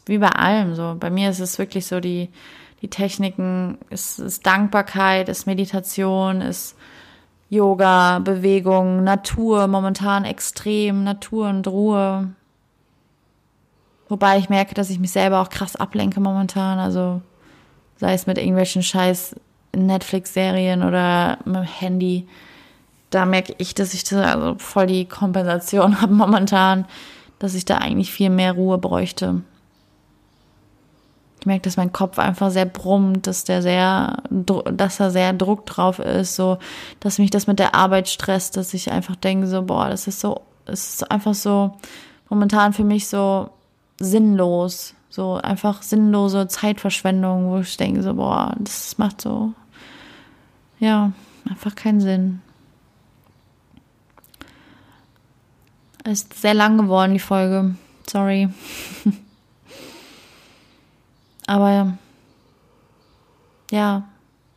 wie 0.06 0.18
bei 0.18 0.28
allem 0.28 0.74
so. 0.74 0.96
Bei 1.00 1.10
mir 1.10 1.30
ist 1.30 1.40
es 1.40 1.58
wirklich 1.58 1.86
so 1.86 1.98
die, 1.98 2.28
die 2.84 2.90
Techniken, 2.90 3.78
es 3.88 4.18
ist 4.18 4.44
Dankbarkeit, 4.44 5.30
ist 5.30 5.46
Meditation, 5.46 6.42
ist 6.42 6.76
Yoga, 7.48 8.18
Bewegung, 8.18 9.02
Natur, 9.02 9.68
momentan 9.68 10.26
extrem, 10.26 11.02
Natur 11.02 11.48
und 11.48 11.66
Ruhe. 11.66 12.28
Wobei 14.10 14.36
ich 14.36 14.50
merke, 14.50 14.74
dass 14.74 14.90
ich 14.90 14.98
mich 14.98 15.12
selber 15.12 15.40
auch 15.40 15.48
krass 15.48 15.76
ablenke 15.76 16.20
momentan. 16.20 16.78
Also 16.78 17.22
sei 17.96 18.12
es 18.12 18.26
mit 18.26 18.36
irgendwelchen 18.36 18.82
scheiß 18.82 19.34
Netflix-Serien 19.74 20.82
oder 20.82 21.38
mit 21.46 21.56
dem 21.56 21.62
Handy. 21.62 22.28
Da 23.08 23.24
merke 23.24 23.54
ich, 23.56 23.74
dass 23.74 23.94
ich 23.94 24.04
da 24.04 24.24
also 24.24 24.56
voll 24.58 24.88
die 24.88 25.06
Kompensation 25.06 26.00
habe 26.02 26.12
momentan, 26.12 26.84
dass 27.38 27.54
ich 27.54 27.64
da 27.64 27.78
eigentlich 27.78 28.12
viel 28.12 28.28
mehr 28.28 28.52
Ruhe 28.52 28.76
bräuchte. 28.76 29.40
Ich 31.44 31.46
merke, 31.46 31.64
dass 31.64 31.76
mein 31.76 31.92
Kopf 31.92 32.18
einfach 32.18 32.50
sehr 32.50 32.64
brummt, 32.64 33.26
dass 33.26 33.44
der 33.44 33.60
sehr, 33.60 34.22
dass 34.30 34.96
da 34.96 35.10
sehr 35.10 35.34
Druck 35.34 35.66
drauf 35.66 35.98
ist, 35.98 36.36
so, 36.36 36.56
dass 37.00 37.18
mich 37.18 37.28
das 37.28 37.46
mit 37.46 37.58
der 37.58 37.74
Arbeit 37.74 38.08
stresst, 38.08 38.56
dass 38.56 38.72
ich 38.72 38.90
einfach 38.90 39.14
denke, 39.14 39.46
so, 39.46 39.60
boah, 39.60 39.90
das 39.90 40.06
ist 40.06 40.20
so, 40.20 40.40
es 40.64 40.94
ist 40.94 41.10
einfach 41.10 41.34
so 41.34 41.76
momentan 42.30 42.72
für 42.72 42.82
mich 42.82 43.08
so 43.08 43.50
sinnlos, 44.00 44.94
so 45.10 45.34
einfach 45.34 45.82
sinnlose 45.82 46.48
Zeitverschwendung, 46.48 47.50
wo 47.50 47.58
ich 47.58 47.76
denke, 47.76 48.02
so, 48.02 48.14
boah, 48.14 48.54
das 48.58 48.96
macht 48.96 49.20
so, 49.20 49.52
ja, 50.78 51.12
einfach 51.46 51.74
keinen 51.74 52.00
Sinn. 52.00 52.40
Ist 56.04 56.40
sehr 56.40 56.54
lang 56.54 56.78
geworden, 56.78 57.12
die 57.12 57.18
Folge. 57.18 57.74
Sorry. 58.08 58.48
Aber 61.46 61.98
ja, 63.70 64.08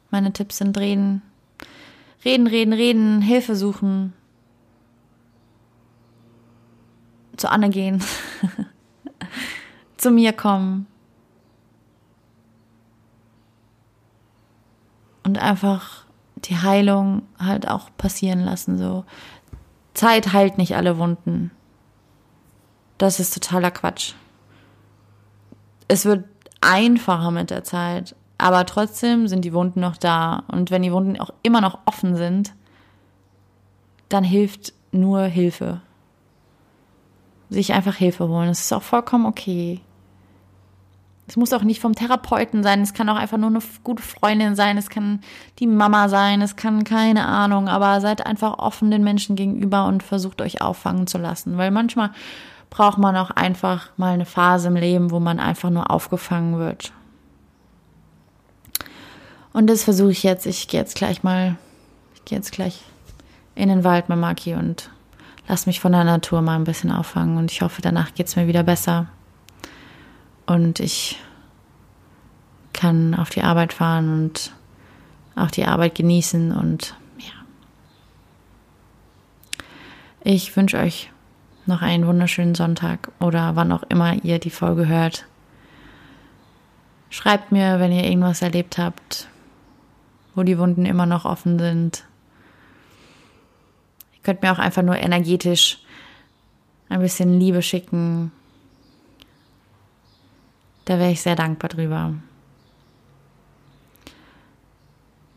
meine 0.10 0.34
Tipps 0.34 0.58
sind 0.58 0.78
reden. 0.78 1.22
Reden, 2.24 2.48
reden, 2.48 2.74
reden, 2.74 3.22
Hilfe 3.22 3.56
suchen. 3.56 4.14
Zu 7.36 7.50
Anne 7.50 7.70
gehen. 7.70 8.04
Zu 9.98 10.12
mir 10.12 10.34
kommen. 10.34 10.88
Und 15.24 15.38
einfach 15.38 16.06
die 16.38 16.58
Heilung 16.58 17.24
halt 17.38 17.68
auch 17.68 17.90
passieren 17.98 18.40
lassen. 18.40 18.78
So. 18.78 19.06
Zeit 19.94 20.34
heilt 20.34 20.58
nicht 20.58 20.76
alle 20.76 20.98
Wunden. 20.98 21.52
Das 22.98 23.20
ist 23.20 23.34
totaler 23.34 23.72
Quatsch. 23.72 24.14
Es 25.88 26.06
wird 26.06 26.26
einfacher 26.68 27.32
mit 27.32 27.50
der 27.50 27.64
Zeit. 27.64 28.16
Aber 28.38 28.66
trotzdem 28.66 29.28
sind 29.28 29.46
die 29.46 29.54
Wunden 29.54 29.80
noch 29.80 29.98
da. 29.98 30.44
Und 30.50 30.70
wenn 30.70 30.84
die 30.84 30.92
Wunden 30.92 31.20
auch 31.20 31.32
immer 31.42 31.62
noch 31.62 31.80
offen 31.86 32.16
sind, 32.16 32.54
dann 34.10 34.24
hilft 34.24 34.74
nur 34.92 35.24
Hilfe. 35.24 35.82
Sich 37.50 37.74
einfach 37.74 37.96
Hilfe 37.96 38.28
holen. 38.28 38.50
Das 38.50 38.60
ist 38.60 38.74
auch 38.74 38.84
vollkommen 38.84 39.26
okay. 39.26 39.82
Es 41.28 41.36
muss 41.36 41.52
auch 41.52 41.64
nicht 41.64 41.82
vom 41.82 41.94
Therapeuten 41.94 42.64
sein, 42.64 42.82
es 42.82 42.94
kann 42.94 43.10
auch 43.10 43.18
einfach 43.18 43.38
nur 43.38 43.50
eine 43.50 43.60
gute 43.84 44.02
Freundin 44.02 44.56
sein, 44.56 44.78
es 44.78 44.90
kann 44.90 45.20
die 45.60 45.68
Mama 45.68 46.08
sein, 46.08 46.42
es 46.42 46.56
kann 46.56 46.86
keine 46.86 47.26
Ahnung, 47.26 47.68
aber 47.68 48.00
seid 48.00 48.26
einfach 48.26 48.60
offen 48.60 48.92
den 48.92 49.04
Menschen 49.04 49.36
gegenüber 49.36 49.88
und 49.88 50.04
versucht 50.04 50.42
euch 50.42 50.62
auffangen 50.62 51.06
zu 51.06 51.18
lassen, 51.18 51.58
weil 51.58 51.70
manchmal 51.70 52.12
braucht 52.70 52.98
man 52.98 53.16
auch 53.16 53.32
einfach 53.32 53.90
mal 53.98 54.14
eine 54.14 54.26
Phase 54.26 54.68
im 54.68 54.76
Leben, 54.76 55.12
wo 55.12 55.20
man 55.20 55.40
einfach 55.40 55.70
nur 55.70 55.90
aufgefangen 55.92 56.60
wird. 56.60 56.92
Und 59.54 59.68
das 59.68 59.84
versuche 59.84 60.12
ich 60.12 60.24
jetzt. 60.24 60.46
Ich 60.46 60.68
gehe 60.68 60.80
jetzt 60.80 60.96
gleich 60.96 61.24
mal, 61.24 61.58
ich 62.14 62.26
gehe 62.26 62.38
jetzt 62.38 62.52
gleich 62.52 62.84
in 63.56 63.70
den 63.70 63.84
Wald 63.84 64.10
mit 64.10 64.20
Maki 64.20 64.54
und 64.54 64.92
lass 65.48 65.66
mich 65.66 65.80
von 65.80 65.94
der 65.94 66.04
Natur 66.04 66.42
mal 66.42 66.56
ein 66.56 66.64
bisschen 66.64 66.92
auffangen. 66.92 67.38
Und 67.38 67.52
ich 67.52 67.62
hoffe, 67.62 67.82
danach 67.82 68.14
geht 68.14 68.28
es 68.28 68.36
mir 68.36 68.48
wieder 68.48 68.64
besser. 68.64 69.08
Und 70.46 70.80
ich 70.80 71.20
kann 72.74 73.16
auf 73.16 73.30
die 73.30 73.42
Arbeit 73.42 73.74
fahren 73.74 74.14
und 74.14 74.54
auch 75.36 75.52
die 75.52 75.66
Arbeit 75.66 75.96
genießen 75.96 76.52
und 76.52 76.96
ja. 77.18 77.34
Ich 80.24 80.56
wünsche 80.56 80.78
euch 80.78 81.10
noch 81.68 81.82
einen 81.82 82.08
wunderschönen 82.08 82.56
Sonntag 82.56 83.12
oder 83.20 83.56
wann 83.56 83.72
auch 83.72 83.84
immer 83.84 84.24
ihr 84.24 84.40
die 84.40 84.50
Folge 84.50 84.88
hört. 84.88 85.26
Schreibt 87.10 87.52
mir, 87.52 87.80
wenn 87.80 87.92
ihr 87.92 88.04
irgendwas 88.04 88.42
erlebt 88.42 88.78
habt, 88.78 89.28
wo 90.36 90.44
die 90.44 90.58
Wunden 90.58 90.86
immer 90.86 91.06
noch 91.06 91.26
offen 91.26 91.58
sind. 91.58 92.04
Ihr 94.14 94.24
könnt 94.24 94.42
mir 94.42 94.52
auch 94.52 94.60
einfach 94.60 94.84
nur 94.84 94.98
energetisch 94.98 95.80
ein 96.90 97.00
bisschen 97.00 97.40
Liebe 97.40 97.62
schicken. 97.62 98.32
Da 100.86 101.00
wäre 101.00 101.12
ich 101.12 101.22
sehr 101.22 101.36
dankbar 101.36 101.70
drüber. 101.70 102.14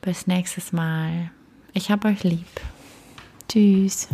Bis 0.01 0.27
nächstes 0.27 0.73
Mal. 0.73 1.31
Ich 1.73 1.91
hab 1.91 2.05
euch 2.05 2.23
lieb. 2.25 2.47
Tschüss. 3.49 4.09